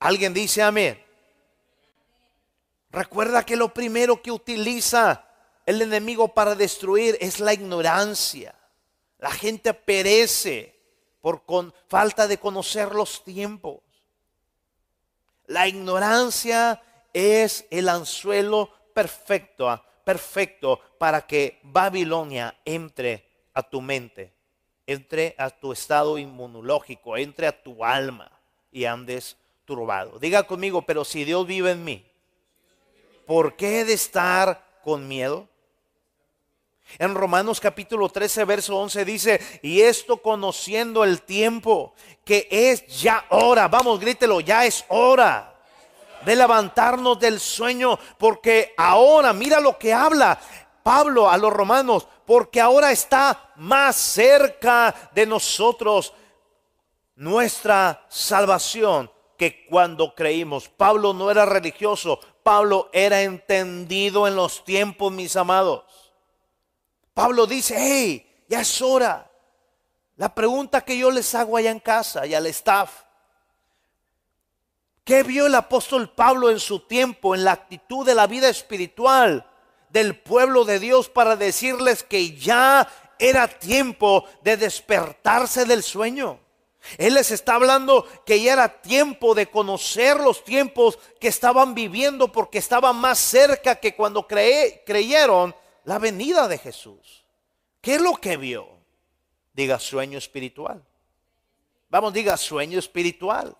¿Alguien 0.00 0.34
dice 0.34 0.62
amén? 0.62 1.03
Recuerda 2.94 3.44
que 3.44 3.56
lo 3.56 3.74
primero 3.74 4.22
que 4.22 4.30
utiliza 4.30 5.26
el 5.66 5.82
enemigo 5.82 6.28
para 6.28 6.54
destruir 6.54 7.18
es 7.20 7.40
la 7.40 7.52
ignorancia. 7.52 8.54
La 9.18 9.32
gente 9.32 9.74
perece 9.74 10.78
por 11.20 11.44
con, 11.44 11.74
falta 11.88 12.28
de 12.28 12.38
conocer 12.38 12.94
los 12.94 13.24
tiempos. 13.24 13.80
La 15.46 15.66
ignorancia 15.66 16.80
es 17.12 17.66
el 17.70 17.88
anzuelo 17.88 18.70
perfecto, 18.94 19.82
perfecto 20.04 20.78
para 20.96 21.26
que 21.26 21.58
Babilonia 21.64 22.56
entre 22.64 23.28
a 23.54 23.64
tu 23.64 23.80
mente, 23.80 24.32
entre 24.86 25.34
a 25.36 25.50
tu 25.50 25.72
estado 25.72 26.16
inmunológico, 26.16 27.16
entre 27.16 27.48
a 27.48 27.60
tu 27.60 27.84
alma 27.84 28.30
y 28.70 28.84
andes 28.84 29.36
turbado. 29.64 30.20
Diga 30.20 30.44
conmigo, 30.44 30.82
pero 30.82 31.04
si 31.04 31.24
Dios 31.24 31.44
vive 31.44 31.72
en 31.72 31.82
mí, 31.82 32.13
¿por 33.26 33.56
qué 33.56 33.80
he 33.80 33.84
de 33.84 33.94
estar 33.94 34.80
con 34.82 35.06
miedo? 35.08 35.48
En 36.98 37.14
Romanos 37.14 37.60
capítulo 37.60 38.08
13, 38.08 38.44
verso 38.44 38.76
11 38.76 39.04
dice, 39.04 39.60
y 39.62 39.80
esto 39.80 40.18
conociendo 40.18 41.02
el 41.02 41.22
tiempo, 41.22 41.94
que 42.24 42.46
es 42.50 42.86
ya 42.86 43.24
hora, 43.30 43.68
vamos, 43.68 43.98
grítelo, 43.98 44.40
ya 44.40 44.64
es 44.64 44.84
hora 44.88 45.54
de 46.24 46.36
levantarnos 46.36 47.18
del 47.18 47.40
sueño, 47.40 47.98
porque 48.18 48.74
ahora, 48.76 49.32
mira 49.32 49.60
lo 49.60 49.78
que 49.78 49.92
habla 49.92 50.38
Pablo 50.82 51.30
a 51.30 51.36
los 51.36 51.52
romanos, 51.52 52.06
porque 52.26 52.60
ahora 52.60 52.92
está 52.92 53.52
más 53.56 53.96
cerca 53.96 54.94
de 55.14 55.26
nosotros 55.26 56.12
nuestra 57.16 58.04
salvación 58.08 59.10
que 59.36 59.66
cuando 59.66 60.14
creímos. 60.14 60.68
Pablo 60.68 61.12
no 61.12 61.30
era 61.30 61.44
religioso, 61.44 62.20
Pablo 62.44 62.90
era 62.92 63.22
entendido 63.22 64.28
en 64.28 64.36
los 64.36 64.64
tiempos, 64.64 65.10
mis 65.10 65.34
amados. 65.34 65.82
Pablo 67.14 67.46
dice, 67.46 67.74
hey, 67.78 68.44
ya 68.48 68.60
es 68.60 68.82
hora. 68.82 69.30
La 70.16 70.34
pregunta 70.34 70.82
que 70.82 70.98
yo 70.98 71.10
les 71.10 71.34
hago 71.34 71.56
allá 71.56 71.70
en 71.70 71.80
casa 71.80 72.26
y 72.26 72.34
al 72.34 72.46
staff, 72.46 73.04
¿qué 75.04 75.22
vio 75.22 75.46
el 75.46 75.54
apóstol 75.54 76.12
Pablo 76.12 76.50
en 76.50 76.60
su 76.60 76.80
tiempo, 76.80 77.34
en 77.34 77.44
la 77.44 77.52
actitud 77.52 78.04
de 78.04 78.14
la 78.14 78.26
vida 78.26 78.50
espiritual 78.50 79.50
del 79.88 80.20
pueblo 80.20 80.66
de 80.66 80.78
Dios 80.78 81.08
para 81.08 81.36
decirles 81.36 82.02
que 82.02 82.36
ya 82.36 82.86
era 83.18 83.48
tiempo 83.48 84.26
de 84.42 84.58
despertarse 84.58 85.64
del 85.64 85.82
sueño? 85.82 86.43
Él 86.98 87.14
les 87.14 87.30
está 87.30 87.54
hablando 87.54 88.06
que 88.24 88.40
ya 88.40 88.52
era 88.52 88.82
tiempo 88.82 89.34
de 89.34 89.50
conocer 89.50 90.20
los 90.20 90.44
tiempos 90.44 90.98
que 91.20 91.28
estaban 91.28 91.74
viviendo 91.74 92.30
porque 92.30 92.58
estaban 92.58 92.96
más 92.96 93.18
cerca 93.18 93.76
que 93.76 93.94
cuando 93.94 94.26
creyeron 94.26 95.54
la 95.84 95.98
venida 95.98 96.48
de 96.48 96.58
Jesús. 96.58 97.24
¿Qué 97.80 97.96
es 97.96 98.00
lo 98.00 98.14
que 98.16 98.36
vio? 98.36 98.68
Diga 99.52 99.78
sueño 99.78 100.18
espiritual. 100.18 100.82
Vamos, 101.90 102.12
diga 102.12 102.36
sueño 102.36 102.78
espiritual. 102.78 103.56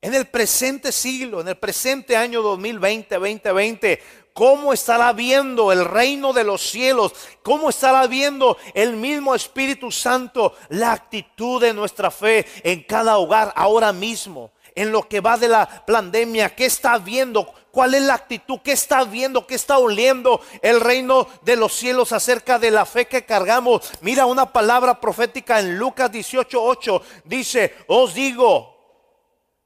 En 0.00 0.12
el 0.12 0.26
presente 0.26 0.92
siglo, 0.92 1.40
en 1.40 1.48
el 1.48 1.56
presente 1.56 2.14
año 2.16 2.42
2020, 2.42 3.14
2020, 3.14 4.02
¿Cómo 4.34 4.72
estará 4.72 5.12
viendo 5.12 5.70
el 5.70 5.84
reino 5.84 6.32
de 6.32 6.42
los 6.42 6.60
cielos? 6.60 7.12
¿Cómo 7.44 7.70
estará 7.70 8.08
viendo 8.08 8.56
el 8.74 8.96
mismo 8.96 9.32
Espíritu 9.32 9.92
Santo 9.92 10.56
la 10.70 10.90
actitud 10.90 11.60
de 11.60 11.72
nuestra 11.72 12.10
fe 12.10 12.44
en 12.64 12.82
cada 12.82 13.18
hogar 13.18 13.52
ahora 13.54 13.92
mismo? 13.92 14.50
En 14.74 14.90
lo 14.90 15.08
que 15.08 15.20
va 15.20 15.36
de 15.36 15.46
la 15.46 15.84
pandemia, 15.86 16.52
¿qué 16.56 16.66
está 16.66 16.98
viendo? 16.98 17.54
¿Cuál 17.70 17.94
es 17.94 18.02
la 18.02 18.14
actitud? 18.14 18.58
¿Qué 18.64 18.72
está 18.72 19.04
viendo? 19.04 19.46
¿Qué 19.46 19.54
está 19.54 19.78
oliendo 19.78 20.40
el 20.62 20.80
reino 20.80 21.28
de 21.42 21.54
los 21.54 21.72
cielos 21.72 22.10
acerca 22.10 22.58
de 22.58 22.72
la 22.72 22.86
fe 22.86 23.06
que 23.06 23.24
cargamos? 23.24 23.88
Mira 24.00 24.26
una 24.26 24.52
palabra 24.52 25.00
profética 25.00 25.60
en 25.60 25.78
Lucas 25.78 26.10
18:8. 26.10 27.02
Dice, 27.24 27.72
os 27.86 28.14
digo, 28.14 28.73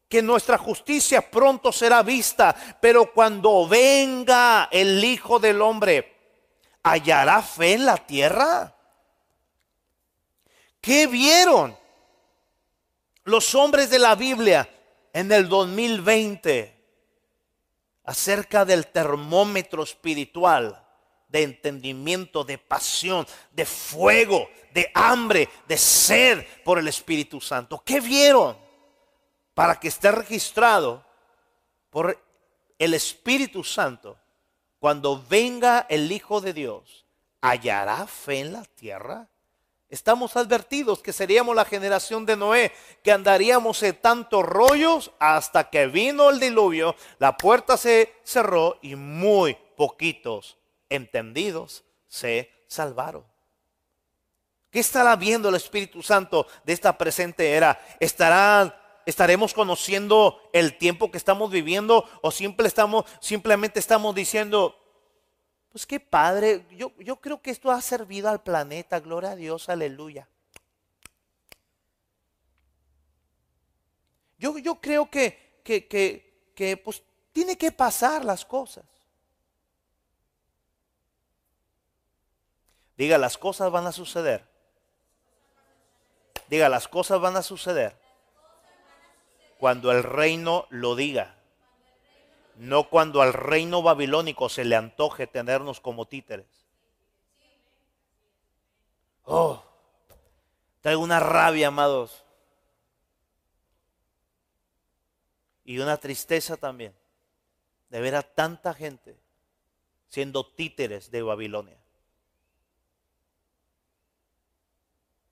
que 0.08 0.22
nuestra 0.22 0.56
justicia 0.56 1.30
pronto 1.30 1.70
será 1.70 2.02
vista, 2.02 2.56
pero 2.80 3.12
cuando 3.12 3.68
venga 3.68 4.68
el 4.70 5.04
Hijo 5.04 5.38
del 5.38 5.60
Hombre, 5.60 6.16
¿hallará 6.82 7.42
fe 7.42 7.74
en 7.74 7.84
la 7.84 7.96
tierra? 7.98 8.74
¿Qué 10.80 11.06
vieron 11.06 11.76
los 13.24 13.54
hombres 13.54 13.90
de 13.90 13.98
la 13.98 14.14
Biblia 14.14 14.68
en 15.12 15.30
el 15.30 15.48
2020 15.48 16.74
acerca 18.04 18.64
del 18.64 18.86
termómetro 18.86 19.82
espiritual? 19.82 20.84
de 21.28 21.42
entendimiento, 21.42 22.42
de 22.42 22.56
pasión, 22.56 23.26
de 23.52 23.66
fuego, 23.66 24.48
de 24.72 24.90
hambre, 24.94 25.48
de 25.68 25.76
sed 25.76 26.42
por 26.64 26.78
el 26.78 26.88
Espíritu 26.88 27.38
Santo. 27.38 27.82
¿Qué 27.84 28.00
vieron? 28.00 28.56
Para 29.58 29.80
que 29.80 29.88
esté 29.88 30.12
registrado 30.12 31.04
por 31.90 32.16
el 32.78 32.94
Espíritu 32.94 33.64
Santo, 33.64 34.16
cuando 34.78 35.20
venga 35.28 35.84
el 35.88 36.12
Hijo 36.12 36.40
de 36.40 36.52
Dios, 36.52 37.04
¿hallará 37.40 38.06
fe 38.06 38.38
en 38.38 38.52
la 38.52 38.62
tierra? 38.62 39.26
Estamos 39.88 40.36
advertidos 40.36 41.02
que 41.02 41.12
seríamos 41.12 41.56
la 41.56 41.64
generación 41.64 42.24
de 42.24 42.36
Noé, 42.36 42.72
que 43.02 43.10
andaríamos 43.10 43.82
en 43.82 44.00
tantos 44.00 44.44
rollos 44.44 45.10
hasta 45.18 45.68
que 45.70 45.88
vino 45.88 46.30
el 46.30 46.38
diluvio, 46.38 46.94
la 47.18 47.36
puerta 47.36 47.76
se 47.76 48.14
cerró 48.22 48.78
y 48.80 48.94
muy 48.94 49.58
poquitos 49.76 50.56
entendidos 50.88 51.82
se 52.06 52.48
salvaron. 52.68 53.24
¿Qué 54.70 54.78
estará 54.78 55.16
viendo 55.16 55.48
el 55.48 55.56
Espíritu 55.56 56.00
Santo 56.00 56.46
de 56.62 56.74
esta 56.74 56.96
presente 56.96 57.50
era? 57.50 57.84
¿Estarán 57.98 58.72
¿Estaremos 59.08 59.54
conociendo 59.54 60.38
el 60.52 60.76
tiempo 60.76 61.10
que 61.10 61.16
estamos 61.16 61.50
viviendo 61.50 62.06
o 62.20 62.30
simple 62.30 62.68
estamos, 62.68 63.06
simplemente 63.22 63.80
estamos 63.80 64.14
diciendo, 64.14 64.78
pues 65.70 65.86
qué 65.86 65.98
padre, 65.98 66.66
yo, 66.72 66.92
yo 66.98 67.16
creo 67.16 67.40
que 67.40 67.50
esto 67.50 67.70
ha 67.70 67.80
servido 67.80 68.28
al 68.28 68.42
planeta, 68.42 69.00
gloria 69.00 69.30
a 69.30 69.34
Dios, 69.34 69.70
aleluya. 69.70 70.28
Yo, 74.38 74.58
yo 74.58 74.78
creo 74.78 75.08
que, 75.08 75.62
que, 75.64 75.88
que, 75.88 76.50
que 76.54 76.76
pues 76.76 77.02
tiene 77.32 77.56
que 77.56 77.72
pasar 77.72 78.26
las 78.26 78.44
cosas. 78.44 78.84
Diga, 82.94 83.16
las 83.16 83.38
cosas 83.38 83.70
van 83.70 83.86
a 83.86 83.92
suceder. 83.92 84.46
Diga, 86.50 86.68
las 86.68 86.86
cosas 86.86 87.18
van 87.18 87.38
a 87.38 87.42
suceder 87.42 88.07
cuando 89.58 89.90
el 89.92 90.02
reino 90.02 90.66
lo 90.70 90.94
diga. 90.94 91.34
No 92.56 92.88
cuando 92.88 93.22
al 93.22 93.32
reino 93.32 93.82
babilónico 93.82 94.48
se 94.48 94.64
le 94.64 94.76
antoje 94.76 95.26
tenernos 95.26 95.80
como 95.80 96.06
títeres. 96.06 96.46
Oh, 99.24 99.62
traigo 100.80 101.02
una 101.02 101.20
rabia, 101.20 101.68
amados. 101.68 102.24
Y 105.64 105.78
una 105.78 105.98
tristeza 105.98 106.56
también 106.56 106.94
de 107.90 108.00
ver 108.00 108.14
a 108.14 108.22
tanta 108.22 108.72
gente 108.74 109.18
siendo 110.08 110.46
títeres 110.46 111.10
de 111.10 111.22
Babilonia. 111.22 111.76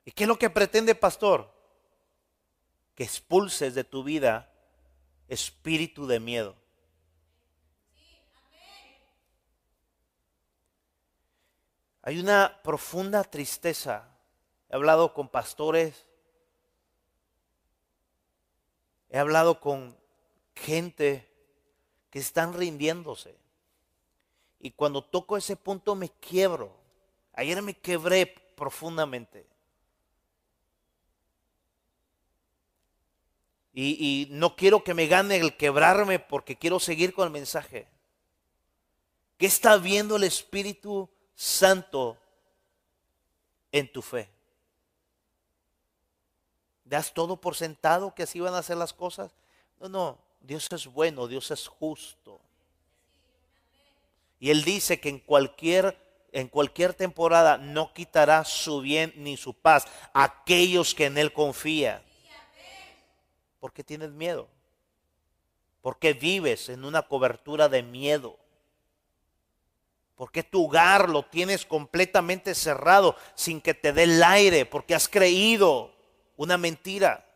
¿Y 0.05 0.13
qué 0.13 0.25
es 0.25 0.29
lo 0.29 0.39
que 0.39 0.51
pretende, 0.51 0.95
pastor? 0.95 1.56
Que 2.97 3.05
expulses 3.05 3.75
de 3.75 3.85
tu 3.85 4.03
vida 4.03 4.51
espíritu 5.29 6.07
de 6.07 6.19
miedo. 6.19 6.57
Hay 12.03 12.19
una 12.19 12.61
profunda 12.65 13.23
tristeza. 13.23 14.09
He 14.71 14.75
hablado 14.75 15.13
con 15.13 15.29
pastores, 15.29 16.07
he 19.11 19.19
hablado 19.19 19.61
con 19.61 19.97
gente 20.55 21.29
que 22.11 22.19
están 22.19 22.55
rindiéndose. 22.55 23.37
Y 24.59 24.71
cuando 24.71 25.05
toco 25.05 25.37
ese 25.37 25.55
punto 25.55 25.95
me 25.95 26.09
quiebro. 26.09 26.73
Ayer 27.35 27.61
me 27.61 27.75
quebré 27.75 28.27
profundamente. 28.57 29.47
Y, 33.79 34.29
no 34.31 34.57
quiero 34.57 34.83
que 34.83 34.95
me 34.95 35.07
gane 35.07 35.37
el 35.37 35.55
quebrarme 35.55 36.19
porque 36.19 36.57
quiero 36.57 36.81
seguir 36.81 37.13
con 37.13 37.27
el 37.27 37.31
mensaje. 37.31 37.87
¿Qué 39.37 39.45
está 39.45 39.77
viendo 39.77 40.17
el 40.17 40.25
Espíritu 40.25 41.11
Santo 41.35 42.17
en 43.71 43.93
tu 43.93 44.01
fe? 44.01 44.31
¿Das 46.87 47.13
todo 47.13 47.39
por 47.39 47.55
sentado 47.55 48.15
que 48.15 48.23
así 48.23 48.41
van 48.41 48.55
a 48.55 48.63
ser 48.63 48.79
las 48.79 48.95
cosas? 48.95 49.37
No, 49.79 49.91
no, 49.91 50.19
Dios 50.41 50.67
es 50.73 50.87
bueno, 50.87 51.27
Dios 51.29 51.51
es 51.51 51.69
justo. 51.69 52.41
Y 54.41 54.49
Él 54.49 54.65
dice 54.65 55.01
que 55.01 55.11
en 55.11 55.19
cualquier, 55.19 55.99
en 56.33 56.49
cualquier 56.49 56.95
temporada 56.95 57.59
no 57.59 57.93
quitará 57.93 58.43
su 58.47 58.81
bien 58.81 59.13
ni 59.17 59.37
su 59.37 59.53
paz 59.53 59.85
a 60.15 60.25
aquellos 60.25 60.95
que 60.95 61.05
en 61.05 61.19
Él 61.19 61.35
confían. 61.35 62.07
¿Por 63.67 63.73
qué 63.73 63.83
tienes 63.83 64.13
miedo? 64.13 64.47
¿Por 65.83 65.99
qué 65.99 66.13
vives 66.13 66.69
en 66.69 66.85
una 66.85 67.03
cobertura 67.03 67.69
de 67.69 67.83
miedo? 67.83 68.39
¿Por 70.15 70.31
qué 70.31 70.45
tu 70.45 70.67
hogar 70.67 71.11
lo 71.11 71.25
tienes 71.25 71.67
completamente 71.67 72.55
cerrado 72.55 73.17
sin 73.35 73.61
que 73.61 73.75
te 73.75 73.93
dé 73.93 74.05
el 74.05 74.23
aire? 74.23 74.67
Porque 74.67 74.95
has 74.95 75.09
creído 75.09 75.93
una 76.37 76.57
mentira. 76.57 77.27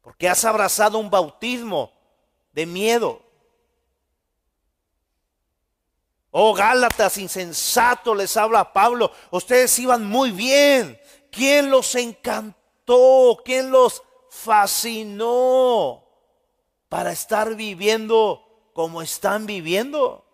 Porque 0.00 0.28
has 0.28 0.44
abrazado 0.44 0.98
un 0.98 1.10
bautismo 1.10 1.92
de 2.52 2.66
miedo. 2.66 3.20
Oh 6.30 6.54
Gálatas, 6.54 7.18
insensato, 7.18 8.14
les 8.14 8.36
habla 8.36 8.72
Pablo. 8.72 9.10
Ustedes 9.32 9.76
iban 9.80 10.06
muy 10.06 10.30
bien. 10.30 11.00
¿Quién 11.32 11.68
los 11.68 11.96
encantó? 11.96 12.63
¿Quién 13.44 13.70
los 13.70 14.02
fascinó 14.30 16.04
para 16.88 17.12
estar 17.12 17.54
viviendo 17.54 18.70
como 18.72 19.02
están 19.02 19.46
viviendo? 19.46 20.24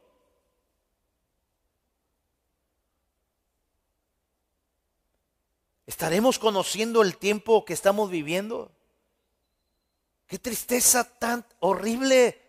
¿Estaremos 5.86 6.38
conociendo 6.38 7.02
el 7.02 7.16
tiempo 7.16 7.64
que 7.64 7.72
estamos 7.72 8.10
viviendo? 8.10 8.70
Qué 10.26 10.38
tristeza 10.38 11.18
tan 11.18 11.44
horrible 11.58 12.40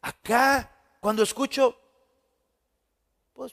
acá 0.00 0.74
cuando 1.00 1.22
escucho, 1.22 1.78
pues, 3.34 3.52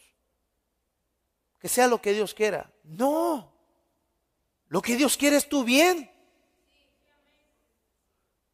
que 1.60 1.68
sea 1.68 1.88
lo 1.88 2.02
que 2.02 2.14
Dios 2.14 2.34
quiera. 2.34 2.72
No, 2.84 3.55
lo 4.76 4.82
que 4.82 4.97
Dios 4.97 5.15
quiere 5.15 5.38
es 5.38 5.47
tu 5.47 5.63
bien. 5.63 6.11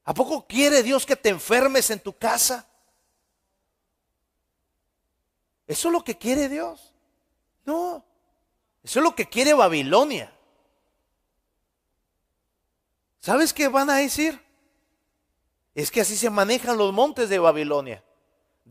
¿A 0.03 0.13
poco 0.13 0.45
quiere 0.45 0.83
Dios 0.83 1.03
que 1.03 1.15
te 1.15 1.29
enfermes 1.29 1.89
en 1.89 1.99
tu 1.99 2.15
casa? 2.15 2.69
¿Eso 5.65 5.87
es 5.87 5.91
lo 5.91 6.03
que 6.03 6.19
quiere 6.19 6.47
Dios? 6.47 6.93
No, 7.65 8.05
eso 8.83 8.99
es 8.99 9.03
lo 9.03 9.15
que 9.15 9.29
quiere 9.29 9.55
Babilonia. 9.55 10.31
¿Sabes 13.19 13.51
qué 13.51 13.67
van 13.67 13.89
a 13.89 13.95
decir? 13.95 14.39
Es 15.73 15.89
que 15.89 16.01
así 16.01 16.15
se 16.15 16.29
manejan 16.29 16.77
los 16.77 16.93
montes 16.93 17.29
de 17.29 17.39
Babilonia. 17.39 18.03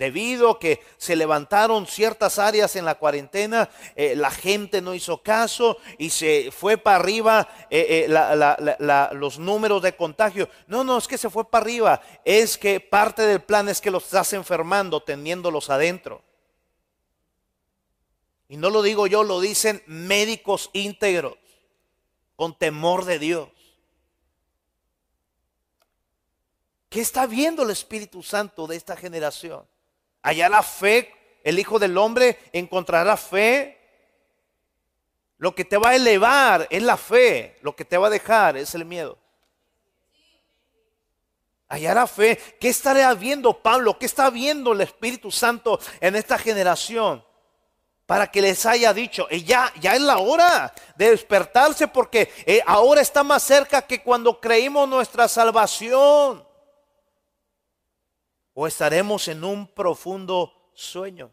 Debido 0.01 0.49
a 0.49 0.59
que 0.59 0.81
se 0.97 1.15
levantaron 1.15 1.87
ciertas 1.87 2.39
áreas 2.39 2.75
en 2.75 2.87
la 2.87 2.95
cuarentena, 2.95 3.69
eh, 3.95 4.17
la 4.17 4.31
gente 4.31 4.81
no 4.81 4.95
hizo 4.95 5.23
caso 5.23 5.77
y 5.99 6.09
se 6.09 6.51
fue 6.51 6.79
para 6.79 6.97
arriba 6.97 7.47
eh, 7.69 8.07
eh, 8.09 9.13
los 9.13 9.39
números 9.39 9.83
de 9.83 9.95
contagio. 9.95 10.49
No, 10.69 10.85
no, 10.85 10.97
es 10.97 11.07
que 11.07 11.19
se 11.19 11.29
fue 11.29 11.45
para 11.45 11.65
arriba. 11.65 12.01
Es 12.25 12.57
que 12.57 12.81
parte 12.81 13.21
del 13.27 13.43
plan 13.43 13.69
es 13.69 13.83
que 13.83 13.91
los 13.91 14.05
estás 14.05 14.33
enfermando 14.33 15.03
teniéndolos 15.03 15.69
adentro. 15.69 16.23
Y 18.49 18.57
no 18.57 18.71
lo 18.71 18.81
digo 18.81 19.07
yo, 19.07 19.23
lo 19.23 19.39
dicen 19.39 19.83
médicos 19.85 20.71
íntegros, 20.73 21.37
con 22.37 22.57
temor 22.57 23.05
de 23.05 23.19
Dios. 23.19 23.51
¿Qué 26.89 27.03
está 27.03 27.27
viendo 27.27 27.65
el 27.65 27.71
Espíritu 27.71 28.23
Santo 28.23 28.67
de 28.67 28.77
esta 28.77 28.97
generación? 28.97 29.70
Allá 30.23 30.49
la 30.49 30.63
fe, 30.63 31.13
el 31.45 31.59
Hijo 31.59 31.79
del 31.79 31.97
Hombre 31.97 32.39
encontrará 32.53 33.17
fe. 33.17 33.79
Lo 35.39 35.55
que 35.55 35.65
te 35.65 35.79
va 35.79 35.91
a 35.91 35.97
elevar 35.97 36.67
es 36.71 36.83
la 36.83 36.97
fe, 36.97 37.57
lo 37.63 37.75
que 37.75 37.85
te 37.85 37.97
va 37.97 38.09
a 38.09 38.11
dejar 38.11 38.57
es 38.57 38.75
el 38.75 38.85
miedo. 38.85 39.17
Hallará 41.71 42.09
fe. 42.09 42.37
¿Qué 42.61 42.69
estará 42.69 43.15
viendo 43.15 43.63
Pablo? 43.63 43.97
¿Qué 43.97 44.05
está 44.05 44.29
viendo 44.29 44.73
el 44.73 44.81
Espíritu 44.81 45.31
Santo 45.31 45.79
en 46.01 46.17
esta 46.17 46.37
generación? 46.37 47.25
Para 48.07 48.27
que 48.27 48.43
les 48.43 48.67
haya 48.67 48.93
dicho, 48.93 49.29
eh, 49.31 49.45
ya, 49.45 49.73
ya 49.81 49.95
es 49.95 50.01
la 50.01 50.19
hora 50.19 50.75
de 50.97 51.11
despertarse 51.11 51.87
porque 51.87 52.29
eh, 52.45 52.61
ahora 52.67 53.01
está 53.01 53.23
más 53.23 53.45
cerca 53.45 53.83
que 53.83 54.03
cuando 54.03 54.41
creímos 54.41 54.89
nuestra 54.89 55.29
salvación 55.29 56.45
o 58.55 58.67
estaremos 58.67 59.29
en 59.29 59.45
un 59.45 59.67
profundo 59.67 60.71
sueño. 60.75 61.31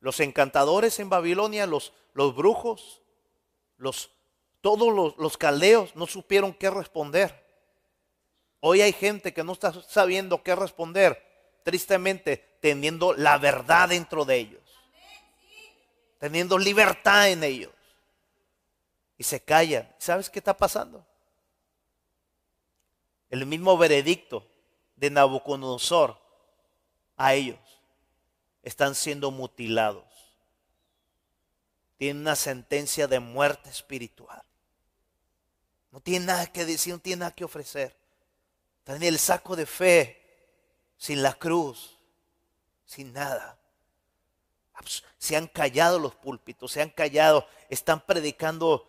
Los 0.00 0.20
encantadores 0.20 0.98
en 0.98 1.10
Babilonia, 1.10 1.66
los, 1.66 1.92
los 2.14 2.34
brujos, 2.34 3.02
los, 3.76 4.10
todos 4.60 4.92
los, 4.94 5.16
los 5.18 5.36
caldeos 5.36 5.94
no 5.96 6.06
supieron 6.06 6.54
qué 6.54 6.70
responder. 6.70 7.46
Hoy 8.60 8.82
hay 8.82 8.92
gente 8.92 9.32
que 9.32 9.44
no 9.44 9.52
está 9.52 9.72
sabiendo 9.82 10.42
qué 10.42 10.54
responder, 10.54 11.22
tristemente 11.64 12.58
teniendo 12.60 13.14
la 13.14 13.38
verdad 13.38 13.88
dentro 13.88 14.24
de 14.24 14.36
ellos, 14.36 14.62
teniendo 16.18 16.58
libertad 16.58 17.30
en 17.30 17.42
ellos. 17.42 17.72
Y 19.16 19.24
se 19.24 19.42
callan. 19.42 19.94
¿Sabes 19.98 20.30
qué 20.30 20.38
está 20.38 20.56
pasando? 20.56 21.06
El 23.28 23.44
mismo 23.44 23.76
veredicto 23.76 24.46
de 25.00 25.10
Nabucodonosor 25.10 26.20
a 27.16 27.32
ellos. 27.34 27.58
Están 28.62 28.94
siendo 28.94 29.30
mutilados. 29.30 30.04
Tienen 31.96 32.20
una 32.20 32.36
sentencia 32.36 33.08
de 33.08 33.18
muerte 33.18 33.70
espiritual. 33.70 34.42
No 35.90 36.00
tienen 36.00 36.26
nada 36.26 36.46
que 36.46 36.66
decir, 36.66 36.92
no 36.92 37.00
tienen 37.00 37.20
nada 37.20 37.34
que 37.34 37.44
ofrecer. 37.44 37.96
Están 38.78 39.02
el 39.02 39.18
saco 39.18 39.56
de 39.56 39.66
fe, 39.66 40.22
sin 40.98 41.22
la 41.22 41.32
cruz, 41.32 41.96
sin 42.84 43.12
nada. 43.12 43.58
Se 45.18 45.36
han 45.36 45.46
callado 45.46 45.98
los 45.98 46.14
púlpitos, 46.14 46.72
se 46.72 46.82
han 46.82 46.90
callado, 46.90 47.46
están 47.70 48.04
predicando 48.04 48.86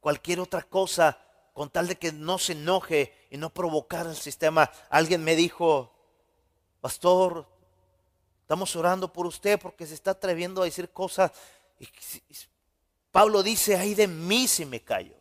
cualquier 0.00 0.40
otra 0.40 0.62
cosa 0.62 1.18
con 1.58 1.70
tal 1.70 1.88
de 1.88 1.96
que 1.96 2.12
no 2.12 2.38
se 2.38 2.52
enoje 2.52 3.12
y 3.32 3.36
no 3.36 3.50
provocar 3.50 4.06
el 4.06 4.14
sistema. 4.14 4.70
Alguien 4.90 5.24
me 5.24 5.34
dijo, 5.34 5.92
pastor, 6.80 7.48
estamos 8.42 8.76
orando 8.76 9.12
por 9.12 9.26
usted 9.26 9.58
porque 9.58 9.84
se 9.84 9.94
está 9.94 10.12
atreviendo 10.12 10.62
a 10.62 10.66
decir 10.66 10.88
cosas. 10.90 11.32
Pablo 13.10 13.42
dice, 13.42 13.76
ay 13.76 13.96
de 13.96 14.06
mí 14.06 14.46
si 14.46 14.66
me 14.66 14.84
callo. 14.84 15.16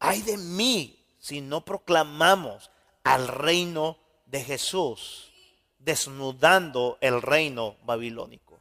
Ay 0.00 0.22
de 0.22 0.36
mí 0.36 1.06
si 1.20 1.40
no 1.40 1.64
proclamamos 1.64 2.72
al 3.04 3.28
reino 3.28 3.98
de 4.26 4.42
Jesús, 4.42 5.32
desnudando 5.78 6.98
el 7.00 7.22
reino 7.22 7.76
babilónico. 7.84 8.58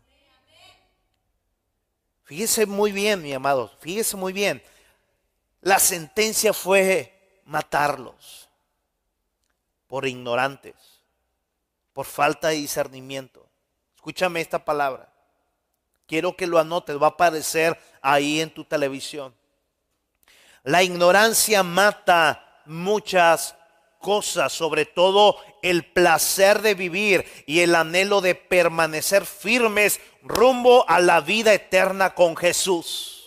Fíjese 2.25 2.67
muy 2.67 2.91
bien, 2.91 3.23
mi 3.23 3.33
amado, 3.33 3.71
fíjese 3.79 4.15
muy 4.15 4.33
bien. 4.33 4.61
La 5.63 5.79
sentencia 5.79 6.51
fue 6.51 7.41
matarlos 7.45 8.49
por 9.87 10.05
ignorantes, 10.05 10.75
por 11.93 12.05
falta 12.05 12.49
de 12.49 12.55
discernimiento. 12.55 13.47
Escúchame 13.95 14.41
esta 14.41 14.65
palabra. 14.65 15.09
Quiero 16.05 16.35
que 16.35 16.47
lo 16.47 16.59
anotes, 16.59 17.01
va 17.01 17.07
a 17.07 17.09
aparecer 17.11 17.79
ahí 18.01 18.41
en 18.41 18.53
tu 18.53 18.65
televisión. 18.65 19.33
La 20.63 20.83
ignorancia 20.83 21.63
mata 21.63 22.61
muchas 22.65 23.55
cosas, 23.99 24.51
sobre 24.51 24.85
todo 24.85 25.37
el 25.61 25.85
placer 25.85 26.61
de 26.61 26.75
vivir 26.75 27.25
y 27.47 27.61
el 27.61 27.73
anhelo 27.75 28.19
de 28.19 28.35
permanecer 28.35 29.25
firmes 29.25 30.01
rumbo 30.23 30.83
a 30.89 30.99
la 30.99 31.21
vida 31.21 31.53
eterna 31.53 32.13
con 32.13 32.35
Jesús. 32.35 33.22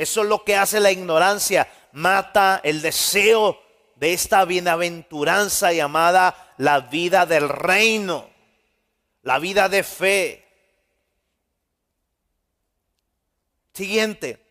Eso 0.00 0.22
es 0.22 0.28
lo 0.30 0.44
que 0.44 0.56
hace 0.56 0.80
la 0.80 0.90
ignorancia. 0.90 1.70
Mata 1.92 2.62
el 2.64 2.80
deseo 2.80 3.60
de 3.96 4.14
esta 4.14 4.46
bienaventuranza 4.46 5.74
llamada 5.74 6.54
la 6.56 6.80
vida 6.80 7.26
del 7.26 7.50
reino, 7.50 8.30
la 9.20 9.38
vida 9.38 9.68
de 9.68 9.82
fe. 9.82 10.48
Siguiente, 13.74 14.42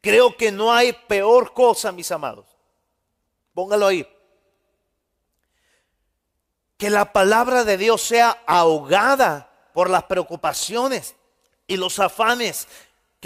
creo 0.00 0.34
que 0.34 0.50
no 0.50 0.72
hay 0.72 0.94
peor 0.94 1.52
cosa, 1.52 1.92
mis 1.92 2.10
amados. 2.10 2.46
Póngalo 3.52 3.88
ahí. 3.88 4.08
Que 6.78 6.88
la 6.88 7.12
palabra 7.12 7.64
de 7.64 7.76
Dios 7.76 8.00
sea 8.00 8.42
ahogada 8.46 9.50
por 9.74 9.90
las 9.90 10.04
preocupaciones 10.04 11.16
y 11.66 11.76
los 11.76 11.98
afanes 11.98 12.66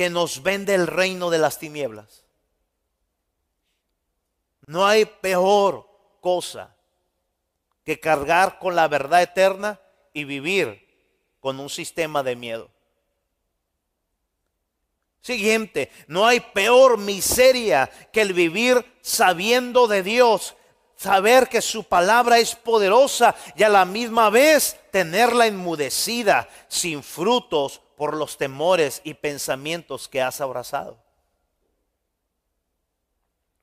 que 0.01 0.09
nos 0.09 0.43
vende 0.43 0.75
el 0.75 0.87
reino 0.87 1.29
de 1.29 1.37
las 1.37 1.59
tinieblas. 1.59 2.25
No 4.65 4.87
hay 4.87 5.05
peor 5.05 5.87
cosa 6.23 6.75
que 7.85 8.01
cargar 8.01 8.59
con 8.59 8.75
la 8.75 8.89
verdad 8.89 9.21
eterna 9.21 9.79
y 10.15 10.25
vivir 10.25 10.89
con 11.39 11.61
un 11.61 11.69
sistema 11.69 12.23
de 12.23 12.35
miedo. 12.35 12.71
Siguiente, 15.21 15.93
no 16.07 16.27
hay 16.27 16.41
peor 16.41 16.97
miseria 16.97 17.91
que 18.11 18.23
el 18.23 18.33
vivir 18.33 18.83
sabiendo 19.03 19.87
de 19.87 20.03
Dios, 20.03 20.57
saber 20.97 21.47
que 21.47 21.61
su 21.61 21.85
palabra 21.85 22.39
es 22.39 22.57
poderosa 22.57 23.35
y 23.55 23.65
a 23.65 23.69
la 23.69 23.85
misma 23.85 24.31
vez 24.31 24.81
tenerla 24.91 25.47
enmudecida, 25.47 26.49
sin 26.69 27.03
frutos, 27.03 27.83
por 28.01 28.17
los 28.17 28.39
temores 28.39 29.03
y 29.05 29.13
pensamientos 29.13 30.09
que 30.09 30.23
has 30.23 30.41
abrazado. 30.41 30.97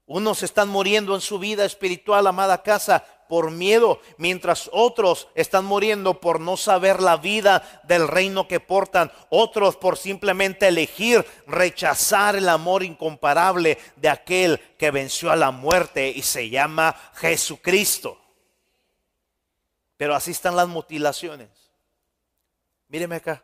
Unos 0.06 0.44
están 0.44 0.70
muriendo 0.70 1.16
en 1.16 1.22
su 1.22 1.40
vida 1.40 1.66
espiritual, 1.66 2.28
amada 2.28 2.62
casa, 2.62 3.04
por 3.28 3.50
miedo, 3.50 4.00
mientras 4.18 4.70
otros 4.72 5.28
están 5.34 5.66
muriendo 5.66 6.22
por 6.22 6.40
no 6.40 6.56
saber 6.56 7.02
la 7.02 7.18
vida 7.18 7.82
del 7.86 8.08
reino 8.08 8.48
que 8.48 8.60
portan, 8.60 9.12
otros 9.32 9.76
por 9.76 9.98
simplemente 9.98 10.68
elegir 10.68 11.26
rechazar 11.48 12.36
el 12.36 12.48
amor 12.48 12.84
incomparable 12.84 13.80
de 13.96 14.10
aquel 14.10 14.60
que 14.78 14.92
venció 14.92 15.32
a 15.32 15.36
la 15.36 15.50
muerte 15.50 16.10
y 16.10 16.22
se 16.22 16.52
llama 16.52 16.96
Jesucristo. 17.16 18.22
Pero 19.98 20.14
así 20.14 20.30
están 20.30 20.56
las 20.56 20.68
mutilaciones. 20.68 21.50
Míreme 22.88 23.16
acá. 23.16 23.44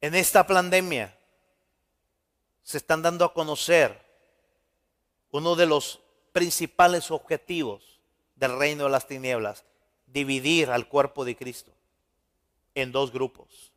En 0.00 0.14
esta 0.14 0.46
pandemia 0.46 1.16
se 2.62 2.78
están 2.78 3.02
dando 3.02 3.24
a 3.24 3.32
conocer 3.32 4.04
uno 5.30 5.54
de 5.54 5.66
los 5.66 6.00
principales 6.32 7.10
objetivos 7.10 8.00
del 8.34 8.58
reino 8.58 8.84
de 8.84 8.90
las 8.90 9.06
tinieblas, 9.06 9.64
dividir 10.06 10.70
al 10.70 10.88
cuerpo 10.88 11.24
de 11.24 11.36
Cristo 11.36 11.72
en 12.74 12.92
dos 12.92 13.12
grupos. 13.12 13.72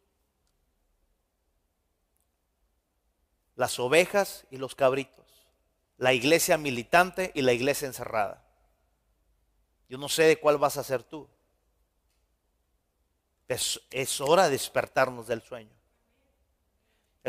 Las 3.55 3.79
ovejas 3.79 4.45
y 4.51 4.57
los 4.57 4.75
cabritos. 4.75 5.25
La 5.97 6.13
iglesia 6.13 6.57
militante 6.57 7.31
y 7.35 7.41
la 7.41 7.53
iglesia 7.53 7.87
encerrada. 7.87 8.45
Yo 9.89 9.97
no 9.97 10.07
sé 10.07 10.23
de 10.23 10.39
cuál 10.39 10.57
vas 10.57 10.77
a 10.77 10.83
ser 10.83 11.03
tú. 11.03 11.27
Es, 13.47 13.81
es 13.89 14.21
hora 14.21 14.45
de 14.45 14.51
despertarnos 14.51 15.27
del 15.27 15.41
sueño. 15.41 15.78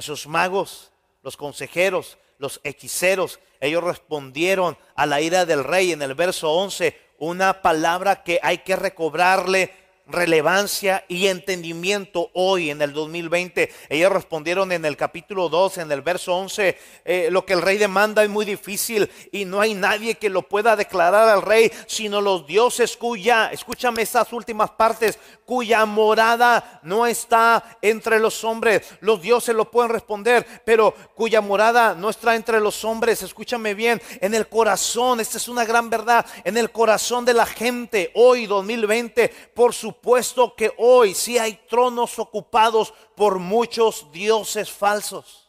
Esos 0.01 0.27
magos, 0.27 0.93
los 1.23 1.37
consejeros, 1.37 2.17
los 2.39 2.59
hechiceros, 2.65 3.39
ellos 3.61 3.85
respondieron 3.85 4.79
a 4.95 5.05
la 5.05 5.21
ira 5.21 5.45
del 5.45 5.63
rey 5.63 5.93
en 5.93 6.01
el 6.01 6.15
verso 6.15 6.51
11, 6.51 6.99
una 7.19 7.61
palabra 7.61 8.23
que 8.23 8.41
hay 8.43 8.59
que 8.59 8.77
recobrarle 8.77 9.75
relevancia 10.11 11.05
y 11.09 11.27
entendimiento 11.27 12.31
hoy 12.35 12.71
en 12.71 12.83
el 12.83 12.93
2020. 12.93 13.71
Ellos 13.89 14.13
respondieron 14.13 14.73
en 14.73 14.85
el 14.85 14.97
capítulo 14.97 15.49
2, 15.49 15.79
en 15.79 15.93
el 15.93 16.03
verso 16.03 16.35
11, 16.37 16.79
eh, 17.05 17.29
lo 17.31 17.45
que 17.45 17.55
el 17.55 17.63
rey 17.63 17.79
demanda 17.79 18.23
es 18.23 18.31
muy 18.31 18.45
difícil 18.45 19.11
y 19.33 19.45
no 19.45 19.61
hay 19.61 19.75
nadie 19.75 20.17
que 20.17 20.31
lo 20.31 20.43
pueda 20.43 20.77
declarar 20.77 21.29
al 21.29 21.43
rey, 21.43 21.71
sino 21.87 22.21
los 22.21 22.47
dioses 22.47 22.97
cuya, 22.97 23.51
escúchame 23.53 24.03
estas 24.03 24.33
últimas 24.33 24.71
partes, 24.71 25.19
cuya 25.45 25.85
morada 25.85 26.81
no 26.83 27.07
está 27.07 27.79
entre 27.83 28.21
los 28.21 28.45
hombres. 28.45 28.83
Los 29.01 29.21
dioses 29.21 29.55
lo 29.55 29.71
pueden 29.71 29.91
responder, 29.91 30.47
pero 30.65 30.95
cuya 31.15 31.41
morada 31.41 31.95
no 31.95 32.11
está 32.11 32.37
entre 32.37 32.61
los 32.61 32.85
hombres, 32.85 33.23
escúchame 33.23 33.75
bien, 33.75 34.01
en 34.21 34.35
el 34.35 34.49
corazón, 34.49 35.21
esta 35.21 35.39
es 35.39 35.49
una 35.49 35.65
gran 35.65 35.91
verdad, 35.91 36.25
en 36.45 36.57
el 36.57 36.71
corazón 36.71 37.25
de 37.25 37.35
la 37.35 37.47
gente 37.47 38.11
hoy 38.15 38.47
2020, 38.47 39.29
por 39.55 39.75
su 39.75 40.00
puesto 40.01 40.55
que 40.55 40.73
hoy 40.79 41.15
sí 41.15 41.39
hay 41.39 41.55
tronos 41.69 42.19
ocupados 42.19 42.93
por 43.15 43.39
muchos 43.39 44.11
dioses 44.13 44.71
falsos. 44.71 45.49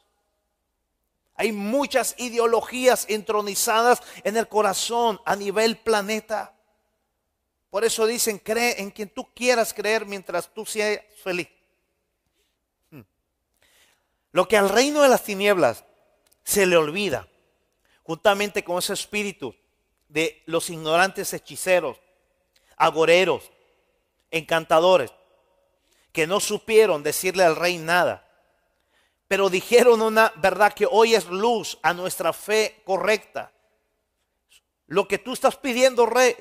Hay 1.35 1.51
muchas 1.51 2.13
ideologías 2.19 3.05
entronizadas 3.09 4.01
en 4.23 4.37
el 4.37 4.47
corazón 4.47 5.19
a 5.25 5.35
nivel 5.35 5.77
planeta. 5.77 6.53
Por 7.69 7.83
eso 7.83 8.05
dicen, 8.05 8.37
cree 8.37 8.79
en 8.81 8.91
quien 8.91 9.09
tú 9.09 9.27
quieras 9.33 9.73
creer 9.73 10.05
mientras 10.05 10.53
tú 10.53 10.65
seas 10.65 11.01
feliz. 11.23 11.47
Hmm. 12.91 13.01
Lo 14.33 14.47
que 14.47 14.57
al 14.57 14.69
reino 14.69 15.01
de 15.01 15.09
las 15.09 15.23
tinieblas 15.23 15.83
se 16.43 16.65
le 16.65 16.77
olvida, 16.77 17.27
juntamente 18.03 18.63
con 18.63 18.77
ese 18.77 18.93
espíritu 18.93 19.55
de 20.09 20.43
los 20.45 20.69
ignorantes 20.69 21.33
hechiceros, 21.33 21.97
agoreros, 22.75 23.51
encantadores, 24.31 25.13
que 26.11 26.27
no 26.27 26.39
supieron 26.39 27.03
decirle 27.03 27.43
al 27.43 27.55
rey 27.55 27.77
nada, 27.77 28.27
pero 29.27 29.49
dijeron 29.49 30.01
una 30.01 30.33
verdad 30.37 30.73
que 30.73 30.87
hoy 30.89 31.15
es 31.15 31.27
luz 31.27 31.77
a 31.83 31.93
nuestra 31.93 32.33
fe 32.33 32.81
correcta. 32.83 33.51
Lo 34.87 35.07
que 35.07 35.17
tú 35.17 35.33
estás 35.33 35.55
pidiendo, 35.55 36.05
rey, 36.05 36.35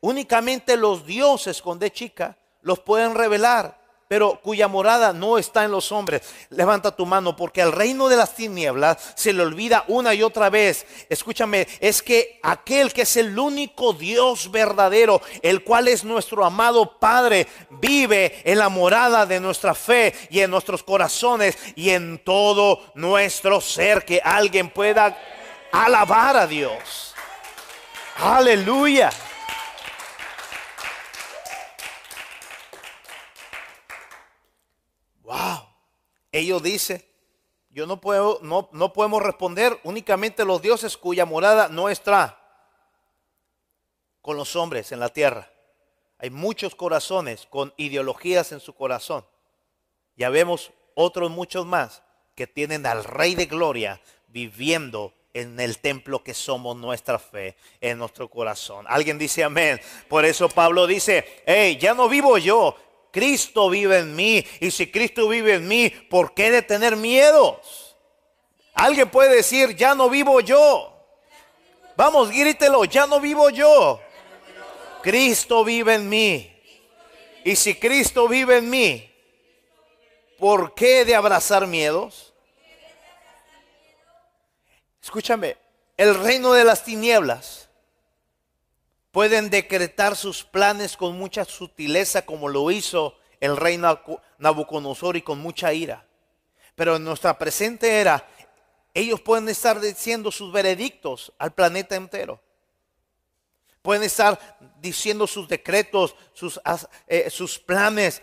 únicamente 0.00 0.76
los 0.76 1.06
dioses 1.06 1.62
con 1.62 1.78
de 1.78 1.92
chica 1.92 2.36
los 2.62 2.80
pueden 2.80 3.14
revelar 3.14 3.81
pero 4.12 4.38
cuya 4.42 4.68
morada 4.68 5.14
no 5.14 5.38
está 5.38 5.64
en 5.64 5.70
los 5.70 5.90
hombres. 5.90 6.20
Levanta 6.50 6.94
tu 6.94 7.06
mano 7.06 7.34
porque 7.34 7.62
al 7.62 7.72
reino 7.72 8.10
de 8.10 8.16
las 8.16 8.34
tinieblas 8.34 9.14
se 9.14 9.32
le 9.32 9.42
olvida 9.42 9.86
una 9.88 10.12
y 10.12 10.22
otra 10.22 10.50
vez. 10.50 10.84
Escúchame, 11.08 11.66
es 11.80 12.02
que 12.02 12.38
aquel 12.42 12.92
que 12.92 13.00
es 13.00 13.16
el 13.16 13.38
único 13.38 13.94
Dios 13.94 14.50
verdadero, 14.50 15.22
el 15.40 15.64
cual 15.64 15.88
es 15.88 16.04
nuestro 16.04 16.44
amado 16.44 16.98
Padre, 16.98 17.46
vive 17.70 18.42
en 18.44 18.58
la 18.58 18.68
morada 18.68 19.24
de 19.24 19.40
nuestra 19.40 19.74
fe 19.74 20.12
y 20.28 20.40
en 20.40 20.50
nuestros 20.50 20.82
corazones 20.82 21.56
y 21.74 21.88
en 21.88 22.18
todo 22.18 22.92
nuestro 22.94 23.62
ser. 23.62 24.04
Que 24.04 24.20
alguien 24.22 24.68
pueda 24.68 25.16
alabar 25.72 26.36
a 26.36 26.46
Dios. 26.46 27.14
Aleluya. 28.18 29.10
Ellos 36.30 36.62
dicen, 36.62 37.04
yo 37.70 37.86
no 37.86 38.00
puedo, 38.00 38.38
no, 38.42 38.68
no 38.72 38.92
podemos 38.92 39.22
responder 39.22 39.78
únicamente 39.82 40.44
los 40.44 40.60
dioses 40.60 40.96
cuya 40.96 41.24
morada 41.24 41.68
no 41.68 41.88
está 41.88 42.38
con 44.20 44.36
los 44.36 44.56
hombres 44.56 44.92
en 44.92 45.00
la 45.00 45.08
tierra. 45.08 45.50
Hay 46.18 46.30
muchos 46.30 46.74
corazones 46.74 47.46
con 47.46 47.74
ideologías 47.76 48.52
en 48.52 48.60
su 48.60 48.74
corazón. 48.74 49.26
Ya 50.16 50.30
vemos 50.30 50.70
otros 50.94 51.30
muchos 51.30 51.66
más 51.66 52.02
que 52.34 52.46
tienen 52.46 52.86
al 52.86 53.04
Rey 53.04 53.34
de 53.34 53.46
Gloria 53.46 54.00
viviendo 54.28 55.14
en 55.34 55.58
el 55.58 55.78
templo 55.78 56.22
que 56.22 56.34
somos 56.34 56.76
nuestra 56.76 57.18
fe, 57.18 57.56
en 57.80 57.98
nuestro 57.98 58.28
corazón. 58.28 58.84
Alguien 58.88 59.18
dice 59.18 59.42
amén. 59.44 59.80
Por 60.08 60.24
eso 60.24 60.48
Pablo 60.48 60.86
dice, 60.86 61.42
hey, 61.46 61.78
ya 61.80 61.94
no 61.94 62.08
vivo 62.08 62.38
yo, 62.38 62.76
Cristo 63.12 63.68
vive 63.70 63.98
en 63.98 64.16
mí. 64.16 64.44
Y 64.58 64.70
si 64.72 64.90
Cristo 64.90 65.28
vive 65.28 65.54
en 65.54 65.68
mí, 65.68 65.90
¿por 65.90 66.34
qué 66.34 66.50
de 66.50 66.62
tener 66.62 66.96
miedos? 66.96 67.94
Alguien 68.74 69.08
puede 69.10 69.36
decir, 69.36 69.76
ya 69.76 69.94
no 69.94 70.08
vivo 70.08 70.40
yo. 70.40 70.88
Vamos, 71.94 72.30
grítelo, 72.30 72.84
ya 72.84 73.06
no 73.06 73.20
vivo 73.20 73.50
yo. 73.50 74.00
Cristo 75.02 75.62
vive 75.62 75.94
en 75.94 76.08
mí. 76.08 76.48
Y 77.44 77.54
si 77.54 77.74
Cristo 77.74 78.26
vive 78.28 78.58
en 78.58 78.70
mí, 78.70 79.10
¿por 80.38 80.74
qué 80.74 81.04
de 81.04 81.14
abrazar 81.14 81.66
miedos? 81.66 82.32
Escúchame, 85.02 85.56
el 85.96 86.14
reino 86.14 86.52
de 86.54 86.64
las 86.64 86.82
tinieblas 86.84 87.61
pueden 89.12 89.50
decretar 89.50 90.16
sus 90.16 90.42
planes 90.42 90.96
con 90.96 91.16
mucha 91.16 91.44
sutileza 91.44 92.22
como 92.22 92.48
lo 92.48 92.70
hizo 92.70 93.14
el 93.40 93.56
rey 93.56 93.78
Nabucodonosor 94.38 95.16
y 95.16 95.22
con 95.22 95.38
mucha 95.38 95.72
ira. 95.72 96.06
Pero 96.74 96.96
en 96.96 97.04
nuestra 97.04 97.38
presente 97.38 98.00
era, 98.00 98.26
ellos 98.94 99.20
pueden 99.20 99.48
estar 99.48 99.80
diciendo 99.80 100.32
sus 100.32 100.50
veredictos 100.50 101.32
al 101.38 101.52
planeta 101.52 101.94
entero. 101.94 102.40
Pueden 103.82 104.04
estar 104.04 104.38
diciendo 104.80 105.26
sus 105.26 105.48
decretos, 105.48 106.14
sus, 106.32 106.60
eh, 107.08 107.28
planes, 107.66 108.22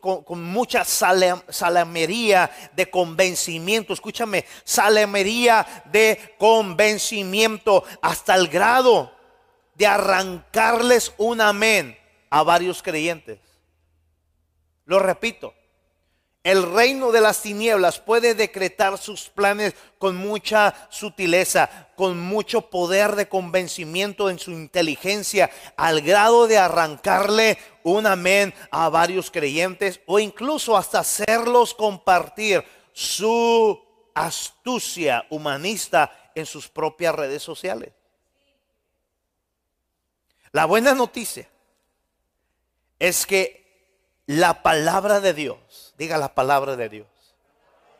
con, 0.00 0.44
mucha 0.44 0.84
salamería 0.84 2.50
de 2.74 2.88
convencimiento. 2.88 3.92
Escúchame, 3.92 4.46
salamería 4.62 5.84
de 5.86 6.36
convencimiento 6.38 7.82
hasta 8.00 8.36
el 8.36 8.46
grado 8.46 9.19
de 9.80 9.86
arrancarles 9.86 11.14
un 11.16 11.40
amén 11.40 11.96
a 12.28 12.42
varios 12.42 12.82
creyentes. 12.82 13.38
Lo 14.84 14.98
repito, 14.98 15.54
el 16.44 16.70
reino 16.70 17.12
de 17.12 17.22
las 17.22 17.40
tinieblas 17.40 17.98
puede 17.98 18.34
decretar 18.34 18.98
sus 18.98 19.30
planes 19.30 19.74
con 19.96 20.16
mucha 20.16 20.74
sutileza, 20.90 21.88
con 21.96 22.20
mucho 22.20 22.68
poder 22.68 23.16
de 23.16 23.30
convencimiento 23.30 24.28
en 24.28 24.38
su 24.38 24.50
inteligencia, 24.50 25.50
al 25.78 26.02
grado 26.02 26.46
de 26.46 26.58
arrancarle 26.58 27.56
un 27.82 28.06
amén 28.06 28.52
a 28.70 28.90
varios 28.90 29.30
creyentes 29.30 30.02
o 30.04 30.18
incluso 30.18 30.76
hasta 30.76 30.98
hacerlos 30.98 31.72
compartir 31.72 32.62
su 32.92 33.80
astucia 34.14 35.24
humanista 35.30 36.32
en 36.34 36.44
sus 36.44 36.68
propias 36.68 37.14
redes 37.14 37.42
sociales. 37.42 37.94
La 40.52 40.64
buena 40.64 40.94
noticia 40.94 41.48
es 42.98 43.24
que 43.26 43.60
la 44.26 44.62
palabra 44.62 45.20
de 45.20 45.34
Dios, 45.34 45.94
diga 45.96 46.18
la 46.18 46.34
palabra 46.34 46.76
de 46.76 46.88
Dios. 46.88 47.06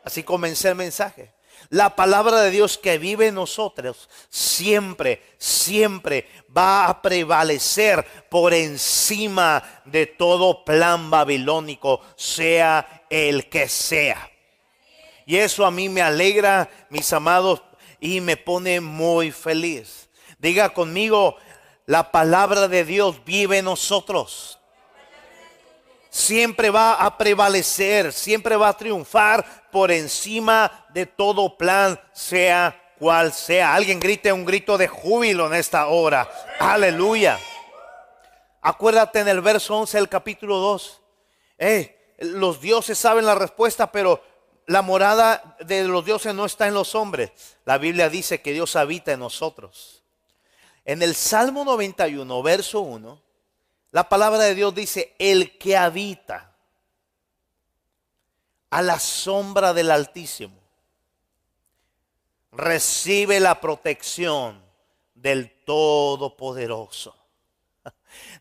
Así 0.03 0.23
comencé 0.23 0.69
el 0.69 0.75
mensaje. 0.75 1.33
La 1.69 1.95
palabra 1.95 2.41
de 2.41 2.51
Dios 2.51 2.77
que 2.77 2.97
vive 2.97 3.27
en 3.27 3.35
nosotros 3.35 4.09
siempre, 4.29 5.21
siempre 5.37 6.27
va 6.55 6.87
a 6.87 7.01
prevalecer 7.01 8.05
por 8.29 8.53
encima 8.53 9.63
de 9.85 10.07
todo 10.07 10.65
plan 10.65 11.09
babilónico, 11.11 12.01
sea 12.15 13.05
el 13.09 13.47
que 13.49 13.69
sea. 13.69 14.29
Y 15.25 15.37
eso 15.37 15.65
a 15.65 15.71
mí 15.71 15.87
me 15.87 16.01
alegra, 16.01 16.69
mis 16.89 17.13
amados, 17.13 17.61
y 17.99 18.19
me 18.19 18.37
pone 18.37 18.81
muy 18.81 19.31
feliz. 19.31 20.09
Diga 20.39 20.73
conmigo, 20.73 21.37
la 21.85 22.11
palabra 22.11 22.67
de 22.67 22.85
Dios 22.85 23.23
vive 23.25 23.59
en 23.59 23.65
nosotros. 23.65 24.59
Siempre 26.09 26.69
va 26.69 26.95
a 26.95 27.17
prevalecer, 27.17 28.11
siempre 28.11 28.55
va 28.55 28.69
a 28.69 28.77
triunfar 28.77 29.69
por 29.71 29.91
encima 29.91 30.85
de 30.93 31.05
todo 31.05 31.57
plan, 31.57 31.99
sea 32.11 32.93
cual 32.99 33.31
sea. 33.33 33.73
Alguien 33.73 33.99
grite 33.99 34.31
un 34.31 34.45
grito 34.45 34.77
de 34.77 34.87
júbilo 34.87 35.47
en 35.47 35.53
esta 35.53 35.87
hora. 35.87 36.29
Aleluya. 36.59 37.39
Acuérdate 38.61 39.21
en 39.21 39.27
el 39.27 39.41
verso 39.41 39.75
11 39.75 39.97
del 39.97 40.09
capítulo 40.09 40.57
2. 40.57 41.01
Eh, 41.57 42.15
los 42.19 42.61
dioses 42.61 42.97
saben 42.97 43.25
la 43.25 43.33
respuesta, 43.33 43.91
pero 43.91 44.23
la 44.67 44.81
morada 44.81 45.55
de 45.61 45.83
los 45.85 46.05
dioses 46.05 46.35
no 46.35 46.45
está 46.45 46.67
en 46.67 46.75
los 46.75 46.93
hombres. 46.93 47.31
La 47.65 47.77
Biblia 47.77 48.09
dice 48.09 48.41
que 48.41 48.53
Dios 48.53 48.75
habita 48.75 49.13
en 49.13 49.19
nosotros. 49.19 50.00
En 50.85 51.01
el 51.01 51.15
Salmo 51.15 51.63
91, 51.63 52.43
verso 52.43 52.81
1, 52.81 53.21
la 53.91 54.09
palabra 54.09 54.39
de 54.39 54.55
Dios 54.55 54.73
dice, 54.73 55.15
el 55.19 55.57
que 55.57 55.77
habita 55.77 56.55
a 58.69 58.81
la 58.81 58.99
sombra 58.99 59.73
del 59.73 59.91
Altísimo 59.91 60.61
recibe 62.51 63.39
la 63.39 63.59
protección 63.59 64.61
del 65.13 65.51
Todopoderoso. 65.65 67.15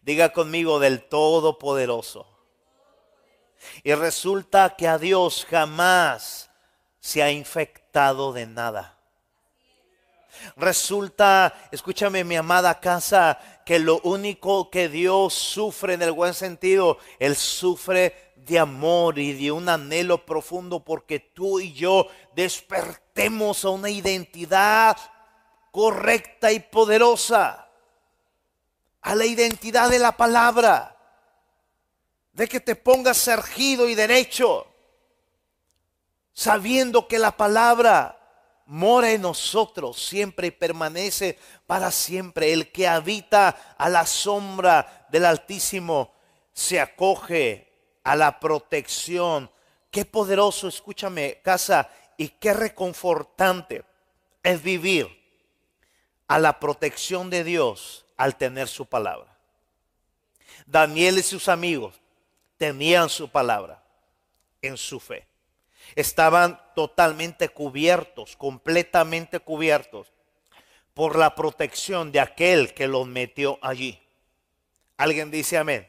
Diga 0.02 0.32
conmigo 0.32 0.78
del 0.78 1.08
Todopoderoso. 1.08 2.26
Y 3.82 3.92
resulta 3.94 4.76
que 4.76 4.88
a 4.88 4.98
Dios 4.98 5.46
jamás 5.48 6.50
se 6.98 7.22
ha 7.22 7.30
infectado 7.30 8.32
de 8.32 8.46
nada. 8.46 8.99
Resulta, 10.56 11.68
escúchame 11.70 12.24
mi 12.24 12.36
amada 12.36 12.80
casa, 12.80 13.38
que 13.64 13.78
lo 13.78 14.00
único 14.00 14.70
que 14.70 14.88
Dios 14.88 15.34
sufre 15.34 15.94
en 15.94 16.02
el 16.02 16.12
buen 16.12 16.34
sentido, 16.34 16.98
Él 17.18 17.36
sufre 17.36 18.32
de 18.36 18.58
amor 18.58 19.18
y 19.18 19.32
de 19.32 19.52
un 19.52 19.68
anhelo 19.68 20.24
profundo 20.24 20.84
porque 20.84 21.20
tú 21.20 21.60
y 21.60 21.72
yo 21.72 22.08
despertemos 22.34 23.64
a 23.64 23.70
una 23.70 23.90
identidad 23.90 24.96
correcta 25.70 26.50
y 26.50 26.60
poderosa, 26.60 27.68
a 29.02 29.14
la 29.14 29.24
identidad 29.24 29.88
de 29.88 29.98
la 29.98 30.16
palabra 30.16 30.96
de 32.32 32.48
que 32.48 32.60
te 32.60 32.74
pongas 32.74 33.16
sergido 33.16 33.88
y 33.88 33.94
derecho, 33.94 34.66
sabiendo 36.32 37.06
que 37.06 37.18
la 37.18 37.36
palabra 37.36 38.19
mora 38.70 39.10
en 39.10 39.22
nosotros 39.22 40.00
siempre 40.00 40.46
y 40.46 40.50
permanece 40.52 41.36
para 41.66 41.90
siempre. 41.90 42.52
El 42.52 42.70
que 42.70 42.86
habita 42.86 43.74
a 43.76 43.88
la 43.88 44.06
sombra 44.06 45.06
del 45.10 45.24
Altísimo 45.24 46.14
se 46.52 46.80
acoge 46.80 47.68
a 48.04 48.14
la 48.14 48.38
protección. 48.38 49.50
Qué 49.90 50.04
poderoso, 50.04 50.68
escúchame, 50.68 51.40
casa, 51.42 51.90
y 52.16 52.28
qué 52.28 52.54
reconfortante 52.54 53.84
es 54.42 54.62
vivir 54.62 55.08
a 56.28 56.38
la 56.38 56.60
protección 56.60 57.28
de 57.28 57.42
Dios 57.42 58.06
al 58.16 58.36
tener 58.36 58.68
su 58.68 58.86
palabra. 58.86 59.36
Daniel 60.64 61.18
y 61.18 61.22
sus 61.22 61.48
amigos 61.48 62.00
tenían 62.56 63.08
su 63.08 63.28
palabra 63.28 63.82
en 64.62 64.76
su 64.76 65.00
fe. 65.00 65.29
Estaban 65.94 66.60
totalmente 66.74 67.48
cubiertos, 67.48 68.36
completamente 68.36 69.40
cubiertos 69.40 70.12
por 70.94 71.16
la 71.16 71.34
protección 71.34 72.12
de 72.12 72.20
aquel 72.20 72.74
que 72.74 72.88
los 72.88 73.06
metió 73.06 73.58
allí. 73.62 74.00
Alguien 74.96 75.30
dice 75.30 75.58
amén. 75.58 75.86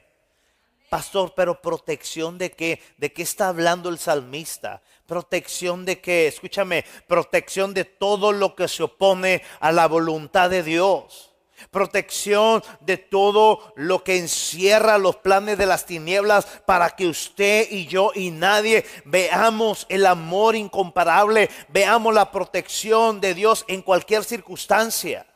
Pastor, 0.90 1.34
pero 1.36 1.62
protección 1.62 2.38
de 2.38 2.52
qué? 2.52 2.82
¿De 2.98 3.14
qué 3.14 3.24
está 3.24 3.48
hablando 3.48 3.90
el 3.90 3.98
salmista? 3.98 4.82
Protección 5.06 5.86
de 5.86 6.02
qué? 6.02 6.28
Escúchame, 6.28 6.84
protección 7.08 7.74
de 7.74 7.86
todo 7.86 8.34
lo 8.34 8.56
que 8.56 8.68
se 8.68 8.84
opone 8.84 9.42
a 9.62 9.72
la 9.72 9.88
voluntad 9.88 10.50
de 10.50 10.64
Dios 10.64 11.31
protección 11.70 12.64
de 12.80 12.98
todo 12.98 13.74
lo 13.76 14.04
que 14.04 14.18
encierra 14.18 14.98
los 14.98 15.18
planes 15.18 15.58
de 15.58 15.66
las 15.66 15.86
tinieblas 15.86 16.46
para 16.66 16.90
que 16.92 17.08
usted 17.08 17.68
y 17.70 17.88
yo 17.88 18.12
y 18.16 18.32
nadie 18.32 18.86
veamos 19.06 19.86
el 19.90 20.06
amor 20.06 20.56
incomparable, 20.56 21.50
veamos 21.70 22.14
la 22.14 22.32
protección 22.32 23.22
de 23.22 23.34
Dios 23.34 23.66
en 23.68 23.82
cualquier 23.82 24.24
circunstancia. 24.24 25.28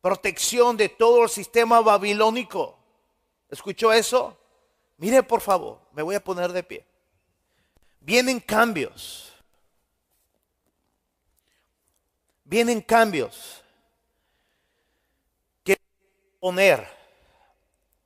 Protección 0.00 0.76
de 0.76 0.88
todo 0.88 1.24
el 1.24 1.28
sistema 1.28 1.80
babilónico. 1.80 2.78
¿Escuchó 3.50 3.92
eso? 3.92 4.36
Mire 4.96 5.22
por 5.22 5.40
favor, 5.40 5.80
me 5.92 6.02
voy 6.02 6.14
a 6.14 6.22
poner 6.22 6.52
de 6.52 6.62
pie. 6.62 6.86
Vienen 8.00 8.40
cambios. 8.40 9.32
Vienen 12.44 12.80
cambios 12.80 13.62
poner 16.40 16.86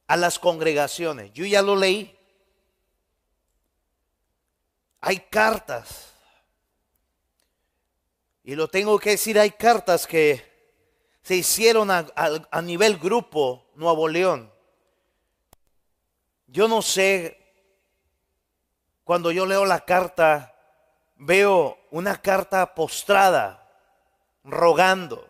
a 0.07 0.16
las 0.16 0.39
congregaciones. 0.39 1.33
Yo 1.33 1.45
ya 1.45 1.62
lo 1.62 1.76
leí. 1.76 2.16
Hay 5.01 5.18
cartas. 5.18 6.12
Y 8.45 8.55
lo 8.55 8.68
tengo 8.68 8.99
que 8.99 9.11
decir, 9.11 9.39
hay 9.39 9.53
cartas 9.53 10.07
que 10.07 10.51
se 11.22 11.37
hicieron 11.37 11.91
a, 11.91 12.62
nivel 12.62 12.99
grupo 12.99 13.70
Nuevo 13.74 14.09
León. 14.09 14.53
Yo 16.49 16.68
no 16.68 16.83
sé, 16.83 17.39
cuando 19.05 19.30
yo 19.30 19.47
leo 19.47 19.64
la 19.64 19.85
carta, 19.85 20.55
veo 21.16 21.78
una 21.91 22.20
carta 22.20 22.74
postrada, 22.74 23.59
rogando 24.45 25.28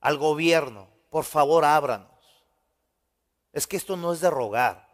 al 0.00 0.16
gobierno 0.16 0.93
por 1.14 1.24
favor 1.24 1.64
ábranos. 1.64 2.10
Es 3.52 3.68
que 3.68 3.76
esto 3.76 3.96
no 3.96 4.12
es 4.12 4.18
de 4.18 4.30
rogar. 4.30 4.88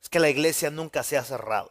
Es 0.00 0.08
que 0.08 0.18
la 0.18 0.30
iglesia 0.30 0.70
nunca 0.70 1.02
se 1.02 1.18
ha 1.18 1.22
cerrado. 1.22 1.70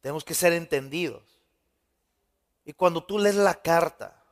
Tenemos 0.00 0.22
que 0.22 0.34
ser 0.34 0.52
entendidos. 0.52 1.24
Y 2.64 2.74
cuando 2.74 3.02
tú 3.02 3.18
lees 3.18 3.34
la 3.34 3.54
carta, 3.54 4.22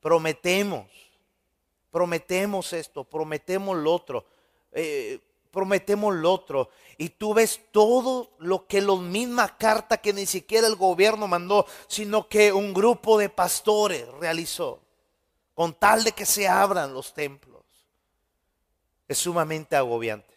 prometemos, 0.00 0.90
prometemos 1.92 2.72
esto, 2.72 3.04
prometemos 3.04 3.76
lo 3.76 3.94
otro, 3.94 4.26
eh, 4.72 5.20
prometemos 5.52 6.16
lo 6.16 6.32
otro. 6.32 6.70
Y 6.98 7.10
tú 7.10 7.32
ves 7.32 7.60
todo 7.70 8.32
lo 8.40 8.66
que 8.66 8.80
la 8.80 8.96
misma 8.96 9.56
carta 9.56 9.98
que 9.98 10.12
ni 10.12 10.26
siquiera 10.26 10.66
el 10.66 10.74
gobierno 10.74 11.28
mandó, 11.28 11.64
sino 11.86 12.28
que 12.28 12.52
un 12.52 12.74
grupo 12.74 13.16
de 13.18 13.28
pastores 13.28 14.08
realizó 14.14 14.82
con 15.56 15.72
tal 15.72 16.04
de 16.04 16.12
que 16.12 16.26
se 16.26 16.46
abran 16.46 16.92
los 16.92 17.14
templos, 17.14 17.64
es 19.08 19.16
sumamente 19.16 19.74
agobiante, 19.74 20.34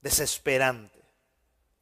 desesperante. 0.00 0.98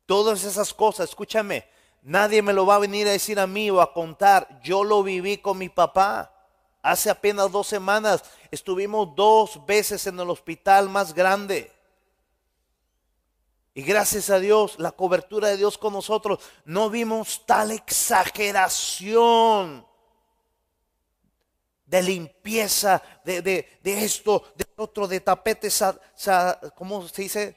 Todas 0.05 0.43
esas 0.43 0.75
cosas, 0.75 1.09
escúchame, 1.09 1.65
nadie 2.03 2.43
me 2.43 2.53
lo 2.53 2.67
va 2.67 2.75
a 2.75 2.81
venir 2.81 3.07
a 3.07 3.13
decir 3.13 3.39
a 3.39 3.47
mí 3.47 3.71
o 3.71 3.81
a 3.81 3.93
contar. 3.93 4.61
Yo 4.65 4.83
lo 4.83 5.05
viví 5.05 5.39
con 5.39 5.59
mi 5.59 5.69
papá. 5.69 6.33
Hace 6.83 7.09
apenas 7.09 7.53
dos 7.53 7.69
semanas 7.69 8.25
estuvimos 8.51 9.15
dos 9.15 9.65
veces 9.65 10.09
en 10.09 10.19
el 10.19 10.29
hospital 10.29 10.89
más 10.89 11.15
grande. 11.15 11.73
Y 13.75 13.83
gracias 13.83 14.29
a 14.31 14.41
Dios, 14.41 14.77
la 14.81 14.91
cobertura 14.91 15.47
de 15.47 15.57
Dios 15.57 15.79
con 15.79 15.93
nosotros, 15.93 16.41
no 16.65 16.91
vimos 16.91 17.47
tal 17.47 17.71
exageración 17.71 19.87
de 21.87 22.03
limpieza, 22.03 23.03
de, 23.25 23.67
esto, 23.83 24.53
de 24.57 24.67
otro, 24.77 25.07
de 25.09 25.21
tapete, 25.21 25.69
¿cómo 26.75 27.07
se 27.09 27.23
dice? 27.23 27.57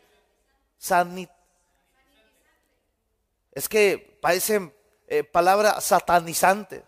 Sanit 0.78 1.30
es 3.52 3.68
que 3.68 4.18
parecen 4.22 4.74
eh, 5.08 5.24
palabras 5.24 5.84
satanizantes. 5.84 6.84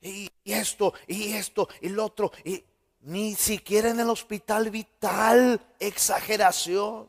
Y, 0.00 0.30
esto, 0.44 0.94
y 1.06 1.34
esto, 1.34 1.68
y 1.80 1.88
lo 1.90 2.06
otro, 2.06 2.32
y 2.44 2.64
ni 3.02 3.34
siquiera 3.34 3.90
en 3.90 4.00
el 4.00 4.08
hospital 4.08 4.70
vital, 4.70 5.60
exageración. 5.78 7.08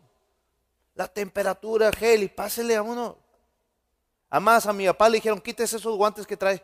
La 0.95 1.07
temperatura, 1.07 1.91
gel, 1.91 2.23
y 2.23 2.27
pásele 2.27 2.75
a 2.75 2.81
uno. 2.81 3.17
Además, 4.29 4.65
a 4.65 4.73
mi 4.73 4.85
papá 4.85 5.09
le 5.09 5.17
dijeron, 5.17 5.41
quítese 5.41 5.77
esos 5.77 5.95
guantes 5.95 6.27
que 6.27 6.37
trae. 6.37 6.63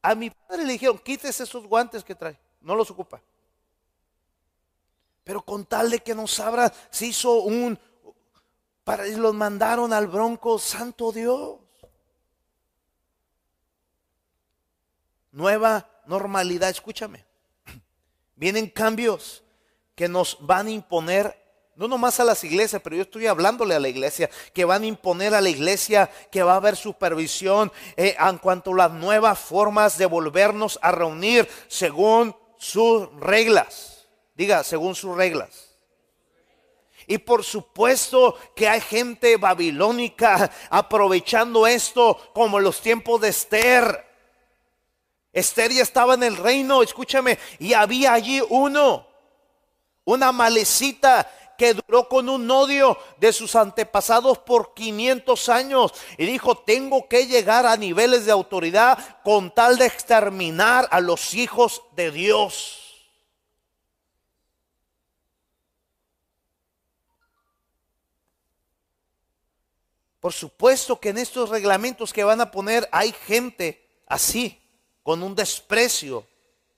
A 0.00 0.14
mi 0.14 0.30
padre 0.30 0.64
le 0.64 0.72
dijeron, 0.72 0.98
quítese 0.98 1.42
esos 1.42 1.66
guantes 1.66 2.02
que 2.04 2.14
trae. 2.14 2.38
No 2.60 2.74
los 2.74 2.90
ocupa. 2.90 3.20
Pero 5.24 5.42
con 5.42 5.64
tal 5.64 5.90
de 5.90 5.98
que 5.98 6.14
nos 6.14 6.38
abra, 6.38 6.72
se 6.90 7.06
hizo 7.06 7.42
un, 7.42 7.78
para, 8.84 9.04
los 9.06 9.34
mandaron 9.34 9.92
al 9.92 10.06
bronco, 10.06 10.58
santo 10.58 11.10
Dios. 11.10 11.58
Nueva 15.32 15.90
normalidad, 16.06 16.70
escúchame. 16.70 17.24
Vienen 18.36 18.70
cambios 18.70 19.42
que 19.94 20.08
nos 20.08 20.38
van 20.40 20.68
a 20.68 20.70
imponer, 20.70 21.45
no 21.76 21.88
nomás 21.88 22.18
a 22.20 22.24
las 22.24 22.42
iglesias, 22.42 22.80
pero 22.82 22.96
yo 22.96 23.02
estoy 23.02 23.26
hablándole 23.26 23.74
a 23.74 23.80
la 23.80 23.88
iglesia, 23.88 24.30
que 24.54 24.64
van 24.64 24.82
a 24.82 24.86
imponer 24.86 25.34
a 25.34 25.42
la 25.42 25.50
iglesia 25.50 26.10
que 26.32 26.42
va 26.42 26.54
a 26.54 26.56
haber 26.56 26.74
supervisión 26.74 27.70
eh, 27.96 28.16
en 28.18 28.38
cuanto 28.38 28.72
a 28.72 28.76
las 28.76 28.92
nuevas 28.92 29.38
formas 29.38 29.98
de 29.98 30.06
volvernos 30.06 30.78
a 30.80 30.90
reunir 30.90 31.46
según 31.68 32.34
sus 32.56 33.08
reglas. 33.20 34.06
Diga, 34.34 34.64
según 34.64 34.94
sus 34.94 35.14
reglas. 35.14 35.76
Y 37.06 37.18
por 37.18 37.44
supuesto 37.44 38.36
que 38.54 38.68
hay 38.68 38.80
gente 38.80 39.36
babilónica 39.36 40.50
aprovechando 40.70 41.66
esto 41.66 42.18
como 42.34 42.56
en 42.56 42.64
los 42.64 42.80
tiempos 42.80 43.20
de 43.20 43.28
Esther. 43.28 44.06
Esther 45.30 45.72
ya 45.72 45.82
estaba 45.82 46.14
en 46.14 46.22
el 46.22 46.36
reino, 46.36 46.82
escúchame, 46.82 47.38
y 47.58 47.74
había 47.74 48.14
allí 48.14 48.42
uno, 48.48 49.06
una 50.06 50.32
malecita 50.32 51.30
que 51.56 51.74
duró 51.74 52.08
con 52.08 52.28
un 52.28 52.50
odio 52.50 52.98
de 53.18 53.32
sus 53.32 53.56
antepasados 53.56 54.38
por 54.38 54.74
500 54.74 55.48
años 55.48 55.92
y 56.18 56.26
dijo, 56.26 56.58
tengo 56.58 57.08
que 57.08 57.26
llegar 57.26 57.66
a 57.66 57.76
niveles 57.76 58.26
de 58.26 58.32
autoridad 58.32 58.98
con 59.22 59.54
tal 59.54 59.78
de 59.78 59.86
exterminar 59.86 60.88
a 60.90 61.00
los 61.00 61.34
hijos 61.34 61.82
de 61.94 62.10
Dios. 62.10 62.82
Por 70.20 70.32
supuesto 70.32 70.98
que 70.98 71.10
en 71.10 71.18
estos 71.18 71.50
reglamentos 71.50 72.12
que 72.12 72.24
van 72.24 72.40
a 72.40 72.50
poner 72.50 72.88
hay 72.90 73.12
gente 73.12 73.86
así, 74.06 74.60
con 75.04 75.22
un 75.22 75.36
desprecio 75.36 76.26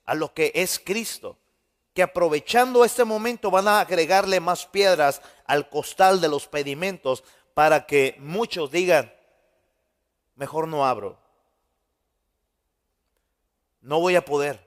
a 0.05 0.15
lo 0.15 0.35
que 0.35 0.53
es 0.55 0.79
Cristo, 0.79 1.39
que 1.99 2.03
aprovechando 2.05 2.85
este 2.85 3.05
momento 3.05 3.51
van 3.51 3.67
a 3.67 3.81
agregarle 3.81 4.39
más 4.39 4.67
piedras 4.67 5.21
al 5.47 5.69
costal 5.69 6.21
de 6.21 6.29
los 6.29 6.47
pedimentos 6.47 7.25
para 7.55 7.87
que 7.87 8.15
muchos 8.21 8.71
digan, 8.71 9.13
mejor 10.37 10.69
no 10.69 10.87
abro, 10.87 11.19
no 13.81 13.99
voy 13.99 14.15
a 14.15 14.25
poder, 14.25 14.65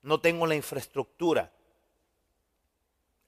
no 0.00 0.20
tengo 0.20 0.46
la 0.46 0.54
infraestructura, 0.54 1.50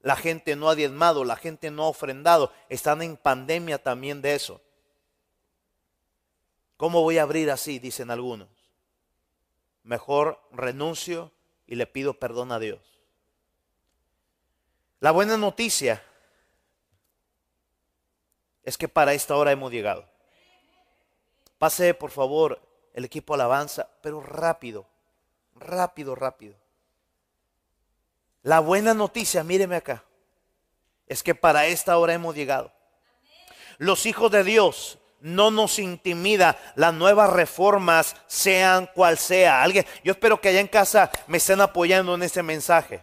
la 0.00 0.14
gente 0.14 0.54
no 0.54 0.70
ha 0.70 0.76
diezmado, 0.76 1.24
la 1.24 1.34
gente 1.34 1.72
no 1.72 1.82
ha 1.82 1.88
ofrendado. 1.88 2.52
Están 2.68 3.02
en 3.02 3.16
pandemia 3.16 3.82
también 3.82 4.22
de 4.22 4.36
eso. 4.36 4.60
¿Cómo 6.76 7.02
voy 7.02 7.18
a 7.18 7.24
abrir 7.24 7.50
así? 7.50 7.80
Dicen 7.80 8.12
algunos. 8.12 8.48
Mejor 9.82 10.40
renuncio 10.52 11.32
y 11.70 11.76
le 11.76 11.86
pido 11.86 12.14
perdón 12.14 12.50
a 12.50 12.58
Dios. 12.58 12.80
La 14.98 15.12
buena 15.12 15.36
noticia 15.36 16.02
es 18.64 18.76
que 18.76 18.88
para 18.88 19.14
esta 19.14 19.36
hora 19.36 19.52
hemos 19.52 19.70
llegado. 19.70 20.04
Pase 21.58 21.94
por 21.94 22.10
favor 22.10 22.60
el 22.92 23.04
equipo 23.04 23.34
alabanza, 23.34 23.88
pero 24.02 24.20
rápido, 24.20 24.84
rápido, 25.54 26.16
rápido. 26.16 26.56
La 28.42 28.58
buena 28.58 28.92
noticia, 28.92 29.44
míreme 29.44 29.76
acá, 29.76 30.02
es 31.06 31.22
que 31.22 31.36
para 31.36 31.66
esta 31.66 31.96
hora 31.98 32.14
hemos 32.14 32.34
llegado. 32.34 32.72
Los 33.78 34.06
hijos 34.06 34.30
de 34.32 34.42
Dios 34.42 34.98
no 35.20 35.50
nos 35.50 35.78
intimida 35.78 36.58
las 36.76 36.94
nuevas 36.94 37.30
reformas, 37.30 38.16
sean 38.26 38.88
cual 38.94 39.18
sea. 39.18 39.62
Alguien, 39.62 39.86
yo 40.04 40.12
espero 40.12 40.40
que 40.40 40.48
allá 40.48 40.60
en 40.60 40.68
casa 40.68 41.10
me 41.26 41.38
estén 41.38 41.60
apoyando 41.60 42.14
en 42.14 42.22
este 42.22 42.42
mensaje. 42.42 43.02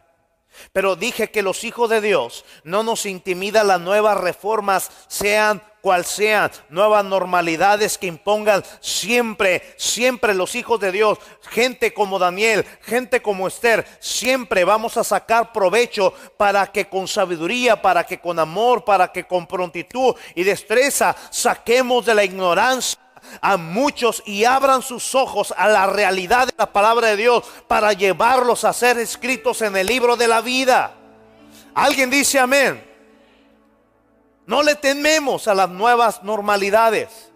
Pero 0.74 0.95
dije 0.95 1.30
que 1.30 1.43
los 1.43 1.63
hijos 1.63 1.89
de 1.89 2.01
Dios 2.01 2.45
no 2.63 2.84
nos 2.84 3.05
intimida 3.05 3.63
las 3.63 3.80
nuevas 3.80 4.18
reformas, 4.18 4.89
sean 5.07 5.61
cual 5.88 6.04
sean, 6.04 6.52
nuevas 6.68 7.06
normalidades 7.06 7.98
que 7.98 8.08
impongan 8.08 8.62
siempre, 8.82 9.74
siempre 9.78 10.34
los 10.34 10.54
hijos 10.54 10.82
de 10.82 10.92
Dios, 10.92 11.18
gente 11.50 11.94
como 11.94 12.20
Daniel, 12.20 12.66
gente 12.82 13.22
como 13.22 13.48
Esther, 13.48 13.88
siempre 14.02 14.66
vamos 14.66 14.98
a 14.98 15.06
sacar 15.06 15.54
provecho 15.54 16.14
para 16.36 16.68
que 16.68 16.90
con 16.90 17.08
sabiduría, 17.08 17.82
para 17.82 18.04
que 18.04 18.20
con 18.20 18.38
amor, 18.38 18.84
para 18.84 19.14
que 19.14 19.24
con 19.24 19.48
prontitud 19.48 20.14
y 20.36 20.44
destreza 20.44 21.16
saquemos 21.30 22.06
de 22.06 22.16
la 22.16 22.26
ignorancia 22.26 23.00
a 23.40 23.56
muchos 23.56 24.22
y 24.26 24.44
abran 24.44 24.82
sus 24.82 25.16
ojos 25.16 25.54
a 25.56 25.70
la 25.70 25.88
realidad 25.88 26.48
de 26.48 26.54
la 26.58 26.74
palabra 26.74 27.08
de 27.08 27.16
Dios 27.16 27.46
para 27.70 27.94
llevarlos 27.94 28.66
a 28.66 28.74
ser 28.74 28.98
escritos 28.98 29.62
en 29.62 29.78
el 29.78 29.88
libro 29.88 30.18
de 30.18 30.28
la 30.28 30.42
vida. 30.42 30.92
Alguien 31.74 32.10
dice 32.10 32.40
amén. 32.40 32.87
No 34.48 34.64
le 34.64 34.76
tememos 34.76 35.50
a 35.50 35.54
las 35.54 35.70
nuevas 35.70 36.24
normalidades. 36.24 37.32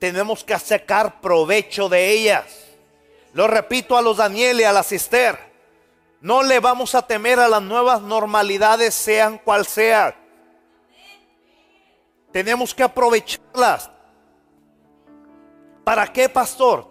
Tenemos 0.00 0.42
que 0.42 0.58
sacar 0.58 1.20
provecho 1.20 1.88
de 1.88 2.10
ellas. 2.10 2.44
Lo 3.32 3.46
repito 3.46 3.96
a 3.96 4.02
los 4.02 4.16
Daniel 4.16 4.60
y 4.60 4.64
a 4.64 4.72
las 4.72 4.90
Esther. 4.90 5.38
No 6.20 6.42
le 6.42 6.58
vamos 6.58 6.96
a 6.96 7.06
temer 7.06 7.38
a 7.38 7.48
las 7.48 7.62
nuevas 7.62 8.02
normalidades, 8.02 8.92
sean 8.92 9.38
cual 9.38 9.64
sean. 9.64 10.16
Tenemos 12.32 12.74
que 12.74 12.82
aprovecharlas. 12.82 13.88
¿Para 15.84 16.12
qué, 16.12 16.28
pastor? 16.28 16.90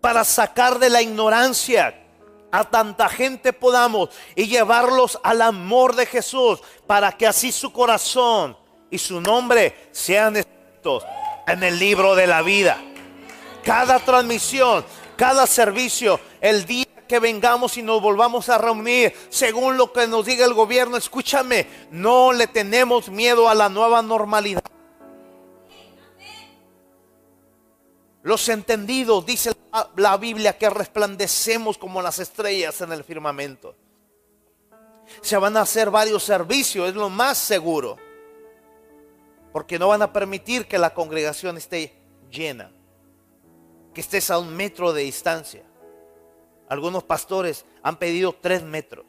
Para 0.00 0.24
sacar 0.24 0.80
de 0.80 0.90
la 0.90 1.00
ignorancia 1.00 2.07
a 2.50 2.64
tanta 2.64 3.08
gente 3.08 3.52
podamos 3.52 4.10
y 4.34 4.46
llevarlos 4.46 5.18
al 5.22 5.42
amor 5.42 5.94
de 5.94 6.06
Jesús 6.06 6.60
para 6.86 7.12
que 7.12 7.26
así 7.26 7.52
su 7.52 7.72
corazón 7.72 8.56
y 8.90 8.98
su 8.98 9.20
nombre 9.20 9.88
sean 9.92 10.36
escritos 10.36 11.04
en 11.46 11.62
el 11.62 11.78
libro 11.78 12.14
de 12.14 12.26
la 12.26 12.42
vida. 12.42 12.78
Cada 13.64 13.98
transmisión, 13.98 14.84
cada 15.16 15.46
servicio, 15.46 16.20
el 16.40 16.64
día 16.64 16.86
que 17.06 17.18
vengamos 17.18 17.76
y 17.76 17.82
nos 17.82 18.00
volvamos 18.00 18.48
a 18.48 18.58
reunir 18.58 19.14
según 19.30 19.76
lo 19.76 19.92
que 19.92 20.06
nos 20.06 20.26
diga 20.26 20.44
el 20.44 20.54
gobierno, 20.54 20.96
escúchame, 20.96 21.66
no 21.90 22.32
le 22.32 22.46
tenemos 22.46 23.08
miedo 23.08 23.48
a 23.48 23.54
la 23.54 23.68
nueva 23.68 24.02
normalidad. 24.02 24.62
Los 28.22 28.48
entendidos, 28.48 29.24
dice 29.24 29.52
la 29.96 30.16
Biblia, 30.16 30.58
que 30.58 30.68
resplandecemos 30.68 31.78
como 31.78 32.02
las 32.02 32.18
estrellas 32.18 32.80
en 32.80 32.92
el 32.92 33.04
firmamento. 33.04 33.76
Se 35.20 35.36
van 35.36 35.56
a 35.56 35.62
hacer 35.62 35.90
varios 35.90 36.24
servicios, 36.24 36.88
es 36.88 36.94
lo 36.94 37.08
más 37.08 37.38
seguro. 37.38 37.96
Porque 39.52 39.78
no 39.78 39.88
van 39.88 40.02
a 40.02 40.12
permitir 40.12 40.66
que 40.66 40.78
la 40.78 40.92
congregación 40.92 41.56
esté 41.56 41.94
llena. 42.30 42.72
Que 43.94 44.00
estés 44.00 44.30
a 44.30 44.38
un 44.38 44.54
metro 44.54 44.92
de 44.92 45.02
distancia. 45.02 45.62
Algunos 46.68 47.04
pastores 47.04 47.64
han 47.82 47.96
pedido 47.96 48.34
tres 48.34 48.62
metros. 48.62 49.06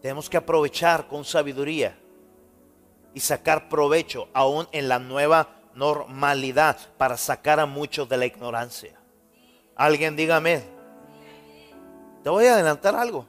Tenemos 0.00 0.28
que 0.28 0.36
aprovechar 0.36 1.06
con 1.08 1.24
sabiduría 1.24 1.96
y 3.16 3.20
sacar 3.20 3.70
provecho 3.70 4.28
aún 4.34 4.68
en 4.72 4.90
la 4.90 4.98
nueva 4.98 5.48
normalidad 5.74 6.76
para 6.98 7.16
sacar 7.16 7.58
a 7.58 7.64
muchos 7.64 8.06
de 8.10 8.18
la 8.18 8.26
ignorancia. 8.26 9.00
Alguien 9.74 10.16
dígame. 10.16 10.62
Te 12.22 12.28
voy 12.28 12.44
a 12.44 12.52
adelantar 12.52 12.94
algo. 12.94 13.24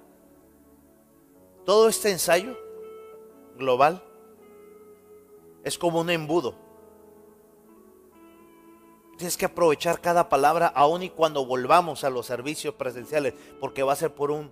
Todo 1.65 1.88
este 1.88 2.11
ensayo 2.11 2.57
global 3.55 4.03
es 5.64 5.77
como 5.77 6.01
un 6.01 6.09
embudo. 6.09 6.53
Tienes 9.18 9.38
que 9.38 9.45
aprovechar 9.45 10.01
cada 10.01 10.27
palabra 10.27 10.68
aún 10.68 11.03
y 11.03 11.09
cuando 11.11 11.45
volvamos 11.45 12.03
a 12.03 12.09
los 12.09 12.26
servicios 12.26 12.76
presenciales, 12.76 13.35
porque 13.61 13.84
va 13.84 13.93
a 13.93 13.95
ser 13.95 14.14
por 14.14 14.31
un 14.31 14.51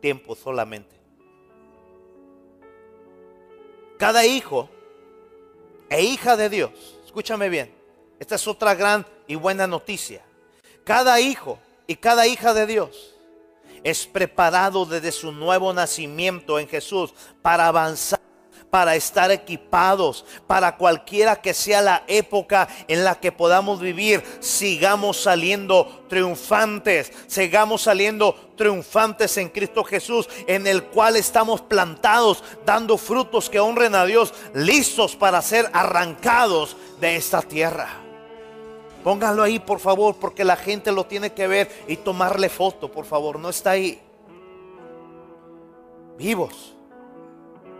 tiempo 0.00 0.36
solamente. 0.36 0.94
Cada 3.98 4.24
hijo 4.26 4.68
e 5.88 6.02
hija 6.02 6.36
de 6.36 6.48
Dios, 6.48 6.70
escúchame 7.04 7.48
bien, 7.48 7.72
esta 8.18 8.34
es 8.34 8.46
otra 8.48 8.74
gran 8.74 9.06
y 9.26 9.34
buena 9.34 9.66
noticia. 9.66 10.22
Cada 10.84 11.20
hijo 11.20 11.58
y 11.86 11.96
cada 11.96 12.26
hija 12.26 12.54
de 12.54 12.66
Dios 12.66 13.14
es 13.82 14.06
preparado 14.06 14.86
desde 14.86 15.12
su 15.12 15.32
nuevo 15.32 15.72
nacimiento 15.72 16.58
en 16.58 16.68
Jesús 16.68 17.14
para 17.42 17.68
avanzar 17.68 18.20
para 18.76 18.94
estar 18.94 19.30
equipados 19.30 20.26
para 20.46 20.76
cualquiera 20.76 21.40
que 21.40 21.54
sea 21.54 21.80
la 21.80 22.04
época 22.08 22.68
en 22.88 23.04
la 23.04 23.18
que 23.18 23.32
podamos 23.32 23.80
vivir. 23.80 24.22
Sigamos 24.40 25.22
saliendo 25.22 26.04
triunfantes, 26.10 27.10
sigamos 27.26 27.80
saliendo 27.80 28.34
triunfantes 28.54 29.38
en 29.38 29.48
Cristo 29.48 29.82
Jesús, 29.82 30.28
en 30.46 30.66
el 30.66 30.82
cual 30.84 31.16
estamos 31.16 31.62
plantados, 31.62 32.44
dando 32.66 32.98
frutos 32.98 33.48
que 33.48 33.60
honren 33.60 33.94
a 33.94 34.04
Dios, 34.04 34.34
listos 34.52 35.16
para 35.16 35.40
ser 35.40 35.70
arrancados 35.72 36.76
de 37.00 37.16
esta 37.16 37.40
tierra. 37.40 37.88
Pónganlo 39.02 39.42
ahí, 39.42 39.58
por 39.58 39.80
favor, 39.80 40.16
porque 40.16 40.44
la 40.44 40.56
gente 40.56 40.92
lo 40.92 41.06
tiene 41.06 41.32
que 41.32 41.46
ver 41.46 41.84
y 41.88 41.96
tomarle 41.96 42.50
foto, 42.50 42.92
por 42.92 43.06
favor. 43.06 43.38
No 43.38 43.48
está 43.48 43.70
ahí. 43.70 44.02
Vivos. 46.18 46.75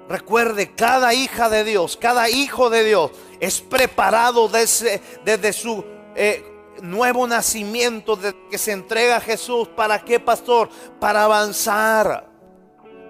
Recuerde, 0.09 0.75
cada 0.75 1.15
hija 1.15 1.49
de 1.49 1.65
Dios, 1.65 1.97
cada 1.97 2.29
hijo 2.31 2.71
de 2.71 2.85
Dios 2.85 3.11
es 3.41 3.61
preparado 3.61 4.49
desde, 4.49 5.01
desde 5.25 5.53
su 5.53 5.85
eh, 6.15 6.45
nuevo 6.81 7.27
nacimiento, 7.27 8.17
desde 8.17 8.37
que 8.51 8.59
se 8.59 8.73
entrega 8.73 9.17
a 9.17 9.21
Jesús. 9.21 9.69
¿Para 9.69 10.05
qué, 10.05 10.21
pastor? 10.21 10.69
Para 11.01 11.25
avanzar 11.25 12.37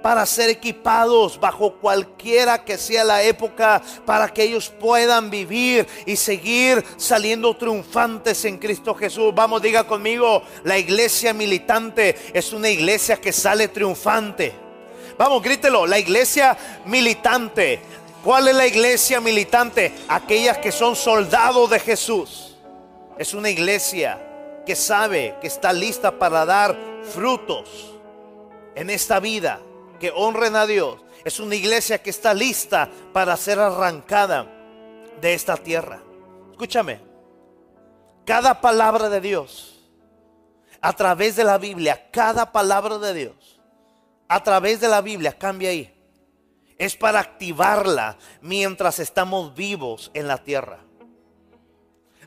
para 0.07 0.25
ser 0.25 0.51
equipados 0.51 1.41
bajo 1.41 1.81
cualquiera 1.81 2.65
que 2.65 2.79
sea 2.79 3.03
la 3.03 3.25
época, 3.25 3.83
para 4.05 4.29
que 4.29 4.45
ellos 4.45 4.69
puedan 4.71 5.31
vivir 5.31 5.85
y 6.07 6.15
seguir 6.15 6.85
saliendo 6.97 7.57
triunfantes 7.57 8.45
en 8.45 8.59
Cristo 8.59 8.95
Jesús. 8.95 9.35
Vamos, 9.35 9.63
diga 9.63 9.85
conmigo, 9.85 10.45
la 10.63 10.79
iglesia 10.79 11.33
militante 11.33 12.15
es 12.33 12.53
una 12.53 12.69
iglesia 12.69 13.17
que 13.17 13.33
sale 13.33 13.67
triunfante. 13.67 14.66
Vamos, 15.19 15.43
grítelo, 15.43 15.87
la 15.87 15.99
iglesia 15.99 16.57
militante. 16.85 17.81
¿Cuál 18.23 18.49
es 18.49 18.57
la 18.57 18.67
iglesia 18.67 19.21
militante? 19.21 19.93
Aquellas 20.09 20.59
que 20.59 20.73
son 20.73 20.97
soldados 20.97 21.71
de 21.71 21.79
Jesús. 21.81 22.57
Es 23.19 23.33
una 23.33 23.49
iglesia 23.49 24.21
que 24.67 24.77
sabe 24.77 25.37
que 25.41 25.47
está 25.47 25.73
lista 25.73 26.19
para 26.19 26.45
dar 26.45 26.77
frutos 27.15 27.95
en 28.75 28.91
esta 28.91 29.21
vida 29.21 29.61
que 29.99 30.13
honren 30.15 30.57
a 30.57 30.67
Dios. 30.67 31.01
Es 31.25 31.41
una 31.41 31.55
iglesia 31.55 32.03
que 32.03 32.11
está 32.11 32.35
lista 32.35 32.91
para 33.13 33.37
ser 33.37 33.59
arrancada 33.59 34.47
de 35.21 35.35
esta 35.35 35.57
tierra. 35.57 36.01
Escúchame, 36.51 37.01
cada 38.25 38.61
palabra 38.61 39.09
de 39.09 39.21
Dios, 39.21 39.81
a 40.81 40.93
través 40.93 41.37
de 41.37 41.45
la 41.45 41.59
Biblia, 41.59 42.09
cada 42.11 42.53
palabra 42.53 42.99
de 42.99 43.15
Dios, 43.15 43.56
a 44.29 44.43
través 44.43 44.81
de 44.81 44.89
la 44.89 45.01
Biblia, 45.01 45.37
cambia 45.37 45.71
ahí, 45.71 45.93
es 46.79 46.97
para 46.97 47.21
activarla 47.21 48.19
mientras 48.41 48.99
estamos 48.99 49.55
vivos 49.55 50.11
en 50.15 50.29
la 50.29 50.39
tierra. 50.39 50.81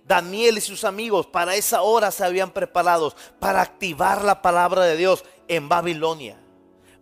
Daniel 0.06 0.58
y 0.58 0.62
sus 0.62 0.86
amigos 0.86 1.28
para 1.28 1.56
esa 1.56 1.84
hora 1.84 2.10
se 2.10 2.26
habían 2.26 2.50
preparado 2.50 3.14
para 3.40 3.62
activar 3.62 4.24
la 4.24 4.42
palabra 4.42 4.84
de 4.86 4.98
Dios 4.98 5.24
en 5.48 5.70
Babilonia. 5.70 6.40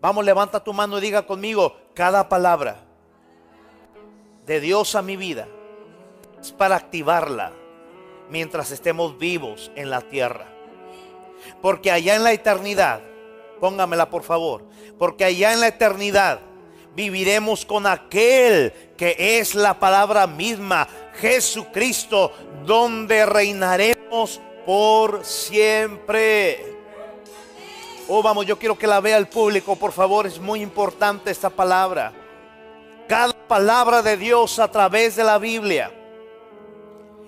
Vamos, 0.01 0.25
levanta 0.25 0.63
tu 0.63 0.73
mano 0.73 0.97
y 0.97 1.01
diga 1.01 1.25
conmigo, 1.25 1.77
cada 1.93 2.27
palabra 2.27 2.83
de 4.45 4.59
Dios 4.59 4.95
a 4.95 5.01
mi 5.01 5.15
vida 5.15 5.47
es 6.41 6.51
para 6.51 6.75
activarla 6.75 7.53
mientras 8.29 8.71
estemos 8.71 9.17
vivos 9.17 9.71
en 9.75 9.89
la 9.89 10.01
tierra. 10.01 10.47
Porque 11.61 11.91
allá 11.91 12.15
en 12.15 12.23
la 12.23 12.33
eternidad, 12.33 13.01
póngamela 13.59 14.09
por 14.09 14.23
favor, 14.23 14.63
porque 14.97 15.25
allá 15.25 15.53
en 15.53 15.61
la 15.61 15.67
eternidad 15.67 16.39
viviremos 16.95 17.65
con 17.65 17.85
aquel 17.85 18.73
que 18.97 19.15
es 19.39 19.53
la 19.53 19.79
palabra 19.79 20.25
misma, 20.25 20.87
Jesucristo, 21.19 22.31
donde 22.65 23.25
reinaremos 23.25 24.41
por 24.65 25.23
siempre. 25.23 26.77
Oh, 28.07 28.23
vamos, 28.23 28.45
yo 28.45 28.57
quiero 28.57 28.77
que 28.77 28.87
la 28.87 28.99
vea 28.99 29.17
el 29.17 29.27
público, 29.27 29.75
por 29.75 29.91
favor, 29.91 30.25
es 30.25 30.39
muy 30.39 30.61
importante 30.61 31.29
esta 31.29 31.49
palabra. 31.49 32.13
Cada 33.07 33.33
palabra 33.47 34.01
de 34.01 34.17
Dios 34.17 34.59
a 34.59 34.71
través 34.71 35.15
de 35.15 35.23
la 35.23 35.37
Biblia 35.37 35.91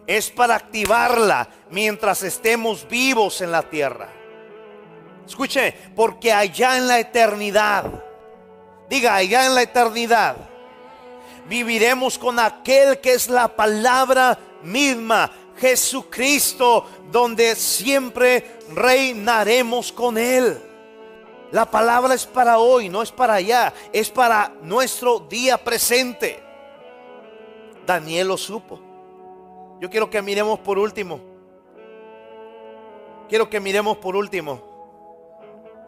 es 0.08 0.32
para 0.32 0.56
activarla 0.56 1.48
mientras 1.70 2.24
estemos 2.24 2.88
vivos 2.88 3.42
en 3.42 3.52
la 3.52 3.62
tierra. 3.62 4.19
Escuche, 5.30 5.76
porque 5.96 6.34
allá 6.34 6.76
en 6.76 6.88
la 6.88 6.98
eternidad, 7.00 7.86
diga, 8.90 9.14
allá 9.14 9.46
en 9.46 9.54
la 9.54 9.62
eternidad, 9.62 10.36
viviremos 11.48 12.18
con 12.18 12.40
aquel 12.40 13.00
que 13.00 13.14
es 13.14 13.30
la 13.30 13.48
palabra 13.48 14.40
misma, 14.64 15.32
Jesucristo, 15.56 16.88
donde 17.12 17.56
siempre 17.56 18.60
reinaremos 18.74 19.92
con 19.92 20.18
Él. 20.18 20.60
La 21.52 21.70
palabra 21.70 22.16
es 22.16 22.26
para 22.26 22.58
hoy, 22.58 22.90
no 22.90 23.04
es 23.04 23.12
para 23.12 23.36
allá, 23.36 23.72
es 23.94 24.10
para 24.10 24.52
nuestro 24.64 25.20
día 25.20 25.64
presente. 25.64 26.40
Daniel 27.86 28.30
lo 28.30 28.38
supo. 28.38 28.80
Yo 29.80 29.92
quiero 29.92 30.10
que 30.10 30.24
miremos 30.24 30.58
por 30.60 30.80
último. 30.80 31.20
Quiero 33.30 33.48
que 33.48 33.60
miremos 33.60 33.96
por 33.98 34.16
último 34.16 34.69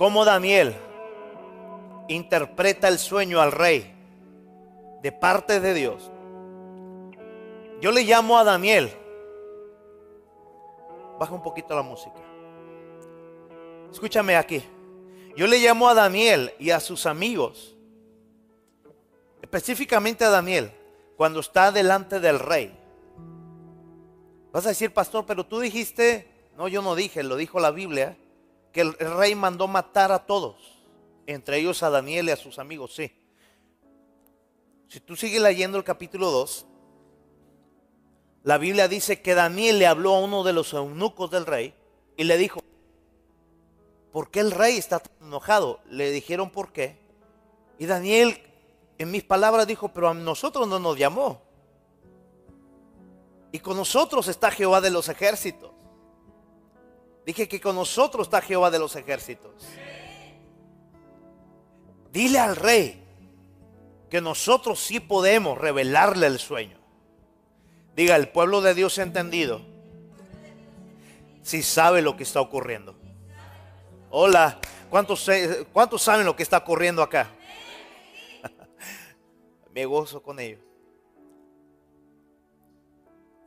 cómo 0.02 0.26
Daniel 0.26 0.76
interpreta 2.08 2.88
el 2.88 2.98
sueño 2.98 3.40
al 3.40 3.52
rey 3.52 3.94
de 5.04 5.12
parte 5.12 5.60
de 5.60 5.76
Dios. 5.76 6.10
Yo 7.82 7.92
le 7.92 8.02
llamo 8.04 8.40
a 8.40 8.44
Daniel. 8.44 8.92
Baja 11.20 11.36
un 11.36 11.44
poquito 11.44 11.76
la 11.76 11.84
música. 11.84 12.16
Escúchame 13.92 14.36
aquí. 14.36 14.64
Yo 15.38 15.46
le 15.46 15.60
llamo 15.60 15.88
a 15.88 15.94
Daniel 15.94 16.52
y 16.58 16.72
a 16.72 16.80
sus 16.80 17.06
amigos, 17.06 17.76
específicamente 19.44 20.26
a 20.26 20.32
Daniel, 20.32 20.72
cuando 21.16 21.42
está 21.42 21.72
delante 21.72 22.20
del 22.20 22.40
rey. 22.40 22.76
Vas 24.52 24.66
a 24.66 24.70
decir, 24.70 24.92
pastor, 24.92 25.28
pero 25.28 25.46
tú 25.46 25.60
dijiste, 25.60 26.28
no, 26.58 26.68
yo 26.68 26.82
no 26.82 26.96
dije, 26.96 27.22
lo 27.22 27.36
dijo 27.36 27.60
la 27.60 27.70
Biblia, 27.70 28.18
que 28.72 28.82
el 28.82 28.94
rey 28.96 29.36
mandó 29.36 29.68
matar 29.68 30.12
a 30.12 30.26
todos, 30.26 30.56
entre 31.28 31.58
ellos 31.58 31.84
a 31.84 31.90
Daniel 31.90 32.28
y 32.28 32.32
a 32.32 32.38
sus 32.38 32.60
amigos, 32.60 32.94
sí. 32.96 33.12
Si 34.88 35.00
tú 35.00 35.16
sigues 35.16 35.42
leyendo 35.42 35.78
el 35.78 35.84
capítulo 35.84 36.32
2, 36.32 36.66
la 38.44 38.58
Biblia 38.58 38.88
dice 38.88 39.22
que 39.22 39.36
Daniel 39.36 39.80
le 39.80 39.88
habló 39.88 40.16
a 40.16 40.20
uno 40.20 40.44
de 40.44 40.54
los 40.54 40.74
eunucos 40.74 41.30
del 41.32 41.46
rey 41.46 41.74
y 42.18 42.24
le 42.24 42.38
dijo, 42.38 42.62
¿por 44.12 44.32
qué 44.32 44.40
el 44.40 44.52
rey 44.52 44.78
está 44.78 45.02
enojado? 45.22 45.80
Le 45.90 46.12
dijeron 46.12 46.50
por 46.50 46.72
qué. 46.74 46.98
Y 47.78 47.86
Daniel, 47.86 48.42
en 48.98 49.12
mis 49.12 49.24
palabras, 49.24 49.68
dijo, 49.68 49.90
pero 49.90 50.10
a 50.10 50.14
nosotros 50.14 50.68
no 50.68 50.80
nos 50.80 50.98
llamó. 50.98 51.42
Y 53.52 53.60
con 53.60 53.78
nosotros 53.78 54.28
está 54.28 54.52
Jehová 54.52 54.82
de 54.82 54.92
los 54.92 55.10
ejércitos. 55.10 55.71
Dije 57.26 57.48
que 57.48 57.62
con 57.62 57.76
nosotros 57.76 58.28
está 58.28 58.42
Jehová 58.42 58.72
de 58.72 58.80
los 58.80 58.96
ejércitos. 58.96 59.52
Dile 62.12 62.40
al 62.40 62.56
rey 62.56 63.02
que 64.10 64.22
nosotros 64.22 64.80
sí 64.80 65.00
podemos 65.00 65.58
revelarle 65.58 66.28
el 66.28 66.40
sueño. 66.40 66.78
Diga, 67.96 68.16
el 68.16 68.30
pueblo 68.30 68.62
de 68.62 68.74
Dios 68.74 68.98
entendido, 68.98 69.62
si 71.42 71.62
sabe 71.64 72.02
lo 72.02 72.18
que 72.18 72.24
está 72.24 72.42
ocurriendo. 72.42 72.96
Hola, 74.10 74.60
¿cuántos, 74.90 75.30
¿cuántos 75.72 76.02
saben 76.02 76.26
lo 76.26 76.36
que 76.36 76.44
está 76.44 76.58
ocurriendo 76.58 77.02
acá? 77.02 77.30
Me 79.74 79.86
gozo 79.86 80.22
con 80.22 80.40
ello. 80.40 80.60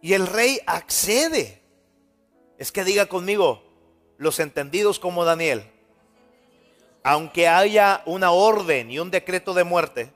Y 0.00 0.12
el 0.12 0.26
rey 0.26 0.60
accede. 0.66 1.62
Es 2.56 2.70
que 2.70 2.84
diga 2.84 3.06
conmigo, 3.06 3.63
los 4.18 4.38
entendidos 4.40 4.98
como 4.98 5.24
Daniel, 5.24 5.70
aunque 7.02 7.48
haya 7.48 8.02
una 8.06 8.30
orden 8.30 8.90
y 8.90 8.98
un 8.98 9.10
decreto 9.10 9.54
de 9.54 9.64
muerte, 9.64 10.12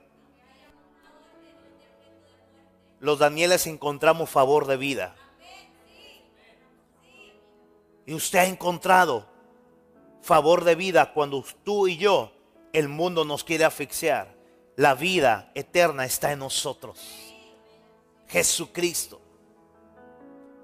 los 2.99 3.19
Danieles 3.19 3.67
encontramos 3.67 4.29
favor 4.29 4.67
de 4.67 4.77
vida. 4.77 5.15
Y 8.05 8.13
usted 8.13 8.39
ha 8.39 8.45
encontrado 8.45 9.27
favor 10.21 10.63
de 10.63 10.75
vida 10.75 11.13
cuando 11.13 11.45
tú 11.63 11.87
y 11.87 11.97
yo, 11.97 12.31
el 12.73 12.87
mundo 12.87 13.23
nos 13.23 13.43
quiere 13.43 13.65
asfixiar. 13.65 14.35
La 14.75 14.95
vida 14.95 15.51
eterna 15.55 16.05
está 16.05 16.31
en 16.31 16.39
nosotros. 16.39 16.99
Jesucristo. 18.27 19.21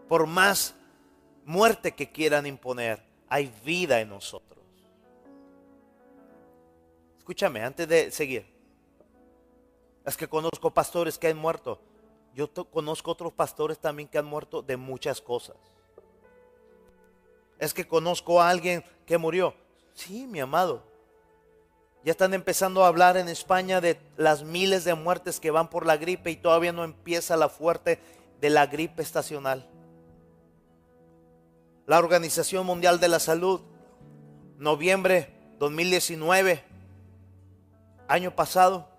Por 0.08 0.28
más 0.28 0.76
muerte 1.46 1.94
que 1.94 2.12
quieran 2.12 2.46
imponer, 2.46 3.04
hay 3.30 3.52
vida 3.64 4.00
en 4.00 4.10
nosotros. 4.10 4.64
Escúchame, 7.18 7.64
antes 7.64 7.88
de 7.88 8.12
seguir. 8.12 8.46
Es 10.06 10.16
que 10.16 10.28
conozco 10.28 10.72
pastores 10.72 11.18
que 11.18 11.28
han 11.28 11.38
muerto. 11.38 11.80
Yo 12.36 12.54
conozco 12.70 13.12
otros 13.12 13.34
pastores 13.34 13.80
también 13.80 14.08
que 14.08 14.18
han 14.18 14.26
muerto 14.26 14.62
de 14.62 14.78
muchas 14.78 15.22
cosas. 15.22 15.56
Es 17.58 17.74
que 17.74 17.88
conozco 17.88 18.42
a 18.42 18.50
alguien 18.50 18.84
que 19.06 19.18
murió. 19.18 19.56
Sí, 19.94 20.28
mi 20.28 20.40
amado. 20.40 20.84
Ya 22.04 22.12
están 22.12 22.36
empezando 22.36 22.84
a 22.84 22.88
hablar 22.88 23.18
en 23.18 23.30
España 23.30 23.82
de 23.82 24.00
las 24.18 24.44
miles 24.44 24.84
de 24.84 24.94
muertes 24.94 25.40
que 25.40 25.50
van 25.50 25.70
por 25.70 25.88
la 25.88 25.98
gripe 25.98 26.30
y 26.30 26.36
todavía 26.36 26.72
no 26.72 26.84
empieza 26.84 27.36
la 27.36 27.50
fuerte 27.50 28.00
de 28.40 28.50
la 28.52 28.68
gripe 28.68 29.02
estacional. 29.02 29.68
La 31.88 32.00
Organización 32.00 32.66
Mundial 32.66 33.00
de 33.00 33.08
la 33.08 33.20
Salud, 33.20 33.62
noviembre 34.58 35.30
2019, 35.60 36.64
año 38.08 38.36
pasado, 38.36 38.90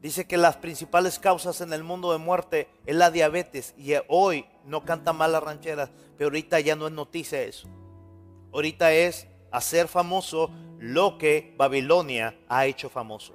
dice 0.00 0.26
que 0.26 0.36
las 0.36 0.56
principales 0.56 1.18
causas 1.18 1.60
en 1.60 1.72
el 1.72 1.82
mundo 1.82 2.12
de 2.12 2.18
muerte 2.18 2.68
es 2.86 2.94
la 2.94 3.10
diabetes 3.10 3.74
y 3.76 3.92
hoy 4.08 4.46
no 4.64 4.84
canta 4.84 5.12
mal 5.12 5.32
las 5.32 5.42
rancheras, 5.42 5.90
pero 6.16 6.28
ahorita 6.28 6.60
ya 6.60 6.76
no 6.76 6.86
es 6.86 6.92
noticia 6.92 7.42
eso. 7.42 7.68
Ahorita 8.52 8.92
es 8.92 9.26
hacer 9.50 9.88
famoso 9.88 10.50
lo 10.78 11.18
que 11.18 11.54
Babilonia 11.56 12.36
ha 12.48 12.66
hecho 12.66 12.88
famoso. 12.88 13.34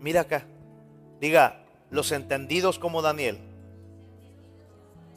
Mira 0.00 0.22
acá, 0.22 0.46
diga, 1.20 1.64
los 1.90 2.10
entendidos 2.12 2.78
como 2.78 3.02
Daniel 3.02 3.51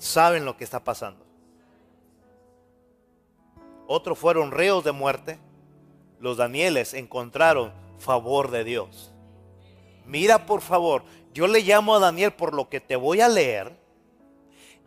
saben 0.06 0.45
lo 0.45 0.57
que 0.57 0.64
está 0.64 0.84
pasando. 0.84 1.26
Otros 3.88 4.18
fueron 4.18 4.52
reos 4.52 4.84
de 4.84 4.91
muerte. 4.91 5.40
Los 6.19 6.38
Danieles 6.38 6.94
encontraron 6.94 7.73
favor 7.99 8.52
de 8.52 8.64
Dios. 8.64 9.11
Mira 10.06 10.45
por 10.45 10.61
favor, 10.61 11.03
yo 11.34 11.48
le 11.48 11.61
llamo 11.61 11.95
a 11.95 11.99
Daniel 11.99 12.34
por 12.34 12.53
lo 12.53 12.69
que 12.69 12.80
te 12.80 12.95
voy 12.95 13.22
a 13.22 13.27
leer. 13.27 13.76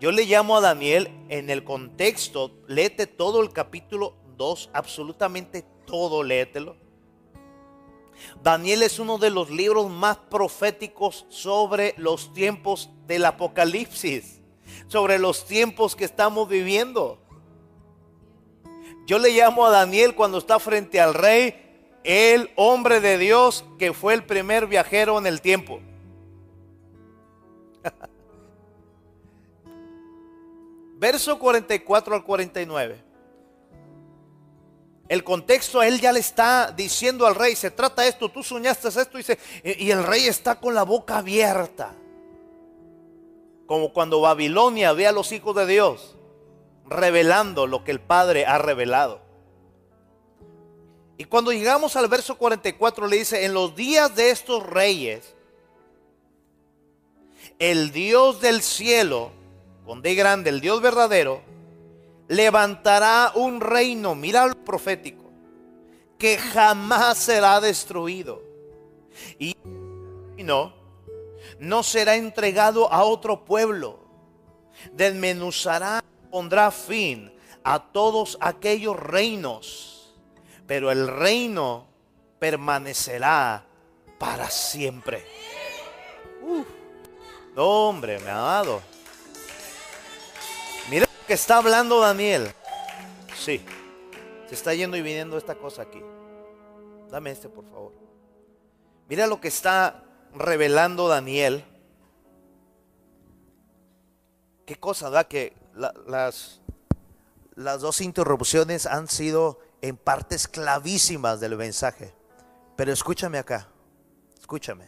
Yo 0.00 0.12
le 0.12 0.24
llamo 0.24 0.56
a 0.56 0.60
Daniel 0.60 1.10
en 1.28 1.50
el 1.50 1.64
contexto, 1.64 2.52
léete 2.68 3.06
todo 3.06 3.42
el 3.42 3.52
capítulo 3.52 4.14
2, 4.36 4.70
absolutamente 4.72 5.64
todo, 5.86 6.22
léetelo. 6.22 6.76
Daniel 8.42 8.82
es 8.82 8.98
uno 8.98 9.18
de 9.18 9.30
los 9.30 9.50
libros 9.50 9.90
más 9.90 10.16
proféticos 10.16 11.26
sobre 11.28 11.94
los 11.96 12.32
tiempos 12.32 12.90
del 13.06 13.24
Apocalipsis, 13.24 14.37
sobre 14.86 15.18
los 15.18 15.46
tiempos 15.46 15.96
que 15.96 16.04
estamos 16.04 16.48
viviendo. 16.48 17.18
Yo 19.06 19.18
le 19.18 19.30
llamo 19.30 19.66
a 19.66 19.70
Daniel 19.70 20.14
cuando 20.14 20.38
está 20.38 20.58
frente 20.58 21.00
al 21.00 21.14
rey, 21.14 21.64
el 22.04 22.50
hombre 22.56 23.00
de 23.00 23.18
Dios 23.18 23.64
que 23.78 23.92
fue 23.92 24.14
el 24.14 24.24
primer 24.24 24.66
viajero 24.66 25.18
en 25.18 25.26
el 25.26 25.40
tiempo. 25.40 25.80
Verso 30.98 31.38
44 31.38 32.14
al 32.14 32.24
49. 32.24 33.08
El 35.08 35.24
contexto, 35.24 35.82
él 35.82 36.00
ya 36.00 36.12
le 36.12 36.20
está 36.20 36.70
diciendo 36.70 37.26
al 37.26 37.34
rey, 37.34 37.56
se 37.56 37.70
trata 37.70 38.06
esto, 38.06 38.28
tú 38.28 38.42
soñaste 38.42 38.88
esto, 38.88 39.16
dice, 39.16 39.38
y 39.64 39.90
el 39.90 40.04
rey 40.04 40.26
está 40.26 40.60
con 40.60 40.74
la 40.74 40.82
boca 40.82 41.18
abierta. 41.18 41.94
Como 43.68 43.92
cuando 43.92 44.20
Babilonia 44.20 44.92
ve 44.92 45.06
a 45.06 45.12
los 45.12 45.30
hijos 45.30 45.54
de 45.54 45.66
Dios 45.66 46.16
revelando 46.88 47.66
lo 47.66 47.84
que 47.84 47.92
el 47.92 48.00
Padre 48.00 48.46
ha 48.46 48.58
revelado. 48.58 49.20
Y 51.16 51.24
cuando 51.24 51.52
llegamos 51.52 51.96
al 51.96 52.08
verso 52.08 52.36
44 52.36 53.06
le 53.08 53.18
dice, 53.18 53.44
en 53.44 53.52
los 53.52 53.74
días 53.74 54.14
de 54.14 54.30
estos 54.30 54.64
reyes, 54.64 55.34
el 57.58 57.90
Dios 57.90 58.40
del 58.40 58.62
cielo, 58.62 59.32
con 59.84 60.00
D 60.00 60.14
grande, 60.14 60.50
el 60.50 60.60
Dios 60.60 60.80
verdadero, 60.80 61.42
levantará 62.28 63.32
un 63.34 63.60
reino, 63.60 64.14
mira 64.14 64.46
lo 64.46 64.54
profético, 64.64 65.24
que 66.18 66.38
jamás 66.38 67.18
será 67.18 67.60
destruido. 67.60 68.42
Y 69.38 69.56
no, 70.36 70.72
no 71.58 71.82
será 71.82 72.16
entregado 72.16 72.92
a 72.92 73.04
otro 73.04 73.44
pueblo. 73.44 74.00
Desmenuzará 74.92 76.04
pondrá 76.30 76.70
fin 76.70 77.32
a 77.64 77.80
todos 77.80 78.38
aquellos 78.40 78.96
reinos, 78.96 80.14
pero 80.66 80.90
el 80.90 81.08
reino 81.08 81.86
permanecerá 82.38 83.64
para 84.18 84.48
siempre. 84.50 85.24
hombre, 87.56 88.18
me 88.20 88.30
ha 88.30 88.38
dado. 88.38 88.80
Mira 90.90 91.06
lo 91.06 91.26
que 91.26 91.34
está 91.34 91.56
hablando 91.56 92.00
Daniel. 92.00 92.52
Sí, 93.36 93.60
se 94.48 94.54
está 94.54 94.74
yendo 94.74 94.96
y 94.96 95.02
viniendo 95.02 95.36
esta 95.36 95.54
cosa 95.54 95.82
aquí. 95.82 96.02
Dame 97.10 97.30
este, 97.30 97.48
por 97.48 97.64
favor. 97.64 97.92
Mira 99.08 99.26
lo 99.26 99.40
que 99.40 99.48
está 99.48 100.04
revelando 100.38 101.08
Daniel. 101.08 101.64
Qué 104.64 104.76
cosa, 104.76 105.10
da 105.10 105.24
Que 105.24 105.54
las, 105.74 106.60
las 107.54 107.80
dos 107.80 108.00
interrupciones 108.00 108.86
han 108.86 109.08
sido 109.08 109.60
en 109.82 109.96
partes 109.96 110.48
clavísimas 110.48 111.40
del 111.40 111.56
mensaje. 111.56 112.14
Pero 112.76 112.92
escúchame 112.92 113.38
acá, 113.38 113.68
escúchame. 114.38 114.86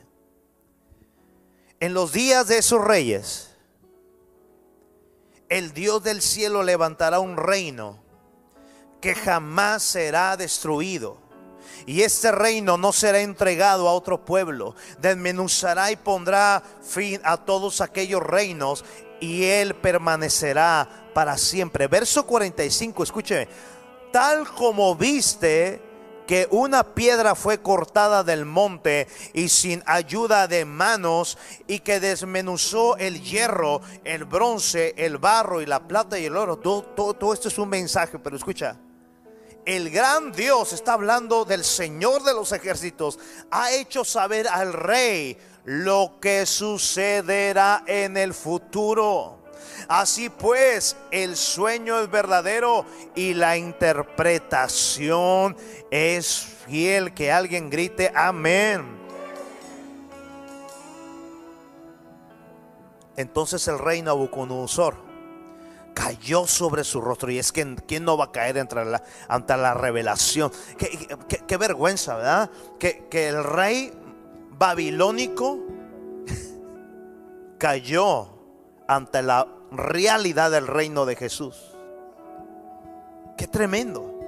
En 1.80 1.94
los 1.94 2.12
días 2.12 2.46
de 2.46 2.58
esos 2.58 2.84
reyes, 2.84 3.56
el 5.48 5.72
Dios 5.72 6.02
del 6.02 6.22
cielo 6.22 6.62
levantará 6.62 7.20
un 7.20 7.36
reino 7.36 7.98
que 9.00 9.14
jamás 9.14 9.82
será 9.82 10.36
destruido. 10.36 11.18
Y 11.86 12.02
este 12.02 12.32
reino 12.32 12.76
no 12.76 12.92
será 12.92 13.20
entregado 13.20 13.88
a 13.88 13.92
otro 13.92 14.24
pueblo. 14.24 14.74
Desmenuzará 15.00 15.90
y 15.90 15.96
pondrá 15.96 16.62
fin 16.82 17.20
a 17.24 17.36
todos 17.38 17.80
aquellos 17.80 18.22
reinos 18.22 18.84
y 19.20 19.44
Él 19.44 19.74
permanecerá 19.74 21.10
para 21.14 21.36
siempre. 21.36 21.86
Verso 21.86 22.26
45, 22.26 23.02
escúcheme. 23.02 23.48
Tal 24.12 24.48
como 24.48 24.96
viste 24.96 25.80
que 26.26 26.46
una 26.50 26.94
piedra 26.94 27.34
fue 27.34 27.60
cortada 27.60 28.22
del 28.22 28.44
monte 28.44 29.08
y 29.32 29.48
sin 29.48 29.82
ayuda 29.84 30.46
de 30.46 30.64
manos 30.64 31.36
y 31.66 31.80
que 31.80 31.98
desmenuzó 31.98 32.96
el 32.98 33.20
hierro, 33.20 33.80
el 34.04 34.24
bronce, 34.24 34.94
el 34.96 35.18
barro 35.18 35.60
y 35.60 35.66
la 35.66 35.88
plata 35.88 36.18
y 36.18 36.26
el 36.26 36.36
oro. 36.36 36.56
Todo, 36.56 36.82
todo 36.84 37.34
esto 37.34 37.48
es 37.48 37.58
un 37.58 37.68
mensaje, 37.68 38.18
pero 38.18 38.36
escucha. 38.36 38.78
El 39.66 39.90
gran 39.90 40.32
Dios 40.32 40.72
está 40.72 40.94
hablando 40.94 41.44
del 41.44 41.64
Señor 41.64 42.22
de 42.22 42.32
los 42.32 42.52
ejércitos. 42.52 43.18
Ha 43.50 43.72
hecho 43.72 44.04
saber 44.04 44.48
al 44.48 44.72
rey 44.72 45.36
lo 45.64 46.18
que 46.20 46.46
sucederá 46.46 47.84
en 47.86 48.16
el 48.16 48.32
futuro. 48.32 49.38
Así 49.88 50.30
pues, 50.30 50.96
el 51.10 51.36
sueño 51.36 52.00
es 52.00 52.10
verdadero 52.10 52.86
y 53.14 53.34
la 53.34 53.56
interpretación 53.58 55.56
es 55.90 56.46
fiel. 56.66 57.12
Que 57.12 57.30
alguien 57.30 57.68
grite 57.68 58.10
amén. 58.14 58.98
Entonces 63.16 63.68
el 63.68 63.78
rey 63.78 64.00
Nabucodonosor 64.00 65.09
cayó 65.94 66.46
sobre 66.46 66.84
su 66.84 67.00
rostro. 67.00 67.30
Y 67.30 67.38
es 67.38 67.52
que 67.52 67.76
¿quién 67.86 68.04
no 68.04 68.16
va 68.16 68.26
a 68.26 68.32
caer 68.32 68.58
ante 68.58 68.84
la, 68.84 69.02
ante 69.28 69.56
la 69.56 69.74
revelación? 69.74 70.52
Qué, 70.78 71.56
vergüenza, 71.56 72.16
¿verdad? 72.16 72.50
Que, 72.78 73.06
que 73.08 73.28
el 73.28 73.44
rey 73.44 73.92
babilónico 74.58 75.58
cayó 77.58 78.28
ante 78.86 79.22
la 79.22 79.46
realidad 79.70 80.50
del 80.50 80.66
reino 80.66 81.06
de 81.06 81.16
Jesús. 81.16 81.56
Qué 83.36 83.46
tremendo. 83.46 84.20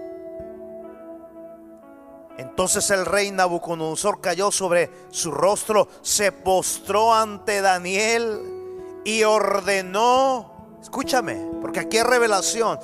Entonces 2.39 2.91
el 2.91 3.05
rey 3.05 3.31
Nabucodonosor 3.31 4.21
cayó 4.21 4.51
sobre 4.51 4.91
su 5.11 5.31
rostro, 5.31 5.89
se 6.01 6.33
postró 6.33 7.15
ante 7.15 7.61
Daniel 7.61 8.41
y 9.05 9.23
ordenó, 9.23 10.52
escúchame, 10.83 11.37
porque 11.63 11.81
aquí 11.81 11.97
hay 11.99 12.05
revelación, 12.05 12.79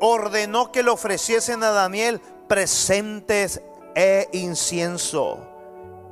ordenó 0.00 0.72
que 0.72 0.82
le 0.82 0.90
ofreciesen 0.90 1.62
a 1.62 1.70
Daniel 1.70 2.20
presentes 2.48 3.60
e 3.94 4.28
incienso 4.32 5.56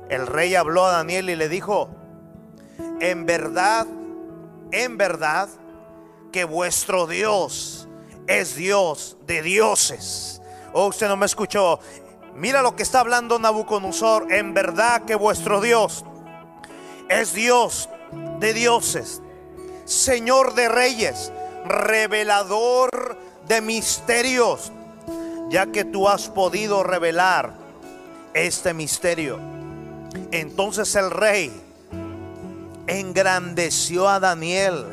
el 0.09 0.27
rey 0.27 0.55
habló 0.55 0.85
a 0.85 0.91
Daniel 0.91 1.29
y 1.29 1.35
le 1.35 1.49
dijo, 1.49 1.89
en 2.99 3.25
verdad, 3.25 3.87
en 4.71 4.97
verdad, 4.97 5.49
que 6.31 6.43
vuestro 6.43 7.07
Dios 7.07 7.87
es 8.27 8.55
Dios 8.55 9.17
de 9.25 9.41
dioses. 9.41 10.41
Oh, 10.73 10.87
usted 10.87 11.07
no 11.07 11.15
me 11.15 11.25
escuchó. 11.25 11.79
Mira 12.35 12.61
lo 12.61 12.75
que 12.75 12.83
está 12.83 12.99
hablando 12.99 13.39
Nabucodonosor. 13.39 14.31
En 14.31 14.53
verdad 14.53 15.05
que 15.05 15.15
vuestro 15.15 15.61
Dios 15.61 16.03
es 17.09 17.33
Dios 17.33 17.89
de 18.39 18.53
dioses, 18.53 19.21
Señor 19.85 20.55
de 20.55 20.67
reyes, 20.67 21.31
revelador 21.65 23.17
de 23.47 23.61
misterios, 23.61 24.71
ya 25.49 25.67
que 25.67 25.85
tú 25.85 26.09
has 26.09 26.27
podido 26.27 26.83
revelar 26.83 27.53
este 28.33 28.73
misterio. 28.73 29.39
Entonces 30.31 30.95
el 30.95 31.11
rey 31.11 31.51
engrandeció 32.87 34.09
a 34.09 34.19
Daniel 34.19 34.85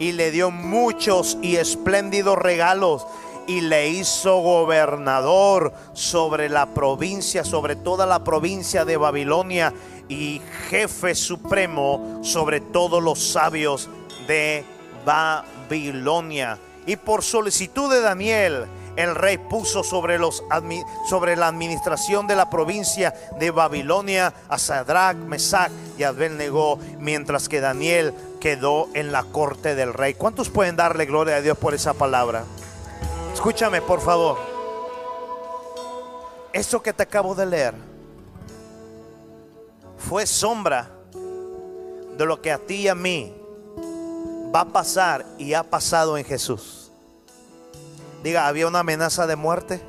y 0.00 0.12
le 0.12 0.32
dio 0.32 0.50
muchos 0.50 1.38
y 1.42 1.56
espléndidos 1.56 2.36
regalos 2.36 3.06
y 3.46 3.60
le 3.60 3.88
hizo 3.88 4.40
gobernador 4.40 5.72
sobre 5.92 6.48
la 6.48 6.66
provincia, 6.74 7.44
sobre 7.44 7.76
toda 7.76 8.06
la 8.06 8.24
provincia 8.24 8.84
de 8.84 8.96
Babilonia 8.96 9.72
y 10.08 10.40
jefe 10.68 11.14
supremo 11.14 12.20
sobre 12.22 12.60
todos 12.60 13.02
los 13.02 13.32
sabios 13.32 13.88
de 14.30 14.64
Babilonia. 15.04 16.56
Y 16.86 16.94
por 16.94 17.24
solicitud 17.24 17.92
de 17.92 18.00
Daniel, 18.00 18.66
el 18.94 19.16
rey 19.16 19.38
puso 19.38 19.82
sobre, 19.82 20.20
los, 20.20 20.44
sobre 21.08 21.34
la 21.34 21.48
administración 21.48 22.28
de 22.28 22.36
la 22.36 22.48
provincia 22.48 23.12
de 23.40 23.50
Babilonia 23.50 24.32
a 24.48 24.56
Sadrach, 24.56 25.16
Mesach 25.16 25.72
y 25.98 26.04
Abednego, 26.04 26.78
mientras 27.00 27.48
que 27.48 27.60
Daniel 27.60 28.14
quedó 28.40 28.88
en 28.94 29.10
la 29.10 29.24
corte 29.24 29.74
del 29.74 29.92
rey. 29.92 30.14
¿Cuántos 30.14 30.48
pueden 30.48 30.76
darle 30.76 31.06
gloria 31.06 31.36
a 31.36 31.40
Dios 31.40 31.58
por 31.58 31.74
esa 31.74 31.92
palabra? 31.92 32.44
Escúchame, 33.34 33.82
por 33.82 34.00
favor. 34.00 34.38
Eso 36.52 36.80
que 36.80 36.92
te 36.92 37.02
acabo 37.02 37.34
de 37.34 37.46
leer 37.46 37.74
fue 39.98 40.24
sombra 40.24 40.88
de 42.16 42.26
lo 42.26 42.40
que 42.40 42.52
a 42.52 42.58
ti 42.58 42.82
y 42.82 42.88
a 42.88 42.94
mí 42.94 43.39
va 44.54 44.60
a 44.60 44.68
pasar 44.68 45.26
y 45.38 45.54
ha 45.54 45.62
pasado 45.62 46.18
en 46.18 46.24
Jesús. 46.24 46.90
Diga, 48.22 48.46
había 48.46 48.66
una 48.66 48.80
amenaza 48.80 49.26
de 49.26 49.36
muerte, 49.36 49.80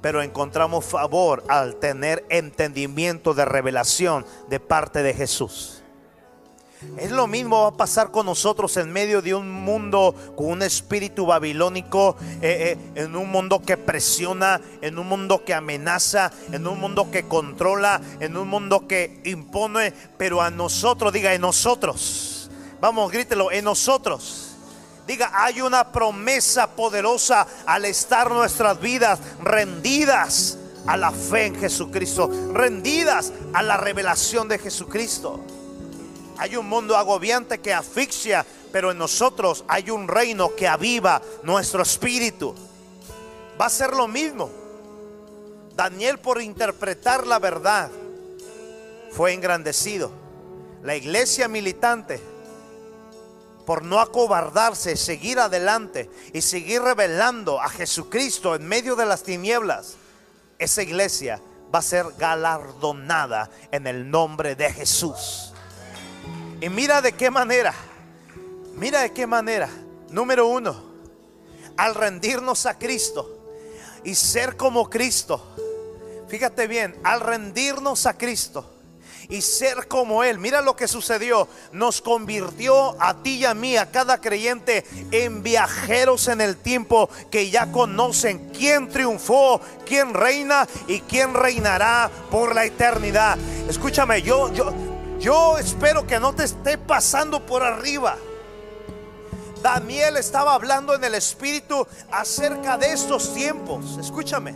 pero 0.00 0.22
encontramos 0.22 0.84
favor 0.84 1.44
al 1.48 1.76
tener 1.76 2.24
entendimiento 2.28 3.34
de 3.34 3.44
revelación 3.44 4.24
de 4.48 4.60
parte 4.60 5.02
de 5.02 5.14
Jesús. 5.14 5.82
Es 6.98 7.10
lo 7.10 7.26
mismo 7.26 7.62
va 7.62 7.68
a 7.68 7.76
pasar 7.76 8.10
con 8.10 8.26
nosotros 8.26 8.76
en 8.76 8.92
medio 8.92 9.22
de 9.22 9.34
un 9.34 9.50
mundo 9.50 10.14
con 10.36 10.46
un 10.46 10.62
espíritu 10.62 11.24
babilónico, 11.24 12.16
eh, 12.42 12.76
eh, 12.94 13.02
en 13.02 13.16
un 13.16 13.30
mundo 13.30 13.62
que 13.62 13.78
presiona, 13.78 14.60
en 14.82 14.98
un 14.98 15.08
mundo 15.08 15.42
que 15.42 15.54
amenaza, 15.54 16.30
en 16.52 16.66
un 16.66 16.78
mundo 16.78 17.10
que 17.10 17.26
controla, 17.26 18.00
en 18.20 18.36
un 18.36 18.48
mundo 18.48 18.86
que 18.86 19.20
impone, 19.24 19.92
pero 20.18 20.42
a 20.42 20.50
nosotros, 20.50 21.12
diga, 21.14 21.32
en 21.32 21.40
nosotros, 21.40 22.35
vamos, 22.80 23.10
grítelo, 23.10 23.50
en 23.50 23.64
nosotros. 23.64 24.56
Diga, 25.06 25.30
hay 25.32 25.60
una 25.60 25.92
promesa 25.92 26.66
poderosa 26.74 27.46
al 27.64 27.84
estar 27.84 28.30
nuestras 28.30 28.80
vidas 28.80 29.20
rendidas 29.40 30.58
a 30.86 30.96
la 30.96 31.12
fe 31.12 31.46
en 31.46 31.56
Jesucristo, 31.56 32.28
rendidas 32.52 33.32
a 33.52 33.62
la 33.62 33.76
revelación 33.76 34.48
de 34.48 34.58
Jesucristo. 34.58 35.40
Hay 36.38 36.56
un 36.56 36.68
mundo 36.68 36.96
agobiante 36.96 37.58
que 37.58 37.72
asfixia, 37.72 38.44
pero 38.72 38.90
en 38.90 38.98
nosotros 38.98 39.64
hay 39.68 39.90
un 39.90 40.08
reino 40.08 40.54
que 40.54 40.66
aviva 40.66 41.22
nuestro 41.44 41.82
espíritu. 41.82 42.54
Va 43.60 43.66
a 43.66 43.70
ser 43.70 43.94
lo 43.94 44.08
mismo. 44.08 44.50
Daniel 45.76 46.18
por 46.18 46.42
interpretar 46.42 47.26
la 47.26 47.38
verdad 47.38 47.90
fue 49.12 49.32
engrandecido. 49.32 50.10
La 50.82 50.96
iglesia 50.96 51.48
militante 51.48 52.20
por 53.66 53.82
no 53.82 54.00
acobardarse, 54.00 54.96
seguir 54.96 55.40
adelante 55.40 56.08
y 56.32 56.40
seguir 56.40 56.80
revelando 56.80 57.60
a 57.60 57.68
Jesucristo 57.68 58.54
en 58.54 58.66
medio 58.66 58.94
de 58.94 59.04
las 59.04 59.24
tinieblas, 59.24 59.96
esa 60.58 60.82
iglesia 60.82 61.42
va 61.74 61.80
a 61.80 61.82
ser 61.82 62.06
galardonada 62.16 63.50
en 63.72 63.88
el 63.88 64.08
nombre 64.08 64.54
de 64.54 64.72
Jesús. 64.72 65.52
Y 66.60 66.68
mira 66.68 67.02
de 67.02 67.12
qué 67.12 67.28
manera, 67.28 67.74
mira 68.76 69.02
de 69.02 69.12
qué 69.12 69.26
manera. 69.26 69.68
Número 70.10 70.46
uno, 70.46 70.80
al 71.76 71.96
rendirnos 71.96 72.64
a 72.66 72.78
Cristo 72.78 73.44
y 74.04 74.14
ser 74.14 74.56
como 74.56 74.88
Cristo. 74.88 75.44
Fíjate 76.28 76.68
bien, 76.68 76.96
al 77.02 77.20
rendirnos 77.20 78.06
a 78.06 78.16
Cristo 78.16 78.75
y 79.28 79.42
ser 79.42 79.88
como 79.88 80.24
Él. 80.24 80.38
Mira 80.38 80.60
lo 80.60 80.76
que 80.76 80.88
sucedió. 80.88 81.48
Nos 81.72 82.00
convirtió 82.00 83.00
a 83.00 83.14
ti 83.22 83.36
y 83.36 83.44
a 83.44 83.54
mí, 83.54 83.76
a 83.76 83.90
cada 83.90 84.20
creyente, 84.20 84.84
en 85.10 85.42
viajeros 85.42 86.28
en 86.28 86.40
el 86.40 86.56
tiempo 86.56 87.08
que 87.30 87.50
ya 87.50 87.70
conocen 87.72 88.50
quién 88.56 88.88
triunfó, 88.88 89.60
quién 89.84 90.14
reina 90.14 90.66
y 90.86 91.00
quién 91.00 91.34
reinará 91.34 92.10
por 92.30 92.54
la 92.54 92.64
eternidad. 92.64 93.38
Escúchame, 93.68 94.22
yo, 94.22 94.52
yo, 94.52 94.72
yo 95.18 95.58
espero 95.58 96.06
que 96.06 96.20
no 96.20 96.34
te 96.34 96.44
esté 96.44 96.78
pasando 96.78 97.44
por 97.44 97.62
arriba. 97.62 98.16
Daniel 99.62 100.16
estaba 100.16 100.54
hablando 100.54 100.94
en 100.94 101.02
el 101.02 101.14
Espíritu 101.14 101.86
acerca 102.10 102.78
de 102.78 102.92
estos 102.92 103.34
tiempos. 103.34 103.98
Escúchame. 103.98 104.54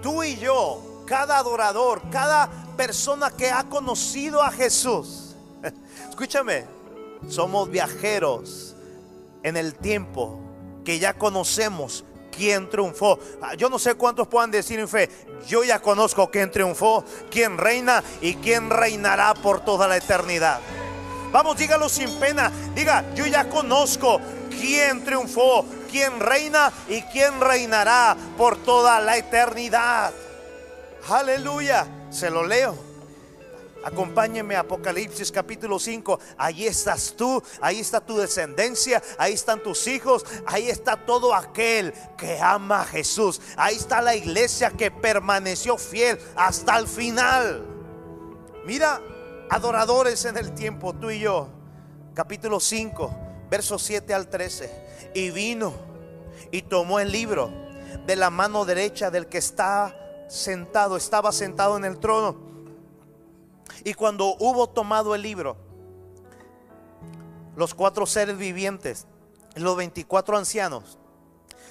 Tú 0.00 0.22
y 0.22 0.36
yo, 0.36 0.93
cada 1.06 1.38
adorador, 1.38 2.02
cada 2.10 2.48
persona 2.76 3.30
que 3.30 3.50
ha 3.50 3.64
conocido 3.64 4.42
a 4.42 4.50
Jesús, 4.50 5.34
escúchame, 6.08 6.64
somos 7.28 7.70
viajeros 7.70 8.74
en 9.42 9.56
el 9.56 9.74
tiempo 9.74 10.40
que 10.84 10.98
ya 10.98 11.14
conocemos 11.14 12.04
quién 12.36 12.68
triunfó. 12.68 13.18
Ah, 13.42 13.54
yo 13.54 13.68
no 13.68 13.78
sé 13.78 13.94
cuántos 13.94 14.28
puedan 14.28 14.50
decir 14.50 14.78
en 14.78 14.88
fe, 14.88 15.08
yo 15.46 15.64
ya 15.64 15.80
conozco 15.80 16.30
quién 16.30 16.50
triunfó, 16.50 17.04
quién 17.30 17.58
reina 17.58 18.02
y 18.20 18.34
quién 18.36 18.70
reinará 18.70 19.34
por 19.34 19.60
toda 19.60 19.88
la 19.88 19.96
eternidad. 19.96 20.60
Vamos, 21.32 21.56
dígalo 21.56 21.88
sin 21.88 22.10
pena. 22.20 22.52
Diga, 22.74 23.04
yo 23.14 23.26
ya 23.26 23.48
conozco 23.48 24.20
quién 24.50 25.04
triunfó, 25.04 25.64
quién 25.90 26.20
reina 26.20 26.72
y 26.88 27.02
quién 27.02 27.40
reinará 27.40 28.16
por 28.38 28.56
toda 28.56 29.00
la 29.00 29.16
eternidad. 29.16 30.12
Aleluya. 31.08 31.86
Se 32.10 32.30
lo 32.30 32.46
leo. 32.46 32.94
Acompáñeme 33.84 34.56
a 34.56 34.60
Apocalipsis 34.60 35.30
capítulo 35.30 35.78
5. 35.78 36.18
Ahí 36.38 36.66
estás 36.66 37.14
tú, 37.14 37.42
ahí 37.60 37.80
está 37.80 38.00
tu 38.00 38.16
descendencia, 38.16 39.02
ahí 39.18 39.34
están 39.34 39.62
tus 39.62 39.86
hijos, 39.86 40.24
ahí 40.46 40.70
está 40.70 40.96
todo 40.96 41.34
aquel 41.34 41.92
que 42.16 42.40
ama 42.40 42.80
a 42.80 42.84
Jesús. 42.86 43.42
Ahí 43.58 43.76
está 43.76 44.00
la 44.00 44.16
iglesia 44.16 44.70
que 44.70 44.90
permaneció 44.90 45.76
fiel 45.76 46.18
hasta 46.34 46.78
el 46.78 46.88
final. 46.88 47.66
Mira, 48.64 49.02
adoradores 49.50 50.24
en 50.24 50.38
el 50.38 50.54
tiempo, 50.54 50.94
tú 50.94 51.10
y 51.10 51.20
yo. 51.20 51.48
Capítulo 52.14 52.60
5, 52.60 53.14
versos 53.50 53.82
7 53.82 54.14
al 54.14 54.28
13. 54.28 55.12
Y 55.14 55.30
vino 55.30 55.74
y 56.50 56.62
tomó 56.62 57.00
el 57.00 57.12
libro 57.12 57.52
de 58.06 58.16
la 58.16 58.30
mano 58.30 58.64
derecha 58.64 59.10
del 59.10 59.26
que 59.26 59.38
está 59.38 59.94
sentado, 60.28 60.96
estaba 60.96 61.32
sentado 61.32 61.76
en 61.76 61.84
el 61.84 61.98
trono 61.98 62.36
y 63.84 63.94
cuando 63.94 64.36
hubo 64.38 64.68
tomado 64.68 65.14
el 65.14 65.22
libro, 65.22 65.56
los 67.56 67.74
cuatro 67.74 68.06
seres 68.06 68.36
vivientes, 68.36 69.06
los 69.56 69.76
24 69.76 70.36
ancianos, 70.36 70.98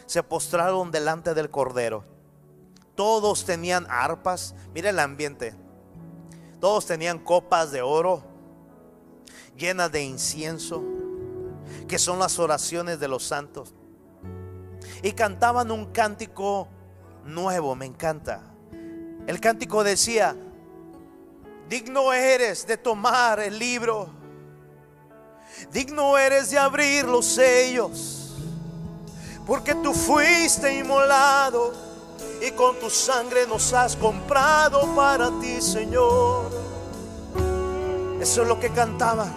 se 0.06 0.22
postraron 0.22 0.92
delante 0.92 1.34
del 1.34 1.50
Cordero. 1.50 2.06
Todos 2.96 3.46
tenían 3.46 3.88
arpas, 3.90 4.54
mira 4.74 4.92
el 4.92 5.00
ambiente. 5.00 5.56
Todos 6.60 6.86
tenían 6.86 7.20
copas 7.20 7.72
de 7.72 7.82
oro 7.82 8.24
llenas 9.58 9.92
de 9.92 10.04
incienso, 10.04 10.84
que 11.88 12.00
son 12.00 12.20
las 12.20 12.40
oraciones 12.40 13.00
de 13.00 13.08
los 13.08 13.24
santos. 13.24 13.74
Y 15.02 15.14
cantaban 15.14 15.72
un 15.72 15.88
cántico 15.88 16.68
nuevo, 17.26 17.76
me 17.76 17.86
encanta. 17.86 18.42
El 19.28 19.40
cántico 19.40 19.84
decía, 19.84 20.36
Digno 21.70 22.14
eres 22.14 22.68
de 22.68 22.78
tomar 22.78 23.40
el 23.40 23.58
libro. 23.58 24.10
Digno 25.72 26.18
eres 26.18 26.52
de 26.52 26.60
abrir 26.60 27.06
los 27.06 27.26
sellos. 27.26 28.36
Porque 29.46 29.76
tú 29.76 29.94
fuiste 29.94 30.78
inmolado 30.78 31.74
y 32.42 32.52
con 32.52 32.80
tu 32.80 32.90
sangre 32.90 33.48
nos 33.48 33.74
has 33.74 33.96
comprado 33.96 34.94
para 34.96 35.32
ti, 35.40 35.62
Señor. 35.62 36.52
Eso 38.20 38.42
es 38.42 38.48
lo 38.48 38.60
que 38.60 38.70
cantaba. 38.70 39.28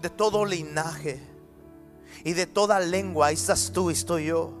De 0.00 0.10
todo 0.10 0.44
linaje 0.44 1.35
y 2.26 2.32
de 2.32 2.44
toda 2.44 2.80
lengua, 2.80 3.28
ahí 3.28 3.34
estás 3.34 3.70
tú 3.72 3.88
y 3.88 3.92
estoy 3.92 4.24
yo. 4.24 4.52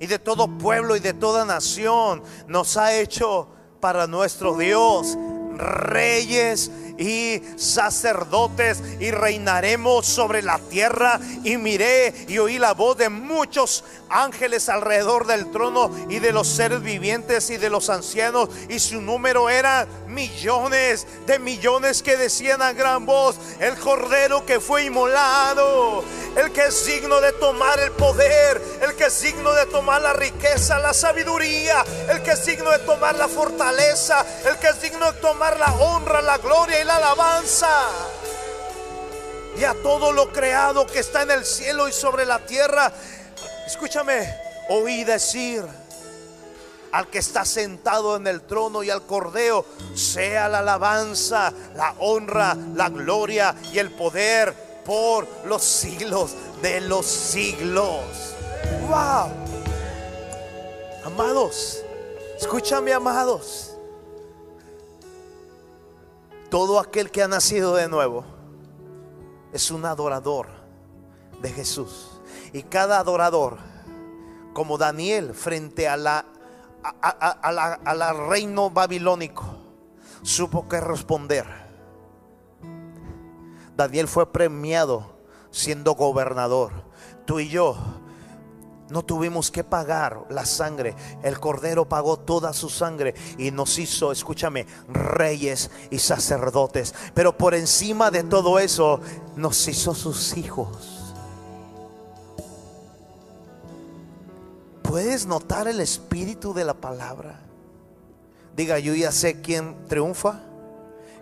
Y 0.00 0.08
de 0.08 0.18
todo 0.18 0.48
pueblo 0.58 0.96
y 0.96 0.98
de 0.98 1.14
toda 1.14 1.44
nación 1.44 2.24
nos 2.48 2.76
ha 2.76 2.92
hecho 2.92 3.46
para 3.78 4.08
nuestro 4.08 4.56
Dios 4.56 5.16
reyes 5.56 6.72
y 6.98 7.42
sacerdotes 7.56 8.82
y 9.00 9.10
reinaremos 9.10 10.06
sobre 10.06 10.42
la 10.42 10.58
tierra. 10.58 11.20
Y 11.42 11.56
miré 11.56 12.14
y 12.28 12.38
oí 12.38 12.58
la 12.58 12.74
voz 12.74 12.96
de 12.96 13.08
muchos 13.08 13.84
ángeles 14.08 14.68
alrededor 14.68 15.26
del 15.26 15.50
trono 15.50 15.90
y 16.08 16.18
de 16.18 16.32
los 16.32 16.48
seres 16.48 16.82
vivientes 16.82 17.50
y 17.50 17.56
de 17.56 17.70
los 17.70 17.90
ancianos. 17.90 18.48
Y 18.68 18.78
su 18.78 19.00
número 19.00 19.50
era 19.50 19.86
millones 20.06 21.06
de 21.26 21.38
millones 21.38 22.02
que 22.02 22.16
decían 22.16 22.62
a 22.62 22.72
gran 22.72 23.06
voz, 23.06 23.36
el 23.60 23.74
cordero 23.76 24.46
que 24.46 24.60
fue 24.60 24.84
inmolado, 24.84 26.04
el 26.36 26.52
que 26.52 26.66
es 26.66 26.86
digno 26.86 27.20
de 27.20 27.32
tomar 27.32 27.78
el 27.80 27.90
poder, 27.92 28.62
el 28.82 28.94
que 28.94 29.06
es 29.06 29.20
digno 29.20 29.52
de 29.52 29.66
tomar 29.66 30.00
la 30.02 30.12
riqueza, 30.12 30.78
la 30.78 30.94
sabiduría, 30.94 31.84
el 32.08 32.22
que 32.22 32.32
es 32.32 32.46
digno 32.46 32.70
de 32.70 32.78
tomar 32.80 33.16
la 33.16 33.28
fortaleza, 33.28 34.24
el 34.48 34.56
que 34.58 34.68
es 34.68 34.80
digno 34.80 35.10
de 35.12 35.20
tomar 35.20 35.58
la 35.58 35.72
honra, 35.74 36.22
la 36.22 36.38
gloria 36.38 36.83
la 36.84 36.96
alabanza. 36.96 37.88
Y 39.56 39.64
a 39.64 39.74
todo 39.82 40.12
lo 40.12 40.32
creado 40.32 40.86
que 40.86 40.98
está 40.98 41.22
en 41.22 41.30
el 41.30 41.44
cielo 41.44 41.88
y 41.88 41.92
sobre 41.92 42.26
la 42.26 42.40
tierra, 42.40 42.92
escúchame, 43.66 44.34
oí 44.68 45.04
decir 45.04 45.64
al 46.94 47.08
que 47.08 47.18
está 47.18 47.44
sentado 47.44 48.16
en 48.16 48.26
el 48.26 48.42
trono 48.42 48.82
y 48.84 48.90
al 48.90 49.02
cordero, 49.02 49.64
sea 49.94 50.48
la 50.48 50.60
alabanza, 50.60 51.52
la 51.74 51.94
honra, 51.98 52.56
la 52.74 52.88
gloria 52.88 53.54
y 53.72 53.78
el 53.78 53.90
poder 53.90 54.54
por 54.84 55.26
los 55.44 55.62
siglos 55.64 56.36
de 56.62 56.80
los 56.80 57.04
siglos. 57.04 58.00
Wow. 58.88 59.32
Amados, 61.04 61.82
escúchame, 62.38 62.92
amados. 62.92 63.73
Todo 66.54 66.78
aquel 66.78 67.10
que 67.10 67.20
ha 67.20 67.26
nacido 67.26 67.74
de 67.74 67.88
nuevo 67.88 68.24
es 69.52 69.72
un 69.72 69.84
adorador 69.84 70.46
de 71.42 71.50
Jesús. 71.50 72.20
Y 72.52 72.62
cada 72.62 73.00
adorador, 73.00 73.58
como 74.52 74.78
Daniel 74.78 75.34
frente 75.34 75.88
a 75.88 75.96
reino 78.28 78.70
babilónico, 78.70 79.44
supo 80.22 80.68
que 80.68 80.80
responder. 80.80 81.44
Daniel 83.76 84.06
fue 84.06 84.30
premiado 84.30 85.18
siendo 85.50 85.96
gobernador. 85.96 86.70
Tú 87.24 87.40
y 87.40 87.48
yo 87.48 87.76
no 88.90 89.02
tuvimos 89.02 89.50
que 89.50 89.64
pagar 89.64 90.24
la 90.28 90.44
sangre. 90.44 90.94
El 91.22 91.40
Cordero 91.40 91.88
pagó 91.88 92.18
toda 92.18 92.52
su 92.52 92.68
sangre 92.68 93.14
y 93.38 93.50
nos 93.50 93.78
hizo, 93.78 94.12
escúchame, 94.12 94.66
reyes 94.88 95.70
y 95.90 95.98
sacerdotes. 95.98 96.94
Pero 97.14 97.36
por 97.36 97.54
encima 97.54 98.10
de 98.10 98.24
todo 98.24 98.58
eso, 98.58 99.00
nos 99.36 99.66
hizo 99.68 99.94
sus 99.94 100.36
hijos. 100.36 101.14
¿Puedes 104.82 105.26
notar 105.26 105.66
el 105.66 105.80
espíritu 105.80 106.52
de 106.52 106.64
la 106.64 106.74
palabra? 106.74 107.40
Diga, 108.54 108.78
yo 108.78 108.94
ya 108.94 109.10
sé 109.10 109.40
quién 109.40 109.74
triunfa, 109.88 110.40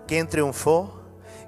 quién 0.07 0.29
triunfó, 0.29 1.03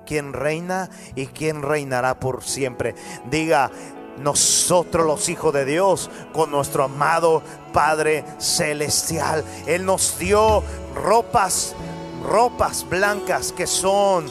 quién 0.07 0.33
reina 0.33 0.89
y 1.15 1.27
quién 1.27 1.63
reinará 1.63 2.21
por 2.21 2.43
siempre. 2.43 2.95
Diga, 3.31 3.71
nosotros 4.19 5.07
los 5.07 5.29
hijos 5.29 5.53
de 5.53 5.65
Dios 5.65 6.11
con 6.33 6.51
nuestro 6.51 6.85
amado 6.85 7.43
Padre 7.73 8.25
Celestial. 8.39 9.45
Él 9.67 9.85
nos 9.85 10.19
dio 10.19 10.63
ropas, 10.95 11.75
ropas 12.27 12.89
blancas 12.89 13.53
que 13.53 13.67
son 13.67 14.27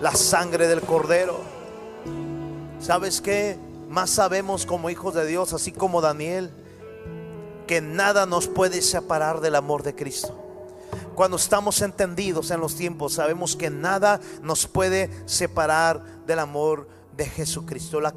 la 0.00 0.14
sangre 0.14 0.68
del 0.68 0.80
Cordero. 0.82 1.38
¿Sabes 2.80 3.20
qué? 3.20 3.58
Más 3.88 4.10
sabemos 4.10 4.66
como 4.66 4.90
hijos 4.90 5.14
de 5.14 5.26
Dios, 5.26 5.52
así 5.52 5.72
como 5.72 6.00
Daniel, 6.00 6.50
que 7.66 7.80
nada 7.80 8.26
nos 8.26 8.46
puede 8.46 8.82
separar 8.82 9.40
del 9.40 9.54
amor 9.54 9.82
de 9.82 9.94
Cristo. 9.94 10.36
Cuando 11.14 11.36
estamos 11.36 11.82
entendidos 11.82 12.50
en 12.50 12.60
los 12.60 12.76
tiempos, 12.76 13.14
sabemos 13.14 13.56
que 13.56 13.70
nada 13.70 14.20
nos 14.42 14.66
puede 14.66 15.10
separar 15.26 16.02
del 16.26 16.38
amor 16.38 16.86
de 16.86 16.97
de 17.18 17.26
Jesucristo. 17.26 18.00
La, 18.00 18.12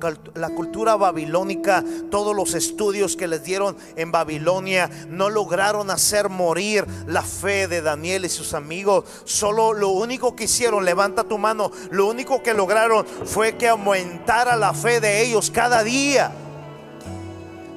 cultura 0.56 0.95
babilónica, 0.95 1.84
todos 2.11 2.36
los 2.36 2.53
estudios 2.53 3.18
que 3.18 3.28
les 3.28 3.44
dieron 3.44 3.76
en 3.95 4.11
Babilonia 4.11 4.90
no 5.10 5.30
lograron 5.30 5.90
hacer 5.90 6.30
morir 6.30 6.86
la 7.07 7.23
fe 7.23 7.68
de 7.68 7.82
Daniel 7.82 8.26
y 8.26 8.30
sus 8.30 8.53
amigos. 8.53 9.06
Solo 9.26 9.73
lo 9.73 9.90
único 9.90 10.36
que 10.36 10.44
hicieron, 10.44 10.86
levanta 10.86 11.23
tu 11.23 11.40
mano, 11.40 11.72
lo 11.90 12.07
único 12.07 12.44
que 12.44 12.53
lograron 12.53 13.06
fue 13.26 13.57
que 13.57 13.68
aumentara 13.68 14.56
la 14.56 14.73
fe 14.73 15.02
de 15.02 15.23
ellos 15.23 15.49
cada 15.49 15.84
día. 15.84 16.32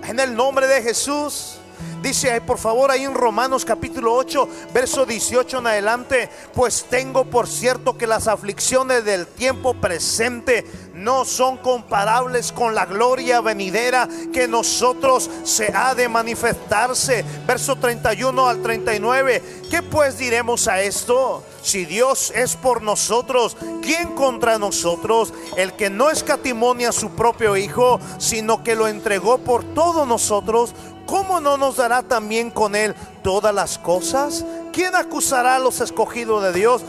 En 0.06 0.20
el 0.20 0.36
nombre 0.36 0.66
de 0.68 0.82
Jesús. 0.82 1.58
Dice 2.02 2.38
por 2.42 2.58
favor 2.58 2.90
ahí 2.90 3.04
en 3.04 3.14
Romanos 3.14 3.64
capítulo 3.64 4.14
8, 4.14 4.48
verso 4.74 5.06
18 5.06 5.58
en 5.58 5.66
adelante, 5.66 6.28
pues 6.52 6.84
tengo 6.90 7.24
por 7.24 7.48
cierto 7.48 7.96
que 7.96 8.06
las 8.06 8.28
aflicciones 8.28 9.06
del 9.06 9.26
tiempo 9.26 9.72
presente 9.72 10.66
no 10.94 11.24
son 11.24 11.56
comparables 11.56 12.52
con 12.52 12.74
la 12.74 12.86
gloria 12.86 13.40
venidera 13.40 14.08
que 14.32 14.46
nosotros 14.46 15.28
se 15.42 15.72
ha 15.74 15.94
de 15.94 16.08
manifestarse. 16.08 17.24
Verso 17.46 17.76
31 17.76 18.48
al 18.48 18.62
39. 18.62 19.42
¿Qué 19.70 19.82
pues 19.82 20.18
diremos 20.18 20.68
a 20.68 20.82
esto? 20.82 21.42
Si 21.62 21.84
Dios 21.84 22.30
es 22.34 22.56
por 22.56 22.82
nosotros, 22.82 23.56
¿quién 23.82 24.14
contra 24.14 24.58
nosotros? 24.58 25.32
El 25.56 25.72
que 25.72 25.90
no 25.90 26.10
escatimonia 26.10 26.90
a 26.90 26.92
su 26.92 27.10
propio 27.10 27.56
Hijo, 27.56 27.98
sino 28.18 28.62
que 28.62 28.76
lo 28.76 28.86
entregó 28.86 29.38
por 29.38 29.64
todos 29.64 30.06
nosotros, 30.06 30.74
¿cómo 31.06 31.40
no 31.40 31.56
nos 31.56 31.76
dará 31.76 32.02
también 32.02 32.50
con 32.50 32.76
él 32.76 32.94
todas 33.22 33.54
las 33.54 33.78
cosas? 33.78 34.44
¿Quién 34.72 34.94
acusará 34.94 35.56
a 35.56 35.60
los 35.60 35.80
escogidos 35.80 36.42
de 36.42 36.52
Dios? 36.52 36.82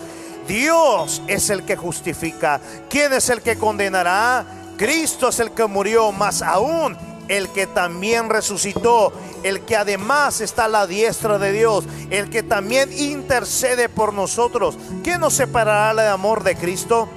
Dios 0.48 1.22
es 1.28 1.50
el 1.50 1.64
que 1.66 1.76
justifica. 1.76 2.60
¿Quién 2.90 3.14
es 3.14 3.30
el 3.30 3.42
que 3.42 3.58
condenará? 3.58 4.46
Cristo 4.78 5.30
es 5.30 5.40
el 5.40 5.52
que 5.52 5.66
murió, 5.66 6.12
más 6.12 6.42
aún 6.42 6.98
el 7.28 7.50
que 7.50 7.68
también 7.68 8.30
resucitó, 8.30 9.12
el 9.44 9.62
que 9.62 9.76
además 9.76 10.42
está 10.42 10.66
a 10.66 10.70
la 10.70 10.88
diestra 10.88 11.40
de 11.40 11.52
Dios, 11.52 11.86
el 12.10 12.30
que 12.30 12.44
también 12.44 12.92
intercede 12.98 13.90
por 13.90 14.14
nosotros. 14.14 14.78
¿Quién 15.04 15.22
nos 15.22 15.34
separará 15.34 16.02
del 16.02 16.12
amor 16.12 16.44
de 16.44 16.56
Cristo? 16.56 17.10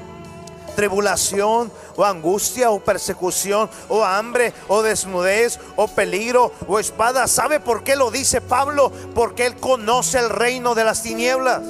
tribulación 0.77 1.73
o 1.97 2.05
angustia 2.05 2.71
o 2.71 2.79
persecución 2.79 3.69
o 3.89 4.05
hambre 4.05 4.53
o 4.69 4.81
desnudez 4.81 5.59
o 5.75 5.89
peligro 5.89 6.53
o 6.69 6.79
espada. 6.79 7.27
¿Sabe 7.27 7.59
por 7.59 7.83
qué 7.83 7.97
lo 7.97 8.13
dice 8.13 8.41
Pablo? 8.41 8.93
Porque 9.13 9.47
él 9.47 9.57
conoce 9.57 10.21
el 10.21 10.31
reino 10.31 10.77
de 10.77 10.85
las 10.85 11.03
tinieblas. 11.03 11.63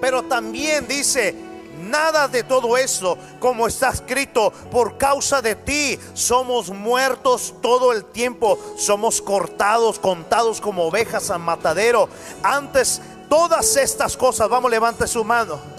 Pero 0.00 0.22
también 0.24 0.86
dice, 0.86 1.34
nada 1.82 2.28
de 2.28 2.42
todo 2.42 2.76
eso, 2.76 3.18
como 3.40 3.66
está 3.66 3.90
escrito, 3.90 4.52
por 4.70 4.98
causa 4.98 5.42
de 5.42 5.54
ti 5.54 5.98
somos 6.14 6.70
muertos 6.70 7.54
todo 7.60 7.92
el 7.92 8.04
tiempo, 8.04 8.58
somos 8.76 9.20
cortados, 9.20 9.98
contados 9.98 10.60
como 10.60 10.84
ovejas 10.84 11.30
al 11.30 11.40
matadero. 11.40 12.08
Antes 12.42 13.00
todas 13.28 13.76
estas 13.76 14.16
cosas, 14.16 14.48
vamos, 14.48 14.70
levante 14.70 15.06
su 15.06 15.24
mano 15.24 15.78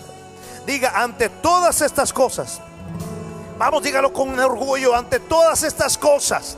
Diga, 0.70 1.02
ante 1.02 1.30
todas 1.30 1.82
estas 1.82 2.14
cosas, 2.14 2.62
vamos, 3.58 3.82
dígalo 3.82 4.14
con 4.14 4.38
orgullo, 4.40 4.94
ante 4.94 5.20
todas 5.20 5.64
estas 5.64 5.98
cosas, 5.98 6.58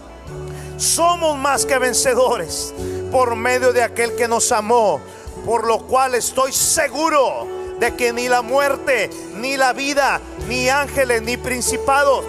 somos 0.76 1.38
más 1.38 1.66
que 1.66 1.78
vencedores 1.78 2.74
por 3.10 3.38
medio 3.38 3.72
de 3.72 3.82
aquel 3.82 4.14
que 4.18 4.28
nos 4.28 4.52
amó, 4.52 5.00
por 5.46 5.66
lo 5.66 5.80
cual 5.80 6.16
estoy 6.16 6.52
seguro 6.52 7.48
de 7.80 7.96
que 7.96 8.14
ni 8.14 8.30
la 8.30 8.42
muerte, 8.42 9.10
ni 9.36 9.58
la 9.58 9.74
vida, 9.74 10.22
ni 10.48 10.70
ángeles, 10.70 11.22
ni 11.22 11.38
principados, 11.38 12.24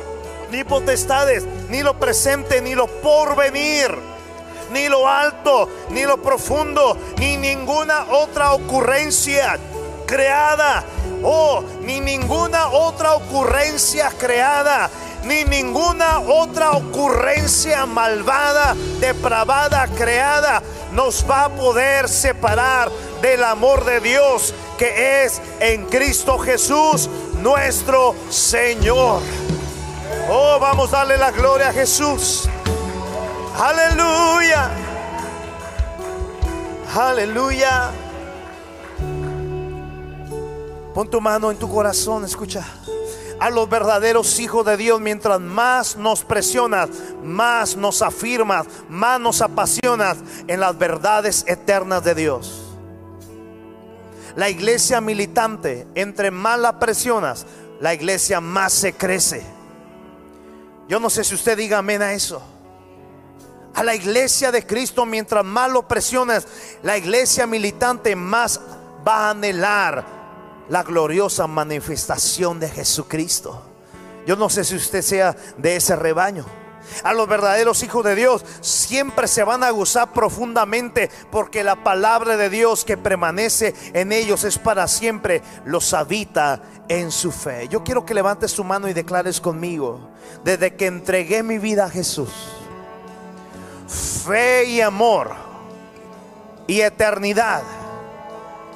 ni 0.51 0.65
potestades, 0.65 1.45
ni 1.69 1.83
lo 1.83 1.99
presente, 1.99 2.61
ni 2.61 2.75
lo 2.75 2.87
porvenir, 2.87 3.97
ni 4.73 4.89
lo 4.89 5.09
alto, 5.09 5.69
ni 5.91 6.05
lo 6.05 6.23
profundo, 6.23 6.97
ni 7.19 7.37
ninguna 7.37 8.07
otra 8.11 8.53
ocurrencia 8.53 9.59
creada 10.07 10.85
Oh, 11.25 11.63
ni 11.83 12.01
ninguna 12.01 12.69
otra 12.71 13.15
ocurrencia 13.15 14.11
creada, 14.19 14.91
ni 15.25 15.45
ninguna 15.45 16.19
otra 16.19 16.73
ocurrencia 16.73 17.87
malvada, 17.87 18.75
depravada, 18.99 19.87
creada, 19.97 20.63
nos 20.93 21.29
va 21.29 21.45
a 21.45 21.49
poder 21.49 22.09
separar 22.09 22.91
del 23.21 23.43
amor 23.45 23.85
de 23.85 24.01
Dios 24.01 24.55
que 24.79 25.25
es 25.25 25.41
en 25.61 25.87
Cristo 25.87 26.39
Jesús, 26.39 27.09
nuestro 27.41 28.15
Señor. 28.29 29.23
Oh, 30.29 30.59
vamos 30.61 30.93
a 30.93 30.99
darle 30.99 31.17
la 31.19 31.31
gloria 31.31 31.69
a 31.69 31.73
Jesús. 31.73 32.49
Aleluya. 33.57 34.71
Aleluya. 36.95 37.91
Pon 40.95 41.09
tu 41.09 41.21
mano 41.21 41.51
en 41.51 41.57
tu 41.57 41.69
corazón, 41.69 42.25
escucha. 42.25 42.65
A 43.43 43.51
los 43.51 43.69
verdaderos 43.69 44.39
hijos 44.39 44.65
de 44.65 44.77
Dios, 44.77 45.01
mientras 45.01 45.41
más 45.41 45.97
nos 45.97 46.23
presionas, 46.23 46.91
más 47.25 47.75
nos 47.75 48.01
afirmas, 48.01 48.69
más 48.89 49.19
nos 49.19 49.43
apasionas 49.43 50.19
en 50.47 50.61
las 50.61 50.79
verdades 50.79 51.43
eternas 51.49 52.05
de 52.05 52.15
Dios. 52.15 52.63
La 54.37 54.49
iglesia 54.49 55.01
militante, 55.01 55.89
entre 55.97 56.31
más 56.31 56.57
la 56.57 56.79
presionas, 56.79 57.45
la 57.81 57.93
iglesia 57.93 58.41
más 58.41 58.75
se 58.75 58.93
crece. 58.93 59.43
Yo 60.89 61.01
no 61.01 61.11
sé 61.11 61.25
si 61.25 61.35
usted 61.35 61.57
diga 61.57 61.79
amén 61.79 62.01
a 62.01 62.13
eso. 62.13 62.41
A 63.75 63.83
la 63.83 63.97
iglesia 63.97 64.53
de 64.53 64.65
Cristo, 64.65 65.05
mientras 65.05 65.45
más 65.45 65.69
lo 65.69 65.89
presionas, 65.89 66.47
la 66.85 66.97
iglesia 66.97 67.49
militante 67.49 68.15
más 68.15 68.61
va 69.05 69.27
a 69.27 69.31
anhelar 69.31 70.22
la 70.73 70.83
gloriosa 70.85 71.47
manifestación 71.47 72.59
de 72.59 72.67
Jesucristo. 72.67 73.63
Yo 74.27 74.37
no 74.37 74.49
sé 74.49 74.65
si 74.65 74.75
usted 74.75 75.03
sea 75.03 75.37
de 75.59 75.77
ese 75.77 75.95
rebaño. 75.97 76.47
A 77.05 77.13
los 77.13 77.29
verdaderos 77.29 77.83
hijos 77.83 78.03
de 78.03 78.15
Dios 78.15 78.43
siempre 78.63 79.29
se 79.29 79.45
van 79.45 79.65
a 79.65 79.71
gozar 79.71 80.15
profundamente 80.15 81.11
porque 81.31 81.63
la 81.63 81.85
palabra 81.85 82.39
de 82.39 82.49
Dios 82.49 82.87
que 82.87 82.97
permanece 82.97 83.75
en 83.93 84.13
ellos 84.13 84.45
es 84.45 84.57
para 84.57 84.89
siempre, 84.89 85.43
los 85.67 85.93
habita 85.93 86.63
en 86.89 87.11
su 87.11 87.33
fe. 87.33 87.69
Yo 87.69 87.85
quiero 87.85 88.07
que 88.07 88.15
levantes 88.15 88.55
tu 88.55 88.65
mano 88.65 88.89
y 88.89 88.95
declares 88.95 89.43
conmigo, 89.43 90.01
desde 90.43 90.75
que 90.75 90.87
entregué 90.87 91.43
mi 91.43 91.59
vida 91.59 91.85
a 91.85 91.91
Jesús, 91.91 92.31
fe 94.25 94.65
y 94.65 94.81
amor 94.81 95.33
y 96.67 96.81
eternidad 96.81 97.63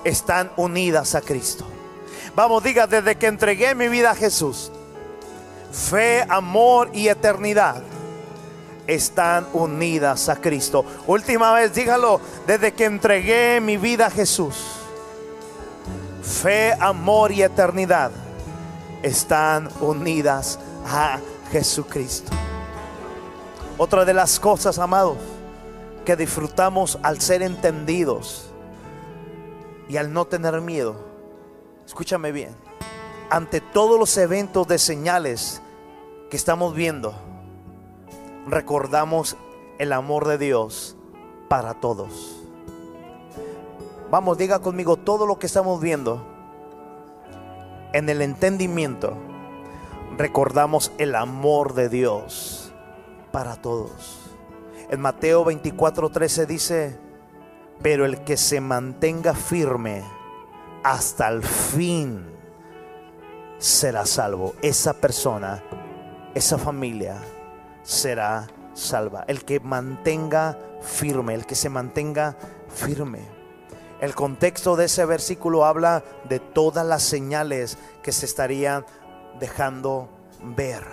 están 0.05 0.53
unidas 0.59 1.15
a 1.15 1.23
Cristo. 1.23 1.67
Vamos, 2.37 2.63
diga, 2.63 2.87
desde 2.87 3.17
que 3.17 3.29
entregué 3.29 3.75
mi 3.75 3.89
vida 3.89 4.11
a 4.11 4.15
Jesús, 4.15 4.71
fe, 5.73 6.23
amor 6.29 6.91
y 6.93 7.09
eternidad 7.09 7.83
están 8.87 9.47
unidas 9.55 10.29
a 10.29 10.37
Cristo. 10.37 10.85
Última 11.07 11.55
vez, 11.55 11.73
dígalo, 11.73 12.21
desde 12.47 12.75
que 12.75 12.85
entregué 12.85 13.59
mi 13.63 13.79
vida 13.79 14.09
a 14.09 14.11
Jesús, 14.11 14.55
fe, 16.23 16.75
amor 16.79 17.33
y 17.33 17.43
eternidad 17.43 18.11
están 19.03 19.71
unidas 19.81 20.59
a 20.87 21.21
Jesucristo. 21.51 22.33
Otra 23.79 24.05
de 24.05 24.13
las 24.13 24.39
cosas, 24.39 24.79
amados, 24.79 25.17
que 26.05 26.17
disfrutamos 26.17 26.99
al 27.03 27.19
ser 27.19 27.41
entendidos 27.41 28.51
y 29.89 29.97
al 29.97 30.13
no 30.13 30.27
tener 30.27 30.61
miedo 30.61 31.06
escúchame 31.87 32.33
bien, 32.33 32.55
ante 33.31 33.61
todos 33.61 33.99
los 33.99 34.17
eventos 34.19 34.67
de 34.67 34.79
señales 34.79 35.63
que 36.31 36.37
estamos 36.37 36.75
viendo, 36.75 37.15
recordamos 38.47 39.37
el 39.79 39.93
amor 39.93 40.27
de 40.27 40.39
Dios 40.39 40.97
para 41.49 41.75
todos. 41.75 42.43
Vamos, 44.11 44.39
diga 44.39 44.61
conmigo 44.61 44.97
todo 44.97 45.27
lo 45.27 45.39
que 45.39 45.47
estamos 45.47 45.81
viendo. 45.81 46.25
En 47.93 48.09
el 48.09 48.23
entendimiento, 48.23 49.17
recordamos 50.17 50.93
el 50.99 51.15
amor 51.15 51.75
de 51.75 51.89
Dios 51.89 52.73
para 53.33 53.57
todos. 53.57 54.21
En 54.91 55.01
Mateo 55.01 55.45
24:13 55.45 56.47
dice, 56.47 56.99
pero 57.83 58.05
el 58.05 58.23
que 58.23 58.37
se 58.37 58.61
mantenga 58.61 59.35
firme, 59.35 60.05
hasta 60.87 61.27
el 61.29 61.43
fin 61.43 62.25
será 63.59 64.07
salvo. 64.07 64.55
Esa 64.63 64.93
persona, 64.93 65.61
esa 66.33 66.59
familia 66.59 67.21
será 67.83 68.47
salva. 68.73 69.25
El 69.27 69.45
que 69.45 69.59
mantenga 69.59 70.57
firme, 70.83 71.35
el 71.35 71.45
que 71.45 71.57
se 71.57 71.71
mantenga 71.71 72.37
firme. 72.69 73.19
El 74.01 74.15
contexto 74.15 74.77
de 74.77 74.85
ese 74.85 75.05
versículo 75.07 75.65
habla 75.65 76.05
de 76.29 76.39
todas 76.39 76.87
las 76.87 77.03
señales 77.03 77.79
que 78.05 78.13
se 78.13 78.25
estarían 78.25 78.87
dejando 79.41 80.09
ver. 80.41 80.85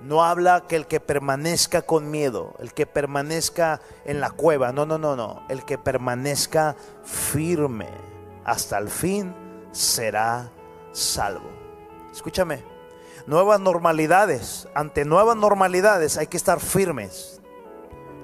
No 0.00 0.24
habla 0.24 0.64
que 0.66 0.76
el 0.76 0.86
que 0.86 0.98
permanezca 0.98 1.82
con 1.82 2.10
miedo, 2.10 2.54
el 2.58 2.72
que 2.72 2.86
permanezca 2.86 3.82
en 4.06 4.18
la 4.18 4.30
cueva, 4.30 4.72
no, 4.72 4.86
no, 4.86 4.96
no, 4.96 5.14
no, 5.14 5.44
el 5.50 5.66
que 5.66 5.76
permanezca 5.76 6.74
firme 7.04 8.09
hasta 8.50 8.78
el 8.78 8.88
fin 8.88 9.32
será 9.70 10.50
salvo. 10.90 11.48
Escúchame, 12.12 12.64
nuevas 13.26 13.60
normalidades, 13.60 14.66
ante 14.74 15.04
nuevas 15.04 15.36
normalidades 15.36 16.18
hay 16.18 16.26
que 16.26 16.36
estar 16.36 16.58
firmes. 16.58 17.40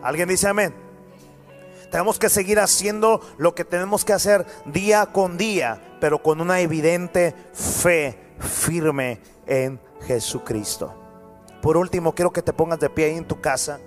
¿Alguien 0.02 0.28
dice 0.28 0.48
amén? 0.48 0.74
Tenemos 1.92 2.18
que 2.18 2.28
seguir 2.28 2.58
haciendo 2.58 3.20
lo 3.38 3.54
que 3.54 3.64
tenemos 3.64 4.04
que 4.04 4.12
hacer 4.12 4.44
día 4.64 5.06
con 5.06 5.38
día, 5.38 5.96
pero 6.00 6.20
con 6.20 6.40
una 6.40 6.58
evidente 6.58 7.32
fe 7.52 8.18
firme 8.40 9.20
en 9.46 9.80
Jesucristo. 10.08 10.92
Por 11.62 11.76
último, 11.76 12.16
quiero 12.16 12.32
que 12.32 12.42
te 12.42 12.52
pongas 12.52 12.80
de 12.80 12.90
pie 12.90 13.06
ahí 13.06 13.16
en 13.16 13.28
tu 13.28 13.40
casa. 13.40 13.78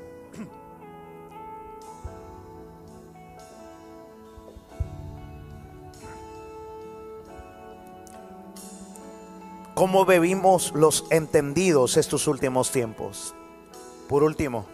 Cómo 9.80 10.04
bebimos 10.04 10.74
los 10.76 11.06
entendidos 11.10 11.96
estos 11.96 12.28
últimos 12.28 12.70
tiempos. 12.70 13.34
Por 14.10 14.24
último, 14.24 14.66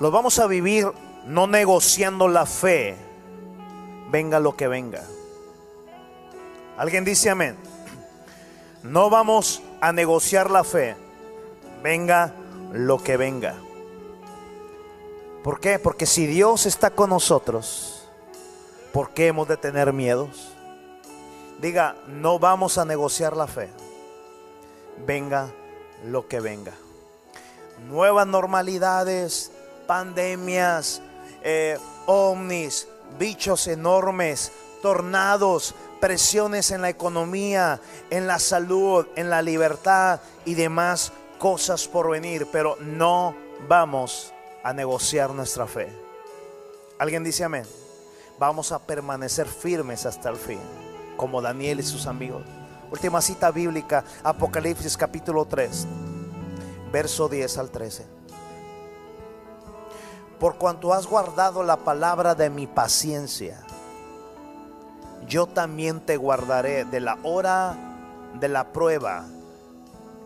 los 0.00 0.10
vamos 0.10 0.40
a 0.40 0.48
vivir 0.48 0.88
no 1.24 1.46
negociando 1.46 2.26
la 2.26 2.46
fe, 2.46 2.96
venga 4.10 4.40
lo 4.40 4.56
que 4.56 4.66
venga. 4.66 5.04
¿Alguien 6.76 7.04
dice 7.04 7.30
amén? 7.30 7.56
No 8.82 9.08
vamos 9.08 9.62
a 9.80 9.92
negociar 9.92 10.50
la 10.50 10.64
fe, 10.64 10.96
venga 11.84 12.34
lo 12.72 13.00
que 13.00 13.16
venga. 13.16 13.54
¿Por 15.44 15.60
qué? 15.60 15.78
Porque 15.78 16.06
si 16.06 16.26
Dios 16.26 16.66
está 16.66 16.90
con 16.90 17.10
nosotros, 17.10 18.08
¿por 18.92 19.10
qué 19.10 19.28
hemos 19.28 19.46
de 19.46 19.56
tener 19.56 19.92
miedos? 19.92 20.55
Diga, 21.58 21.96
no 22.06 22.38
vamos 22.38 22.76
a 22.76 22.84
negociar 22.84 23.34
la 23.36 23.46
fe. 23.46 23.70
Venga 25.06 25.50
lo 26.04 26.28
que 26.28 26.40
venga. 26.40 26.72
Nuevas 27.88 28.26
normalidades, 28.26 29.52
pandemias, 29.86 31.00
eh, 31.42 31.78
ovnis, 32.06 32.88
bichos 33.18 33.68
enormes, 33.68 34.52
tornados, 34.82 35.74
presiones 36.00 36.70
en 36.70 36.82
la 36.82 36.90
economía, 36.90 37.80
en 38.10 38.26
la 38.26 38.38
salud, 38.38 39.06
en 39.16 39.30
la 39.30 39.40
libertad 39.40 40.20
y 40.44 40.54
demás 40.54 41.12
cosas 41.38 41.88
por 41.88 42.10
venir, 42.10 42.48
pero 42.52 42.76
no 42.80 43.34
vamos 43.66 44.32
a 44.62 44.74
negociar 44.74 45.30
nuestra 45.30 45.66
fe. 45.66 45.88
¿Alguien 46.98 47.24
dice 47.24 47.44
amén? 47.44 47.66
Vamos 48.38 48.72
a 48.72 48.78
permanecer 48.78 49.46
firmes 49.46 50.04
hasta 50.04 50.28
el 50.28 50.36
fin 50.36 50.85
como 51.16 51.42
Daniel 51.42 51.80
y 51.80 51.82
sus 51.82 52.06
amigos. 52.06 52.42
Última 52.90 53.20
cita 53.20 53.50
bíblica, 53.50 54.04
Apocalipsis 54.22 54.96
capítulo 54.96 55.44
3, 55.44 55.86
verso 56.92 57.28
10 57.28 57.58
al 57.58 57.70
13. 57.70 58.06
Por 60.38 60.56
cuanto 60.56 60.92
has 60.92 61.06
guardado 61.06 61.62
la 61.62 61.78
palabra 61.78 62.34
de 62.34 62.50
mi 62.50 62.66
paciencia, 62.66 63.62
yo 65.26 65.46
también 65.46 66.00
te 66.00 66.16
guardaré 66.16 66.84
de 66.84 67.00
la 67.00 67.18
hora 67.22 67.76
de 68.38 68.48
la 68.48 68.72
prueba 68.72 69.24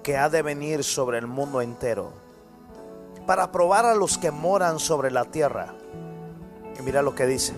que 0.02 0.16
ha 0.16 0.28
de 0.28 0.42
venir 0.42 0.84
sobre 0.84 1.18
el 1.18 1.26
mundo 1.26 1.60
entero, 1.60 2.12
para 3.26 3.52
probar 3.52 3.86
a 3.86 3.94
los 3.94 4.18
que 4.18 4.30
moran 4.30 4.78
sobre 4.78 5.10
la 5.10 5.24
tierra. 5.24 5.74
Y 6.78 6.82
mira 6.82 7.02
lo 7.02 7.14
que 7.14 7.26
dice. 7.26 7.52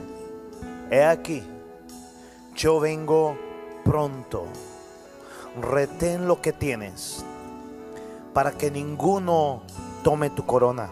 He 0.90 1.04
aquí, 1.04 1.42
yo 2.54 2.80
vengo 2.80 3.36
pronto. 3.84 4.46
Retén 5.60 6.26
lo 6.26 6.40
que 6.40 6.52
tienes 6.52 7.24
para 8.32 8.52
que 8.52 8.70
ninguno 8.70 9.62
tome 10.02 10.30
tu 10.30 10.46
corona. 10.46 10.90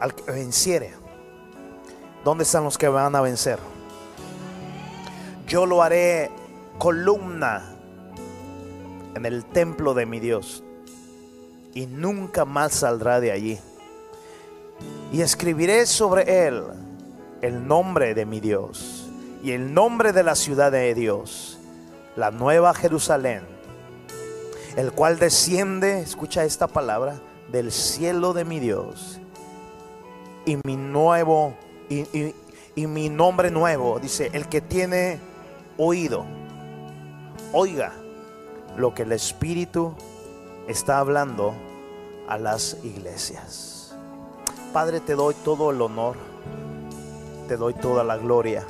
Al 0.00 0.14
que 0.14 0.30
venciere, 0.30 0.94
¿dónde 2.24 2.44
están 2.44 2.64
los 2.64 2.78
que 2.78 2.88
van 2.88 3.14
a 3.16 3.20
vencer? 3.20 3.58
Yo 5.46 5.66
lo 5.66 5.82
haré 5.82 6.30
columna 6.78 7.76
en 9.14 9.26
el 9.26 9.44
templo 9.44 9.94
de 9.94 10.06
mi 10.06 10.20
Dios 10.20 10.62
y 11.74 11.86
nunca 11.86 12.44
más 12.44 12.72
saldrá 12.72 13.20
de 13.20 13.32
allí. 13.32 13.58
Y 15.12 15.22
escribiré 15.22 15.86
sobre 15.86 16.46
él 16.46 16.62
el 17.42 17.66
nombre 17.66 18.14
de 18.14 18.26
mi 18.26 18.40
Dios 18.40 18.99
y 19.42 19.52
el 19.52 19.72
nombre 19.72 20.12
de 20.12 20.22
la 20.22 20.34
ciudad 20.34 20.72
de 20.72 20.94
Dios, 20.94 21.58
la 22.16 22.30
nueva 22.30 22.74
Jerusalén, 22.74 23.42
el 24.76 24.92
cual 24.92 25.18
desciende, 25.18 26.00
escucha 26.00 26.44
esta 26.44 26.66
palabra, 26.66 27.20
del 27.50 27.72
cielo 27.72 28.32
de 28.32 28.44
mi 28.44 28.60
Dios 28.60 29.20
y 30.46 30.56
mi 30.64 30.76
nuevo 30.76 31.54
y, 31.88 32.86
mi 32.86 33.08
nombre 33.08 33.50
nuevo, 33.50 33.98
dice, 33.98 34.30
el 34.32 34.48
que 34.48 34.60
tiene 34.60 35.18
oído, 35.76 36.24
oiga 37.52 37.92
lo 38.76 38.94
que 38.94 39.02
el 39.02 39.12
Espíritu 39.12 39.94
está 40.68 40.98
hablando 40.98 41.52
a 42.28 42.38
las 42.38 42.78
iglesias. 42.84 43.94
Padre, 44.72 45.00
te 45.00 45.14
doy 45.14 45.34
todo 45.44 45.72
el 45.72 45.82
honor, 45.82 46.16
te 47.48 47.56
doy 47.56 47.74
toda 47.74 48.04
la 48.04 48.16
gloria. 48.16 48.64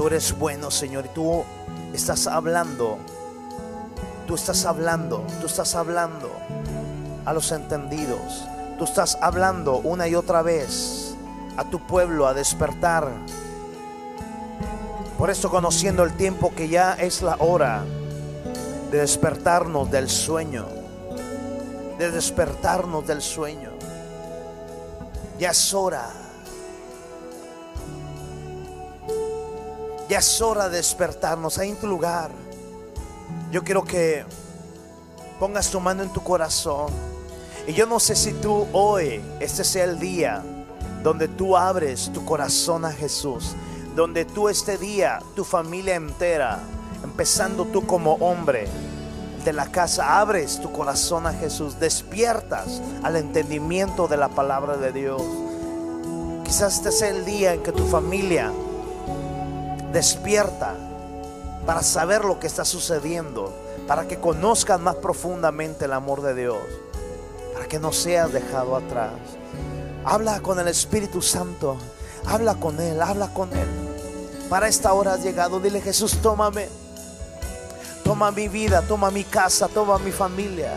Tú 0.00 0.06
eres 0.06 0.32
bueno, 0.38 0.70
Señor, 0.70 1.04
y 1.04 1.08
tú 1.10 1.44
estás 1.92 2.26
hablando, 2.26 2.96
tú 4.26 4.34
estás 4.34 4.64
hablando, 4.64 5.26
tú 5.42 5.46
estás 5.46 5.74
hablando 5.74 6.30
a 7.26 7.34
los 7.34 7.52
entendidos. 7.52 8.46
Tú 8.78 8.84
estás 8.84 9.18
hablando 9.20 9.76
una 9.76 10.08
y 10.08 10.14
otra 10.14 10.40
vez 10.40 11.14
a 11.58 11.64
tu 11.64 11.86
pueblo 11.86 12.26
a 12.26 12.32
despertar. 12.32 13.10
Por 15.18 15.28
eso 15.28 15.50
conociendo 15.50 16.02
el 16.02 16.16
tiempo 16.16 16.54
que 16.54 16.70
ya 16.70 16.94
es 16.94 17.20
la 17.20 17.36
hora 17.38 17.84
de 18.90 19.00
despertarnos 19.00 19.90
del 19.90 20.08
sueño, 20.08 20.64
de 21.98 22.10
despertarnos 22.10 23.06
del 23.06 23.20
sueño. 23.20 23.68
Ya 25.38 25.50
es 25.50 25.74
hora. 25.74 26.29
Ya 30.10 30.18
es 30.18 30.40
hora 30.42 30.68
de 30.68 30.78
despertarnos 30.78 31.56
ahí 31.58 31.68
en 31.68 31.76
tu 31.76 31.86
lugar. 31.86 32.32
Yo 33.52 33.62
quiero 33.62 33.84
que 33.84 34.24
pongas 35.38 35.70
tu 35.70 35.78
mano 35.78 36.02
en 36.02 36.12
tu 36.12 36.20
corazón. 36.20 36.88
Y 37.68 37.74
yo 37.74 37.86
no 37.86 38.00
sé 38.00 38.16
si 38.16 38.32
tú 38.32 38.66
hoy, 38.72 39.22
este 39.38 39.62
sea 39.62 39.84
el 39.84 40.00
día 40.00 40.42
donde 41.04 41.28
tú 41.28 41.56
abres 41.56 42.10
tu 42.12 42.24
corazón 42.24 42.84
a 42.84 42.90
Jesús. 42.90 43.54
Donde 43.94 44.24
tú 44.24 44.48
este 44.48 44.78
día, 44.78 45.20
tu 45.36 45.44
familia 45.44 45.94
entera, 45.94 46.58
empezando 47.04 47.64
tú 47.66 47.86
como 47.86 48.14
hombre 48.14 48.66
de 49.44 49.52
la 49.52 49.70
casa, 49.70 50.18
abres 50.18 50.60
tu 50.60 50.72
corazón 50.72 51.28
a 51.28 51.32
Jesús, 51.32 51.78
despiertas 51.78 52.82
al 53.04 53.14
entendimiento 53.14 54.08
de 54.08 54.16
la 54.16 54.28
palabra 54.28 54.76
de 54.76 54.90
Dios. 54.90 55.22
Quizás 56.44 56.78
este 56.78 56.90
sea 56.90 57.10
el 57.10 57.24
día 57.24 57.54
en 57.54 57.62
que 57.62 57.70
tu 57.70 57.86
familia 57.86 58.50
despierta 59.92 60.74
para 61.66 61.82
saber 61.82 62.24
lo 62.24 62.38
que 62.38 62.46
está 62.46 62.64
sucediendo, 62.64 63.52
para 63.86 64.06
que 64.08 64.18
conozcan 64.18 64.82
más 64.82 64.96
profundamente 64.96 65.84
el 65.84 65.92
amor 65.92 66.22
de 66.22 66.34
Dios, 66.34 66.58
para 67.52 67.66
que 67.66 67.78
no 67.78 67.92
seas 67.92 68.32
dejado 68.32 68.76
atrás. 68.76 69.12
Habla 70.04 70.40
con 70.40 70.58
el 70.58 70.68
Espíritu 70.68 71.20
Santo, 71.20 71.76
habla 72.26 72.54
con 72.54 72.80
Él, 72.80 73.00
habla 73.02 73.32
con 73.32 73.52
Él. 73.52 73.68
Para 74.48 74.68
esta 74.68 74.92
hora 74.92 75.14
has 75.14 75.22
llegado, 75.22 75.60
dile 75.60 75.80
Jesús, 75.80 76.18
tómame, 76.22 76.68
toma 78.04 78.30
mi 78.30 78.48
vida, 78.48 78.82
toma 78.82 79.10
mi 79.10 79.24
casa, 79.24 79.68
toma 79.68 79.98
mi 79.98 80.10
familia. 80.10 80.72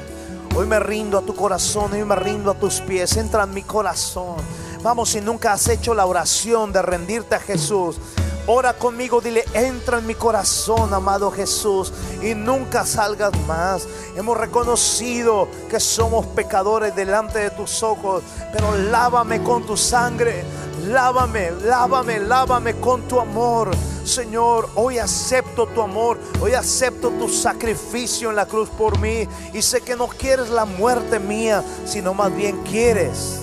Hoy 0.56 0.68
me 0.68 0.80
rindo 0.80 1.18
a 1.18 1.22
tu 1.23 1.35
corazón, 1.35 1.94
hoy 1.94 2.03
me 2.03 2.15
rindo 2.15 2.52
a 2.52 2.53
tus 2.53 2.81
pies, 2.81 3.18
entra 3.18 3.44
en 3.44 3.53
mi 3.53 3.64
corazón. 3.64 4.35
Vamos, 4.84 5.10
si 5.10 5.22
nunca 5.22 5.53
has 5.53 5.68
hecho 5.69 5.95
la 5.95 6.06
oración 6.06 6.72
de 6.72 6.81
rendirte 6.81 7.35
a 7.35 7.40
Jesús, 7.40 7.98
Ora 8.45 8.74
conmigo, 8.74 9.22
dile, 9.22 9.45
entra 9.53 9.99
en 9.99 10.06
mi 10.06 10.15
corazón, 10.15 10.94
amado 10.94 11.32
Jesús, 11.32 11.94
y 12.22 12.36
nunca 12.36 12.86
salgas 12.86 13.32
más. 13.48 13.88
Hemos 14.18 14.36
reconocido 14.38 15.48
que 15.70 15.80
somos 15.80 16.26
pecadores 16.26 16.94
delante 16.94 17.40
de 17.40 17.52
tus 17.52 17.82
ojos, 17.84 18.22
pero 18.52 18.76
lávame 18.76 19.41
con 19.41 19.65
tu 19.65 19.78
sangre, 19.78 20.44
lávame, 20.90 21.52
lávame, 21.52 22.20
lávame 22.20 22.76
con 22.82 23.03
tu 23.03 23.18
amor. 23.22 23.72
Señor, 24.03 24.70
hoy 24.76 24.98
acepto 24.98 25.65
tu 25.68 25.82
amor, 25.82 26.20
hoy 26.41 26.52
acepto 26.52 27.11
tu 27.11 27.30
sacrificio 27.30 28.30
en 28.30 28.36
la 28.36 28.45
cruz 28.45 28.68
por 28.68 28.99
mí, 28.99 29.26
y 29.53 29.61
sé 29.61 29.80
que 29.80 29.95
no 29.95 30.10
quieres 30.10 30.49
la 30.49 30.65
muerte 30.65 31.18
mía, 31.18 31.64
sino 31.86 32.14
más 32.14 32.36
bien 32.36 32.61
quieres 32.64 33.40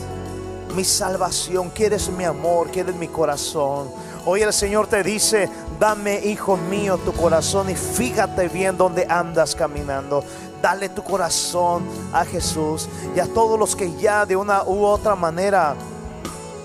mi 0.75 0.85
salvación, 0.85 1.71
quieres 1.71 2.09
mi 2.11 2.25
amor, 2.25 2.71
quieres 2.71 2.95
mi 2.95 3.09
corazón. 3.09 3.91
Hoy 4.27 4.43
el 4.43 4.53
Señor 4.53 4.87
te 4.87 5.03
dice, 5.03 5.49
dame, 5.79 6.21
hijo 6.25 6.57
mío, 6.57 6.99
tu 6.99 7.13
corazón 7.13 7.71
y 7.71 7.75
fíjate 7.75 8.49
bien 8.49 8.77
dónde 8.77 9.07
andas 9.09 9.55
caminando. 9.55 10.23
Dale 10.61 10.91
tu 10.91 11.03
corazón 11.03 11.85
a 12.13 12.25
Jesús 12.25 12.89
y 13.17 13.21
a 13.21 13.27
todos 13.27 13.59
los 13.59 13.75
que 13.75 13.97
ya 13.97 14.27
de 14.27 14.37
una 14.37 14.65
u 14.65 14.85
otra 14.85 15.15
manera 15.15 15.75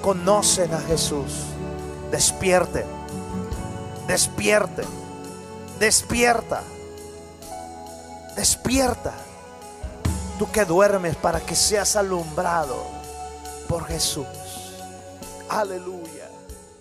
conocen 0.02 0.73
a 0.73 0.80
Jesús. 0.80 1.45
Despierte, 2.11 2.86
despierte, 4.06 4.84
despierta, 5.80 6.61
despierta. 8.36 9.14
Tú 10.38 10.52
que 10.52 10.65
duermes 10.65 11.15
para 11.15 11.40
que 11.40 11.56
seas 11.56 11.95
alumbrado 11.95 12.76
por 13.69 13.86
Jesús. 13.86 14.27
Aleluya. 15.48 16.15